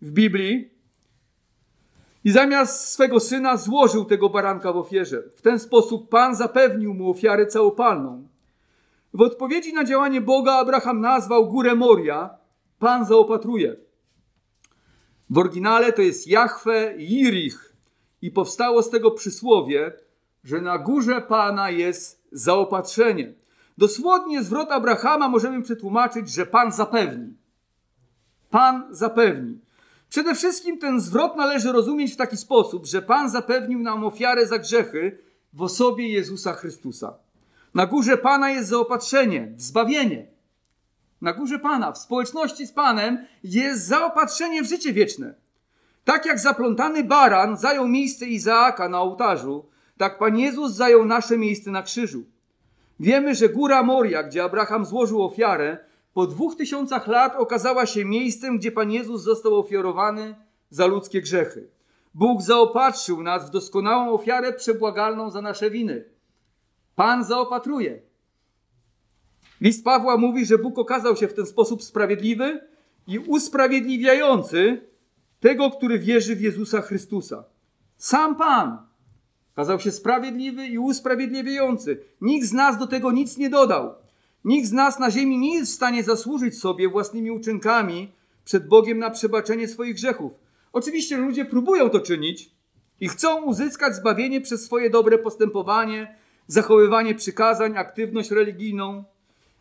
w 0.02 0.12
Biblii. 0.12 0.70
I 2.24 2.32
zamiast 2.32 2.90
swego 2.90 3.20
syna 3.20 3.58
złożył 3.58 4.06
tego 4.06 4.30
baranka 4.30 4.74
w 4.74 4.78
ofierze. 4.78 5.24
W 5.36 5.42
ten 5.42 5.60
sposób 5.60 6.10
Pan 6.10 6.36
zapewnił 6.36 6.94
mu 6.94 7.10
ofiarę 7.10 7.48
całopalną. 7.48 8.28
W 9.14 9.22
odpowiedzi 9.22 9.74
na 9.74 9.84
działanie 9.84 10.22
Boga 10.22 10.54
Abraham 10.54 11.02
nazwał 11.02 11.48
górę 11.50 11.76
Moria 11.76 12.30
Pan 12.80 13.06
zaopatruje. 13.06 13.85
W 15.30 15.38
oryginale 15.38 15.94
to 15.94 16.02
jest 16.02 16.28
Jahwe 16.28 16.94
Jirich 16.98 17.76
i 18.22 18.32
powstało 18.32 18.84
z 18.84 18.90
tego 18.90 19.12
przysłowie, 19.12 19.94
że 20.44 20.62
na 20.62 20.78
górze 20.78 21.22
Pana 21.22 21.70
jest 21.70 22.28
zaopatrzenie. 22.32 23.34
Dosłownie 23.78 24.44
zwrot 24.44 24.72
Abrahama 24.72 25.30
możemy 25.30 25.62
przetłumaczyć, 25.62 26.30
że 26.30 26.46
Pan 26.46 26.72
zapewni. 26.72 27.34
Pan 28.50 28.88
zapewni. 28.92 29.60
Przede 30.10 30.36
wszystkim 30.36 30.78
ten 30.78 31.02
zwrot 31.02 31.36
należy 31.36 31.72
rozumieć 31.72 32.14
w 32.14 32.18
taki 32.18 32.38
sposób, 32.38 32.86
że 32.86 33.02
Pan 33.02 33.30
zapewnił 33.30 33.80
nam 33.80 34.04
ofiarę 34.04 34.48
za 34.48 34.60
grzechy 34.60 35.18
w 35.54 35.62
osobie 35.62 36.10
Jezusa 36.10 36.54
Chrystusa. 36.54 37.14
Na 37.74 37.86
górze 37.86 38.18
Pana 38.18 38.50
jest 38.50 38.70
zaopatrzenie, 38.70 39.54
zbawienie. 39.58 40.35
Na 41.26 41.34
górze 41.34 41.60
Pana, 41.60 41.92
w 41.92 41.98
społeczności 41.98 42.68
z 42.68 42.72
Panem 42.72 43.26
jest 43.44 43.88
zaopatrzenie 43.88 44.64
w 44.64 44.70
życie 44.70 44.94
wieczne. 44.94 45.34
Tak 46.04 46.26
jak 46.26 46.40
zaplątany 46.40 47.04
baran 47.04 47.58
zajął 47.58 47.88
miejsce 47.88 48.26
Izaaka 48.26 48.90
na 48.90 49.02
ołtarzu, 49.02 49.66
tak 49.98 50.20
Pan 50.20 50.38
Jezus 50.38 50.72
zajął 50.72 51.06
nasze 51.06 51.38
miejsce 51.38 51.72
na 51.72 51.84
krzyżu. 51.84 52.24
Wiemy, 53.00 53.36
że 53.36 53.50
góra 53.50 53.84
Moria, 53.84 54.24
gdzie 54.24 54.44
Abraham 54.44 54.86
złożył 54.86 55.24
ofiarę, 55.24 55.78
po 56.14 56.28
dwóch 56.28 56.56
tysiącach 56.56 57.08
lat 57.08 57.36
okazała 57.36 57.86
się 57.86 58.06
miejscem, 58.06 58.58
gdzie 58.58 58.72
Pan 58.72 58.92
Jezus 58.92 59.22
został 59.22 59.60
ofiarowany 59.60 60.36
za 60.70 60.86
ludzkie 60.86 61.22
grzechy. 61.22 61.68
Bóg 62.14 62.42
zaopatrzył 62.42 63.24
nas 63.24 63.48
w 63.48 63.50
doskonałą 63.50 64.14
ofiarę 64.14 64.54
przebłagalną 64.54 65.32
za 65.32 65.42
nasze 65.42 65.70
winy. 65.70 66.06
Pan 66.96 67.24
zaopatruje. 67.24 68.02
List 69.62 69.84
Pawła 69.84 70.18
mówi, 70.18 70.46
że 70.46 70.58
Bóg 70.58 70.80
okazał 70.80 71.16
się 71.16 71.28
w 71.28 71.34
ten 71.34 71.46
sposób 71.46 71.84
sprawiedliwy 71.84 72.60
i 73.08 73.20
usprawiedliwiający 73.20 74.82
tego, 75.40 75.72
który 75.72 76.00
wierzy 76.00 76.36
w 76.36 76.42
Jezusa 76.42 76.82
Chrystusa. 76.82 77.44
Sam 77.98 78.36
Pan 78.36 78.78
okazał 79.54 79.80
się 79.80 79.92
sprawiedliwy 79.92 80.68
i 80.68 80.78
usprawiedliwiający. 80.78 82.00
Nikt 82.22 82.48
z 82.48 82.54
nas 82.54 82.78
do 82.78 82.88
tego 82.88 83.12
nic 83.12 83.38
nie 83.38 83.50
dodał. 83.50 83.94
Nikt 84.46 84.68
z 84.68 84.72
nas 84.72 85.00
na 85.00 85.12
ziemi 85.12 85.38
nie 85.38 85.56
jest 85.56 85.72
w 85.72 85.76
stanie 85.76 86.04
zasłużyć 86.04 86.60
sobie 86.60 86.90
własnymi 86.90 87.32
uczynkami 87.32 88.12
przed 88.46 88.68
Bogiem 88.68 88.98
na 88.98 89.10
przebaczenie 89.10 89.68
swoich 89.68 89.96
grzechów. 89.96 90.32
Oczywiście 90.74 91.18
ludzie 91.18 91.46
próbują 91.46 91.90
to 91.90 92.00
czynić 92.00 92.52
i 93.00 93.10
chcą 93.10 93.44
uzyskać 93.44 93.96
zbawienie 93.96 94.42
przez 94.42 94.66
swoje 94.66 94.90
dobre 94.90 95.18
postępowanie, 95.18 96.16
zachowywanie 96.48 97.16
przykazań, 97.16 97.78
aktywność 97.78 98.32
religijną, 98.32 99.04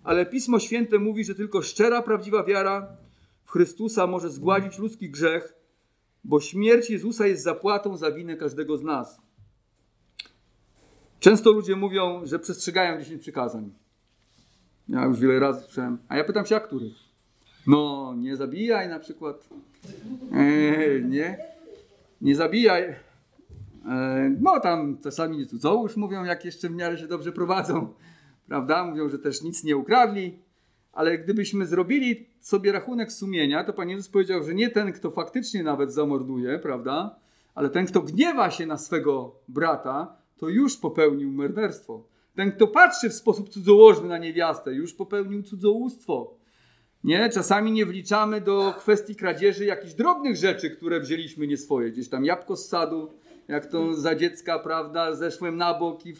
ale 0.04 0.26
Pismo 0.26 0.58
Święte 0.58 0.98
mówi, 0.98 1.24
że 1.24 1.34
tylko 1.34 1.62
szczera, 1.62 2.02
prawdziwa 2.02 2.44
wiara 2.44 2.96
w 3.44 3.50
Chrystusa 3.50 4.06
może 4.06 4.30
zgładzić 4.30 4.78
ludzki 4.78 5.10
grzech, 5.10 5.54
bo 6.24 6.40
śmierć 6.40 6.90
Jezusa 6.90 7.26
jest 7.26 7.42
zapłatą 7.42 7.96
za 7.96 8.12
winę 8.12 8.36
każdego 8.36 8.76
z 8.76 8.82
nas. 8.82 9.20
Często 11.20 11.52
ludzie 11.52 11.76
mówią, 11.76 12.26
że 12.26 12.38
przestrzegają 12.38 13.00
10 13.00 13.22
przykazań. 13.22 13.70
Ja 14.88 15.04
już 15.04 15.20
wiele 15.20 15.38
razy 15.38 15.62
słyszałem. 15.62 15.98
A 16.08 16.16
ja 16.16 16.24
pytam 16.24 16.46
się, 16.46 16.56
a 16.56 16.60
których? 16.60 16.92
No, 17.66 18.14
nie 18.16 18.36
zabijaj 18.36 18.88
na 18.88 18.98
przykład. 18.98 19.48
Eee, 20.32 21.04
nie. 21.04 21.38
Nie 22.20 22.36
zabijaj. 22.36 22.82
Eee, 22.82 24.36
no, 24.40 24.60
tam 24.60 24.98
czasami 25.02 25.38
nie 25.38 25.46
cudzołóż 25.46 25.96
mówią, 25.96 26.24
jak 26.24 26.44
jeszcze 26.44 26.68
w 26.68 26.72
miarę 26.72 26.98
się 26.98 27.06
dobrze 27.06 27.32
prowadzą. 27.32 27.94
Prawda? 28.48 28.84
Mówią, 28.84 29.08
że 29.08 29.18
też 29.18 29.42
nic 29.42 29.64
nie 29.64 29.76
ukradli. 29.76 30.38
Ale 30.92 31.18
gdybyśmy 31.18 31.66
zrobili 31.66 32.26
sobie 32.40 32.72
rachunek 32.72 33.12
sumienia, 33.12 33.64
to 33.64 33.72
Pan 33.72 33.90
Jezus 33.90 34.08
powiedział, 34.08 34.42
że 34.42 34.54
nie 34.54 34.70
ten, 34.70 34.92
kto 34.92 35.10
faktycznie 35.10 35.62
nawet 35.62 35.92
zamorduje, 35.92 36.58
prawda? 36.58 37.16
Ale 37.54 37.70
ten, 37.70 37.86
kto 37.86 38.02
gniewa 38.02 38.50
się 38.50 38.66
na 38.66 38.78
swego 38.78 39.34
brata, 39.48 40.16
to 40.36 40.48
już 40.48 40.76
popełnił 40.76 41.30
morderstwo. 41.30 42.04
Ten, 42.34 42.52
kto 42.52 42.66
patrzy 42.66 43.10
w 43.10 43.14
sposób 43.14 43.48
cudzołożny 43.48 44.08
na 44.08 44.18
niewiastę, 44.18 44.74
już 44.74 44.94
popełnił 44.94 45.42
cudzołóstwo. 45.42 46.34
Nie? 47.04 47.28
Czasami 47.28 47.72
nie 47.72 47.86
wliczamy 47.86 48.40
do 48.40 48.74
kwestii 48.78 49.16
kradzieży 49.16 49.64
jakichś 49.64 49.94
drobnych 49.94 50.36
rzeczy, 50.36 50.70
które 50.70 51.00
wzięliśmy 51.00 51.46
nie 51.46 51.56
swoje. 51.56 51.90
Gdzieś 51.90 52.08
tam 52.08 52.24
jabłko 52.24 52.56
z 52.56 52.68
sadu, 52.68 53.10
jak 53.48 53.66
to 53.66 53.94
za 53.94 54.14
dziecka, 54.14 54.58
prawda, 54.58 55.14
zeszłem 55.14 55.56
na 55.56 55.78
bok 55.78 56.06
i 56.06 56.14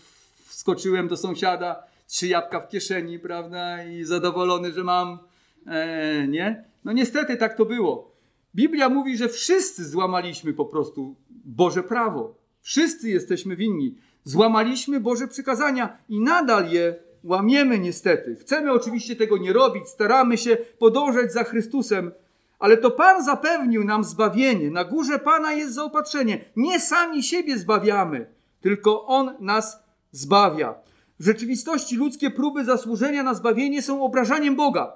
wskoczyłem 0.46 1.08
do 1.08 1.16
sąsiada, 1.16 1.82
trzy 2.06 2.26
jabłka 2.26 2.60
w 2.60 2.68
kieszeni, 2.68 3.18
prawda, 3.18 3.84
i 3.84 4.04
zadowolony, 4.04 4.72
że 4.72 4.84
mam, 4.84 5.18
e, 5.66 6.28
nie? 6.28 6.64
No 6.84 6.92
niestety 6.92 7.36
tak 7.36 7.56
to 7.56 7.64
było. 7.64 8.14
Biblia 8.54 8.88
mówi, 8.88 9.16
że 9.16 9.28
wszyscy 9.28 9.88
złamaliśmy 9.88 10.52
po 10.52 10.64
prostu 10.64 11.14
Boże 11.44 11.82
prawo. 11.82 12.34
Wszyscy 12.60 13.08
jesteśmy 13.10 13.56
winni. 13.56 13.94
Złamaliśmy 14.24 15.00
Boże 15.00 15.28
przykazania 15.28 15.98
i 16.08 16.20
nadal 16.20 16.70
je 16.70 16.94
łamiemy 17.24 17.78
niestety. 17.78 18.36
Chcemy 18.36 18.72
oczywiście 18.72 19.16
tego 19.16 19.38
nie 19.38 19.52
robić, 19.52 19.88
staramy 19.88 20.38
się 20.38 20.56
podążać 20.78 21.32
za 21.32 21.44
Chrystusem, 21.44 22.12
ale 22.58 22.76
to 22.76 22.90
Pan 22.90 23.24
zapewnił 23.24 23.84
nam 23.84 24.04
zbawienie. 24.04 24.70
Na 24.70 24.84
górze 24.84 25.18
Pana 25.18 25.52
jest 25.52 25.74
zaopatrzenie. 25.74 26.44
Nie 26.56 26.80
sami 26.80 27.22
siebie 27.22 27.58
zbawiamy, 27.58 28.26
tylko 28.60 29.06
On 29.06 29.34
nas 29.40 29.82
zbawia. 30.12 30.74
W 31.20 31.24
rzeczywistości 31.24 31.96
ludzkie 31.96 32.30
próby 32.30 32.64
zasłużenia 32.64 33.22
na 33.22 33.34
zbawienie 33.34 33.82
są 33.82 34.02
obrażaniem 34.02 34.56
Boga, 34.56 34.92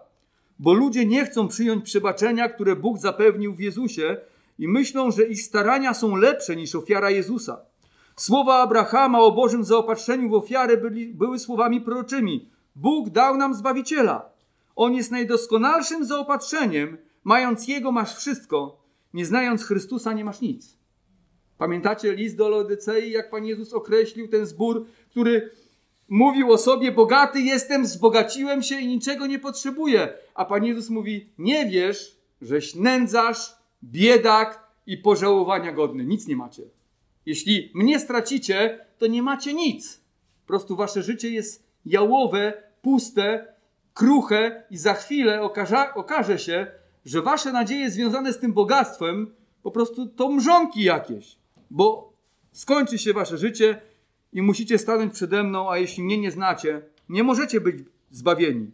bo 0.59 0.73
ludzie 0.73 1.07
nie 1.07 1.25
chcą 1.25 1.49
przyjąć 1.49 1.85
przebaczenia, 1.85 2.49
które 2.49 2.77
Bóg 2.77 2.99
zapewnił 2.99 3.55
w 3.55 3.61
Jezusie 3.61 4.17
i 4.59 4.69
myślą, 4.69 5.11
że 5.11 5.25
ich 5.25 5.43
starania 5.43 5.95
są 5.95 6.17
lepsze 6.17 6.57
niż 6.57 6.75
ofiara 6.75 7.11
Jezusa. 7.11 7.61
Słowa 8.17 8.63
Abrahama 8.63 9.21
o 9.21 9.33
Bożym 9.33 9.65
zaopatrzeniu 9.65 10.31
w 10.31 10.35
ofiary 10.35 10.77
byli, 10.77 11.15
były 11.15 11.39
słowami 11.39 11.81
proroczymi. 11.81 12.49
Bóg 12.77 13.11
dał 13.11 13.37
nam 13.37 13.55
Zbawiciela. 13.55 14.31
On 14.77 14.95
jest 14.95 15.11
najdoskonalszym 15.11 16.05
zaopatrzeniem. 16.05 16.99
Mając 17.25 17.69
Jego 17.69 17.93
masz 17.93 18.17
wszystko. 18.17 18.83
Nie 19.15 19.27
znając 19.27 19.65
Chrystusa 19.65 20.13
nie 20.13 20.25
masz 20.25 20.41
nic. 20.41 20.79
Pamiętacie 21.59 22.13
list 22.13 22.37
do 22.37 22.49
Laodycei, 22.49 23.11
jak 23.11 23.31
Pan 23.31 23.45
Jezus 23.45 23.73
określił 23.73 24.29
ten 24.29 24.47
zbór, 24.47 24.87
który 25.11 25.51
mówił 26.09 26.53
o 26.53 26.59
sobie, 26.59 26.93
bogaty 26.93 27.41
jestem, 27.41 27.83
wzbogaciłem 27.83 28.63
się 28.63 28.81
i 28.81 28.87
niczego 28.87 29.27
nie 29.27 29.39
potrzebuję. 29.39 30.13
A 30.35 30.45
Pan 30.45 30.65
Jezus 30.65 30.91
mówi, 30.91 31.29
nie 31.39 31.67
wiesz, 31.67 32.17
żeś 32.43 32.75
nędzarz, 32.75 33.57
biedak 33.85 34.69
i 34.87 34.97
pożałowania 34.97 35.73
godny. 35.73 36.05
Nic 36.05 36.27
nie 36.27 36.37
macie. 36.37 36.63
Jeśli 37.27 37.71
mnie 37.75 38.01
stracicie, 38.01 38.87
to 38.99 39.07
nie 39.07 39.23
macie 39.23 39.55
nic. 39.55 40.01
Po 40.43 40.47
prostu 40.47 40.77
wasze 40.77 41.03
życie 41.03 41.31
jest 41.31 41.69
jałowe, 41.87 42.63
puste, 42.83 43.55
kruche 43.95 44.63
i 44.71 44.77
za 44.77 44.95
chwilę 44.95 45.43
okaże, 45.43 45.95
okaże 45.95 46.39
się, 46.39 46.67
że 47.05 47.23
wasze 47.23 47.53
nadzieje 47.53 47.91
związane 47.91 48.33
z 48.33 48.39
tym 48.39 48.53
bogactwem 48.53 49.35
po 49.63 49.71
prostu 49.71 50.07
to 50.07 50.31
mrzonki 50.31 50.83
jakieś. 50.83 51.37
Bo 51.71 52.13
skończy 52.53 52.99
się 52.99 53.13
wasze 53.13 53.39
życie 53.39 53.81
i 54.33 54.43
musicie 54.43 54.79
stanąć 54.79 55.15
przede 55.15 55.43
mną, 55.43 55.71
a 55.71 55.79
jeśli 55.79 56.03
mnie 56.03 56.19
nie 56.19 56.31
znacie, 56.31 56.83
nie 57.09 57.23
możecie 57.23 57.61
być 57.61 57.77
zbawieni. 58.11 58.71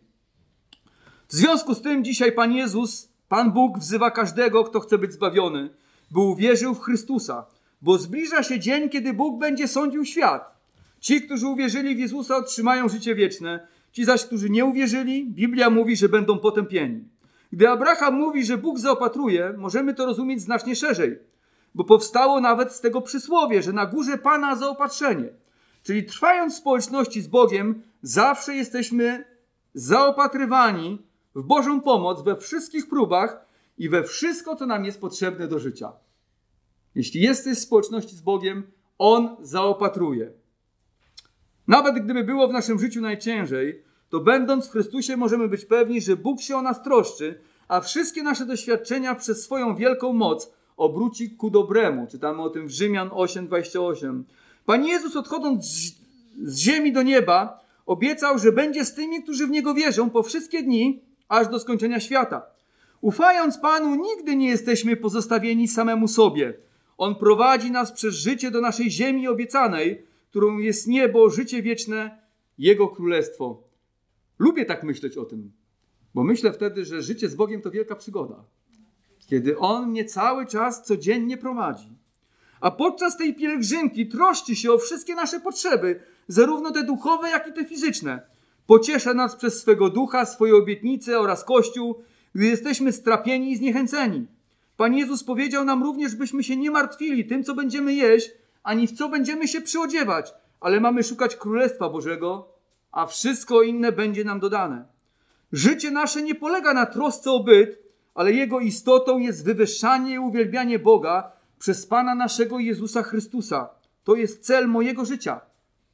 W 1.28 1.34
związku 1.34 1.74
z 1.74 1.82
tym 1.82 2.04
dzisiaj 2.04 2.32
Pan 2.32 2.52
Jezus, 2.52 3.08
Pan 3.28 3.52
Bóg 3.52 3.78
wzywa 3.78 4.10
każdego, 4.10 4.64
kto 4.64 4.80
chce 4.80 4.98
być 4.98 5.12
zbawiony, 5.12 5.70
by 6.10 6.20
uwierzył 6.20 6.74
w 6.74 6.80
Chrystusa, 6.80 7.46
bo 7.82 7.98
zbliża 7.98 8.42
się 8.42 8.60
dzień, 8.60 8.88
kiedy 8.88 9.12
Bóg 9.12 9.40
będzie 9.40 9.68
sądził 9.68 10.04
świat. 10.04 10.54
Ci, 11.00 11.22
którzy 11.22 11.46
uwierzyli 11.46 11.96
w 11.96 11.98
Jezusa, 11.98 12.36
otrzymają 12.36 12.88
życie 12.88 13.14
wieczne. 13.14 13.66
Ci 13.92 14.04
zaś, 14.04 14.24
którzy 14.24 14.50
nie 14.50 14.64
uwierzyli, 14.64 15.26
Biblia 15.26 15.70
mówi, 15.70 15.96
że 15.96 16.08
będą 16.08 16.38
potępieni. 16.38 17.04
Gdy 17.52 17.68
Abraham 17.68 18.14
mówi, 18.14 18.44
że 18.44 18.58
Bóg 18.58 18.78
zaopatruje, 18.78 19.54
możemy 19.58 19.94
to 19.94 20.06
rozumieć 20.06 20.42
znacznie 20.42 20.76
szerzej, 20.76 21.18
bo 21.74 21.84
powstało 21.84 22.40
nawet 22.40 22.72
z 22.72 22.80
tego 22.80 23.02
przysłowie, 23.02 23.62
że 23.62 23.72
na 23.72 23.86
górze 23.86 24.18
Pana 24.18 24.56
zaopatrzenie. 24.56 25.28
Czyli 25.84 26.04
trwając 26.04 26.54
w 26.54 26.58
społeczności 26.58 27.22
z 27.22 27.28
Bogiem, 27.28 27.82
zawsze 28.02 28.54
jesteśmy 28.54 29.24
zaopatrywani 29.74 31.02
w 31.34 31.42
Bożą 31.42 31.80
pomoc 31.80 32.22
we 32.22 32.36
wszystkich 32.36 32.88
próbach 32.88 33.46
i 33.78 33.88
we 33.88 34.04
wszystko, 34.04 34.56
co 34.56 34.66
nam 34.66 34.84
jest 34.84 35.00
potrzebne 35.00 35.48
do 35.48 35.58
życia. 35.58 35.92
Jeśli 36.94 37.20
jesteś 37.20 37.58
w 37.58 37.62
społeczności 37.62 38.16
z 38.16 38.20
Bogiem, 38.20 38.62
On 38.98 39.36
zaopatruje. 39.40 40.32
Nawet 41.66 42.04
gdyby 42.04 42.24
było 42.24 42.48
w 42.48 42.52
naszym 42.52 42.78
życiu 42.78 43.00
najciężej, 43.00 43.82
to 44.08 44.20
będąc 44.20 44.68
w 44.68 44.70
Chrystusie 44.70 45.16
możemy 45.16 45.48
być 45.48 45.64
pewni, 45.64 46.00
że 46.00 46.16
Bóg 46.16 46.40
się 46.40 46.56
o 46.56 46.62
nas 46.62 46.82
troszczy, 46.82 47.40
a 47.68 47.80
wszystkie 47.80 48.22
nasze 48.22 48.46
doświadczenia 48.46 49.14
przez 49.14 49.44
swoją 49.44 49.76
wielką 49.76 50.12
moc 50.12 50.52
obróci 50.76 51.30
ku 51.30 51.50
dobremu. 51.50 52.06
Czytamy 52.06 52.42
o 52.42 52.50
tym 52.50 52.66
w 52.66 52.70
Rzymian 52.70 53.08
8:28. 53.08 54.24
Pan 54.66 54.86
Jezus 54.86 55.16
odchodząc 55.16 55.64
z 56.42 56.58
ziemi 56.58 56.92
do 56.92 57.02
nieba, 57.02 57.64
obiecał, 57.86 58.38
że 58.38 58.52
będzie 58.52 58.84
z 58.84 58.94
tymi, 58.94 59.22
którzy 59.22 59.46
w 59.46 59.50
Niego 59.50 59.74
wierzą 59.74 60.10
po 60.10 60.22
wszystkie 60.22 60.62
dni, 60.62 61.02
aż 61.28 61.48
do 61.48 61.60
skończenia 61.60 62.00
świata. 62.00 62.46
Ufając 63.00 63.58
Panu, 63.58 63.94
nigdy 63.94 64.36
nie 64.36 64.48
jesteśmy 64.48 64.96
pozostawieni 64.96 65.68
samemu 65.68 66.08
sobie. 66.08 66.54
On 66.98 67.14
prowadzi 67.14 67.70
nas 67.70 67.92
przez 67.92 68.14
życie 68.14 68.50
do 68.50 68.60
naszej 68.60 68.90
ziemi 68.90 69.28
obiecanej, 69.28 70.06
którą 70.30 70.58
jest 70.58 70.86
niebo, 70.86 71.30
życie 71.30 71.62
wieczne, 71.62 72.18
Jego 72.58 72.88
królestwo. 72.88 73.62
Lubię 74.38 74.64
tak 74.64 74.82
myśleć 74.82 75.16
o 75.16 75.24
tym, 75.24 75.52
bo 76.14 76.24
myślę 76.24 76.52
wtedy, 76.52 76.84
że 76.84 77.02
życie 77.02 77.28
z 77.28 77.34
Bogiem 77.34 77.62
to 77.62 77.70
wielka 77.70 77.96
przygoda. 77.96 78.44
Kiedy 79.26 79.58
On 79.58 79.90
mnie 79.90 80.04
cały 80.04 80.46
czas 80.46 80.82
codziennie 80.82 81.36
prowadzi. 81.36 82.03
A 82.64 82.70
podczas 82.70 83.16
tej 83.16 83.34
pielgrzymki 83.34 84.08
troszczy 84.08 84.56
się 84.56 84.72
o 84.72 84.78
wszystkie 84.78 85.14
nasze 85.14 85.40
potrzeby, 85.40 86.00
zarówno 86.28 86.70
te 86.70 86.82
duchowe, 86.82 87.30
jak 87.30 87.48
i 87.48 87.52
te 87.52 87.64
fizyczne. 87.64 88.22
Pociesza 88.66 89.14
nas 89.14 89.36
przez 89.36 89.60
swego 89.60 89.90
ducha, 89.90 90.26
swoje 90.26 90.56
obietnice 90.56 91.20
oraz 91.20 91.44
Kościół, 91.44 91.94
gdy 92.34 92.46
jesteśmy 92.46 92.92
strapieni 92.92 93.52
i 93.52 93.56
zniechęceni. 93.56 94.26
Pan 94.76 94.94
Jezus 94.94 95.24
powiedział 95.24 95.64
nam 95.64 95.82
również, 95.82 96.14
byśmy 96.14 96.44
się 96.44 96.56
nie 96.56 96.70
martwili 96.70 97.24
tym, 97.24 97.44
co 97.44 97.54
będziemy 97.54 97.94
jeść, 97.94 98.30
ani 98.62 98.86
w 98.86 98.92
co 98.92 99.08
będziemy 99.08 99.48
się 99.48 99.60
przyodziewać, 99.60 100.34
ale 100.60 100.80
mamy 100.80 101.02
szukać 101.02 101.36
Królestwa 101.36 101.88
Bożego, 101.88 102.48
a 102.92 103.06
wszystko 103.06 103.62
inne 103.62 103.92
będzie 103.92 104.24
nam 104.24 104.40
dodane. 104.40 104.84
Życie 105.52 105.90
nasze 105.90 106.22
nie 106.22 106.34
polega 106.34 106.74
na 106.74 106.86
trosce 106.86 107.30
o 107.30 107.40
byt, 107.40 107.78
ale 108.14 108.32
jego 108.32 108.60
istotą 108.60 109.18
jest 109.18 109.44
wywyższanie 109.44 110.14
i 110.14 110.18
uwielbianie 110.18 110.78
Boga 110.78 111.33
przez 111.64 111.86
Pana 111.86 112.14
naszego 112.14 112.58
Jezusa 112.58 113.02
Chrystusa. 113.02 113.68
To 114.04 114.14
jest 114.14 114.44
cel 114.46 114.68
mojego 114.68 115.04
życia 115.04 115.40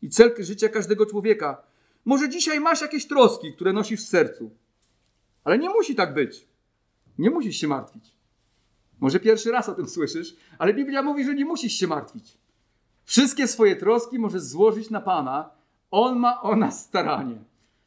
i 0.02 0.08
cel 0.08 0.34
życia 0.38 0.68
każdego 0.68 1.06
człowieka. 1.06 1.62
Może 2.04 2.28
dzisiaj 2.28 2.60
masz 2.60 2.80
jakieś 2.80 3.06
troski, 3.06 3.52
które 3.52 3.72
nosisz 3.72 4.00
w 4.00 4.08
sercu, 4.08 4.50
ale 5.44 5.58
nie 5.58 5.68
musi 5.68 5.94
tak 5.94 6.14
być. 6.14 6.46
Nie 7.18 7.30
musisz 7.30 7.56
się 7.56 7.68
martwić. 7.68 8.12
Może 9.00 9.20
pierwszy 9.20 9.50
raz 9.50 9.68
o 9.68 9.74
tym 9.74 9.88
słyszysz, 9.88 10.36
ale 10.58 10.74
Biblia 10.74 11.02
mówi, 11.02 11.24
że 11.24 11.34
nie 11.34 11.44
musisz 11.44 11.72
się 11.72 11.86
martwić. 11.86 12.38
Wszystkie 13.04 13.48
swoje 13.48 13.76
troski 13.76 14.18
możesz 14.18 14.42
złożyć 14.42 14.90
na 14.90 15.00
Pana. 15.00 15.50
On 15.90 16.18
ma 16.18 16.42
o 16.42 16.56
nas 16.56 16.84
staranie. 16.84 17.38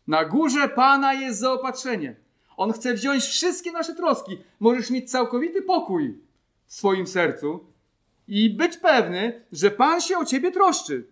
Na 0.08 0.26
górze 0.26 0.70
Pana 0.70 1.14
jest 1.14 1.40
zaopatrzenie. 1.40 2.16
On 2.58 2.74
chce 2.74 2.94
wziąć 2.94 3.24
wszystkie 3.24 3.72
nasze 3.72 3.96
troski. 3.96 4.38
Możesz 4.60 4.90
mieć 4.90 5.12
całkowity 5.12 5.62
pokój 5.62 6.18
w 6.66 6.74
swoim 6.74 7.08
sercu 7.08 7.73
i 8.28 8.50
być 8.50 8.78
pewny, 8.78 9.46
że 9.52 9.72
Pan 9.72 10.02
się 10.02 10.18
o 10.18 10.26
ciebie 10.26 10.52
troszczy. 10.52 11.08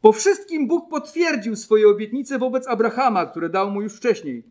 Po 0.00 0.12
wszystkim 0.12 0.68
Bóg 0.68 0.90
potwierdził 0.90 1.56
swoje 1.56 1.88
obietnice 1.88 2.38
wobec 2.38 2.68
Abrahama, 2.68 3.26
które 3.26 3.48
dał 3.48 3.70
mu 3.70 3.82
już 3.82 3.96
wcześniej. 3.96 4.44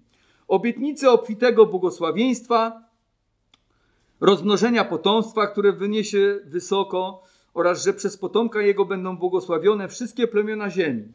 Obietnice 0.48 1.12
obfitego 1.12 1.66
błogosławieństwa, 1.66 2.84
rozmnożenia 4.20 4.86
potomstwa, 4.86 5.48
które 5.48 5.74
wyniesie 5.74 6.40
wysoko, 6.46 7.24
oraz 7.54 7.84
że 7.84 7.94
przez 7.94 8.18
potomka 8.18 8.62
jego 8.62 8.86
będą 8.86 9.18
błogosławione 9.18 9.88
wszystkie 9.88 10.28
plemiona 10.28 10.70
ziemi. 10.70 11.14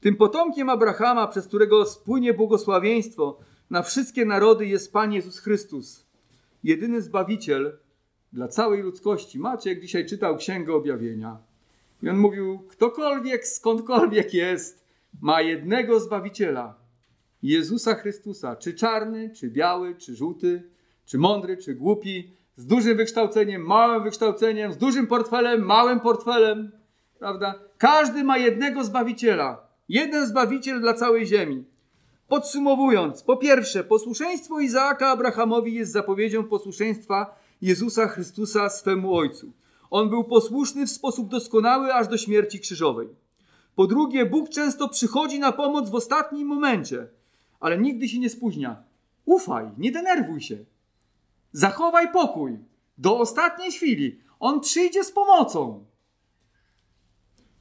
Tym 0.00 0.16
potomkiem 0.16 0.70
Abrahama, 0.70 1.28
przez 1.28 1.46
którego 1.46 1.86
spłynie 1.86 2.34
błogosławieństwo 2.34 3.38
na 3.70 3.82
wszystkie 3.82 4.24
narody, 4.24 4.66
jest 4.66 4.92
Pan 4.92 5.12
Jezus 5.12 5.38
Chrystus, 5.38 6.06
jedyny 6.64 7.02
Zbawiciel 7.02 7.78
dla 8.32 8.48
całej 8.48 8.82
ludzkości. 8.82 9.38
Maciek 9.38 9.80
dzisiaj 9.80 10.06
czytał 10.06 10.36
Księgę 10.36 10.74
Objawienia 10.74 11.38
i 12.02 12.08
on 12.08 12.18
mówił, 12.18 12.58
ktokolwiek, 12.58 13.46
skądkolwiek 13.46 14.34
jest, 14.34 14.84
ma 15.20 15.40
jednego 15.40 16.00
Zbawiciela, 16.00 16.74
Jezusa 17.42 17.94
Chrystusa, 17.94 18.56
czy 18.56 18.74
czarny, 18.74 19.30
czy 19.30 19.50
biały, 19.50 19.94
czy 19.94 20.16
żółty, 20.16 20.62
czy 21.04 21.18
mądry, 21.18 21.56
czy 21.56 21.74
głupi, 21.74 22.30
z 22.56 22.66
dużym 22.66 22.96
wykształceniem, 22.96 23.62
małym 23.62 24.02
wykształceniem, 24.02 24.72
z 24.72 24.76
dużym 24.76 25.06
portfelem, 25.06 25.64
małym 25.64 26.00
portfelem, 26.00 26.72
prawda? 27.18 27.54
Każdy 27.78 28.24
ma 28.24 28.38
jednego 28.38 28.84
Zbawiciela, 28.84 29.66
Jeden 29.88 30.26
Zbawiciel 30.26 30.80
dla 30.80 30.94
całej 30.94 31.26
ziemi. 31.26 31.64
Podsumowując, 32.28 33.22
po 33.22 33.36
pierwsze, 33.36 33.84
posłuszeństwo 33.84 34.60
Izaaka 34.60 35.08
Abrahamowi 35.08 35.74
jest 35.74 35.92
zapowiedzią 35.92 36.44
posłuszeństwa 36.44 37.38
Jezusa 37.62 38.08
Chrystusa 38.08 38.68
swemu 38.68 39.16
Ojcu. 39.16 39.52
On 39.90 40.10
był 40.10 40.24
posłuszny 40.24 40.86
w 40.86 40.90
sposób 40.90 41.28
doskonały 41.28 41.94
aż 41.94 42.08
do 42.08 42.18
śmierci 42.18 42.60
krzyżowej. 42.60 43.08
Po 43.74 43.86
drugie, 43.86 44.26
Bóg 44.26 44.48
często 44.48 44.88
przychodzi 44.88 45.38
na 45.38 45.52
pomoc 45.52 45.90
w 45.90 45.94
ostatnim 45.94 46.48
momencie, 46.48 47.08
ale 47.60 47.78
nigdy 47.78 48.08
się 48.08 48.18
nie 48.18 48.30
spóźnia. 48.30 48.82
Ufaj, 49.24 49.70
nie 49.78 49.92
denerwuj 49.92 50.40
się. 50.40 50.58
Zachowaj 51.52 52.12
pokój 52.12 52.58
do 52.98 53.18
ostatniej 53.18 53.72
chwili. 53.72 54.20
On 54.40 54.60
przyjdzie 54.60 55.04
z 55.04 55.12
pomocą. 55.12 55.84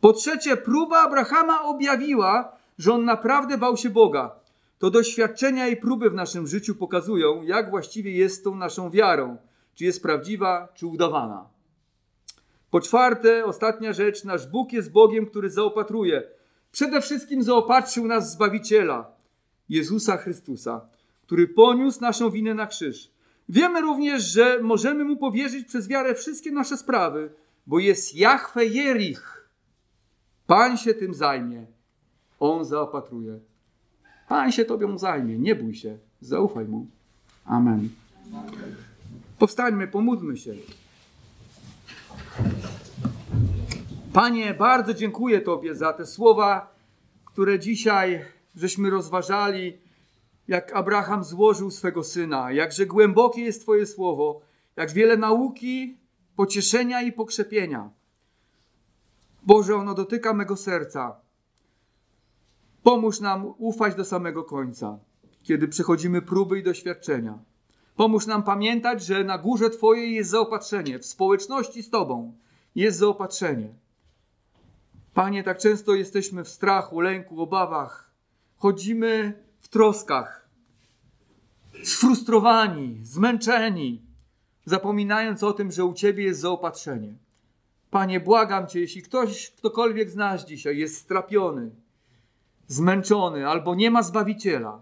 Po 0.01 0.13
trzecie, 0.13 0.57
próba 0.57 0.97
Abrahama 0.97 1.63
objawiła, 1.63 2.57
że 2.77 2.93
on 2.93 3.05
naprawdę 3.05 3.57
bał 3.57 3.77
się 3.77 3.89
Boga. 3.89 4.35
To 4.79 4.89
doświadczenia 4.89 5.67
i 5.67 5.77
próby 5.77 6.09
w 6.09 6.13
naszym 6.13 6.47
życiu 6.47 6.75
pokazują, 6.75 7.43
jak 7.43 7.69
właściwie 7.69 8.11
jest 8.11 8.43
tą 8.43 8.55
naszą 8.55 8.89
wiarą, 8.89 9.37
czy 9.76 9.86
jest 9.86 10.03
prawdziwa, 10.03 10.67
czy 10.76 10.88
udawana. 10.88 11.45
Po 12.69 12.82
czwarte, 12.82 13.45
ostatnia 13.45 13.93
rzecz, 13.93 14.23
nasz 14.23 14.47
Bóg 14.47 14.73
jest 14.73 14.91
Bogiem, 14.91 15.26
który 15.26 15.49
zaopatruje. 15.49 16.23
Przede 16.71 17.01
wszystkim 17.01 17.43
zaopatrzył 17.43 18.07
nas 18.07 18.32
Zbawiciela, 18.32 19.11
Jezusa 19.69 20.17
Chrystusa, 20.17 20.82
który 21.21 21.47
poniósł 21.47 22.01
naszą 22.01 22.30
winę 22.30 22.53
na 22.53 22.67
krzyż. 22.67 23.11
Wiemy 23.49 23.82
również, 23.82 24.23
że 24.23 24.59
możemy 24.61 25.03
Mu 25.03 25.17
powierzyć 25.17 25.67
przez 25.67 25.88
wiarę 25.88 26.15
wszystkie 26.15 26.51
nasze 26.51 26.78
sprawy, 26.78 27.30
bo 27.67 27.80
jest 27.80 28.15
Jahwe 28.15 28.65
Jerich. 28.65 29.49
Pan 30.47 30.78
się 30.78 30.93
tym 30.93 31.13
zajmie. 31.13 31.65
On 32.39 32.65
zaopatruje. 32.65 33.39
Pan 34.30 34.51
się 34.51 34.65
Tobą 34.65 34.97
zajmie. 34.97 35.39
Nie 35.39 35.55
bój 35.55 35.76
się. 35.76 35.97
Zaufaj 36.21 36.65
Mu. 36.65 36.88
Amen. 37.45 37.89
Powstańmy, 39.39 39.88
pomódlmy 39.88 40.38
się. 40.38 40.53
Panie, 44.13 44.53
bardzo 44.53 44.93
dziękuję 44.93 45.41
Tobie 45.41 45.75
za 45.75 45.93
te 45.93 46.05
słowa, 46.05 46.75
które 47.25 47.59
dzisiaj 47.59 48.25
żeśmy 48.55 48.89
rozważali, 48.89 49.77
jak 50.47 50.73
Abraham 50.73 51.23
złożył 51.23 51.71
swego 51.71 52.03
syna, 52.03 52.51
jakże 52.51 52.86
głębokie 52.86 53.41
jest 53.41 53.61
Twoje 53.61 53.86
słowo, 53.86 54.41
jak 54.75 54.91
wiele 54.91 55.17
nauki, 55.17 55.97
pocieszenia 56.36 57.01
i 57.01 57.11
pokrzepienia. 57.11 57.89
Boże, 59.43 59.75
ono 59.75 59.93
dotyka 59.93 60.33
mego 60.33 60.55
serca. 60.57 61.15
Pomóż 62.83 63.19
nam 63.19 63.53
ufać 63.57 63.95
do 63.95 64.05
samego 64.05 64.43
końca, 64.43 64.99
kiedy 65.43 65.67
przechodzimy 65.67 66.21
próby 66.21 66.59
i 66.59 66.63
doświadczenia. 66.63 67.39
Pomóż 67.95 68.27
nam 68.27 68.43
pamiętać, 68.43 69.05
że 69.05 69.23
na 69.23 69.37
górze 69.37 69.69
Twojej 69.69 70.15
jest 70.15 70.29
zaopatrzenie, 70.29 70.99
w 70.99 71.05
społeczności 71.05 71.83
z 71.83 71.89
Tobą 71.89 72.33
jest 72.75 72.97
zaopatrzenie. 72.97 73.69
Panie, 75.13 75.43
tak 75.43 75.57
często 75.57 75.95
jesteśmy 75.95 76.43
w 76.43 76.49
strachu, 76.49 77.01
lęku, 77.01 77.41
obawach. 77.41 78.11
Chodzimy 78.57 79.43
w 79.59 79.67
troskach, 79.67 80.49
sfrustrowani, 81.83 82.99
zmęczeni, 83.01 84.01
zapominając 84.65 85.43
o 85.43 85.53
tym, 85.53 85.71
że 85.71 85.85
u 85.85 85.93
Ciebie 85.93 86.23
jest 86.23 86.39
zaopatrzenie. 86.39 87.15
Panie, 87.91 88.19
błagam 88.19 88.67
Cię, 88.67 88.79
jeśli 88.79 89.01
ktoś, 89.01 89.51
ktokolwiek 89.51 90.09
z 90.09 90.15
nas 90.15 90.45
dzisiaj 90.45 90.77
jest 90.77 90.97
strapiony, 90.97 91.71
zmęczony 92.67 93.47
albo 93.47 93.75
nie 93.75 93.91
ma 93.91 94.03
Zbawiciela, 94.03 94.81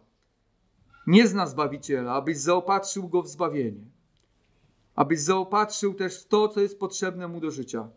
nie 1.08 1.28
zna 1.28 1.48
Zbawiciela, 1.48 2.14
abyś 2.14 2.38
zaopatrzył 2.38 3.10
go 3.10 3.22
w 3.22 3.28
zbawienie. 3.28 3.86
Abyś 4.96 5.20
zaopatrzył 5.20 5.94
też 5.94 6.22
w 6.22 6.28
to, 6.28 6.48
co 6.48 6.62
jest 6.62 6.80
potrzebne 6.80 7.28
mu 7.28 7.40
do 7.40 7.52
życia. 7.52 7.90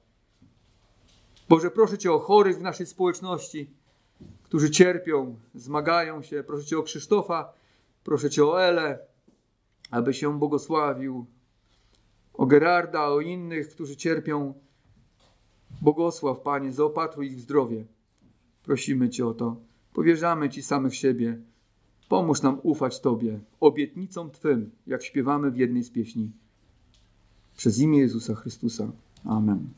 Boże, 1.48 1.70
proszę 1.70 1.98
Cię 1.98 2.12
o 2.12 2.18
chorych 2.18 2.58
w 2.58 2.62
naszej 2.62 2.86
społeczności, 2.86 3.70
którzy 4.42 4.70
cierpią, 4.70 5.38
zmagają 5.54 6.22
się. 6.22 6.44
Proszę 6.46 6.64
Cię 6.64 6.78
o 6.78 6.82
Krzysztofa, 6.82 7.52
proszę 8.04 8.30
Cię 8.30 8.44
o 8.44 8.62
Elę, 8.62 8.98
aby 9.90 10.14
się 10.14 10.38
błogosławił. 10.38 11.26
O 12.34 12.46
Gerarda, 12.46 13.08
o 13.08 13.20
innych, 13.20 13.68
którzy 13.68 13.96
cierpią. 13.96 14.54
Błogosław, 15.82 16.40
Panie, 16.40 16.72
zaopatruj 16.72 17.26
ich 17.26 17.36
w 17.36 17.40
zdrowie. 17.40 17.84
Prosimy 18.62 19.10
Cię 19.10 19.26
o 19.26 19.34
to. 19.34 19.56
Powierzamy 19.92 20.50
Ci 20.50 20.62
samych 20.62 20.94
siebie. 20.94 21.40
Pomóż 22.08 22.42
nam 22.42 22.60
ufać 22.62 23.00
Tobie, 23.00 23.40
obietnicom 23.60 24.30
Twym, 24.30 24.70
jak 24.86 25.02
śpiewamy 25.02 25.50
w 25.50 25.56
jednej 25.56 25.84
z 25.84 25.90
pieśni. 25.90 26.30
Przez 27.56 27.78
imię 27.78 27.98
Jezusa 27.98 28.34
Chrystusa. 28.34 28.92
Amen. 29.24 29.68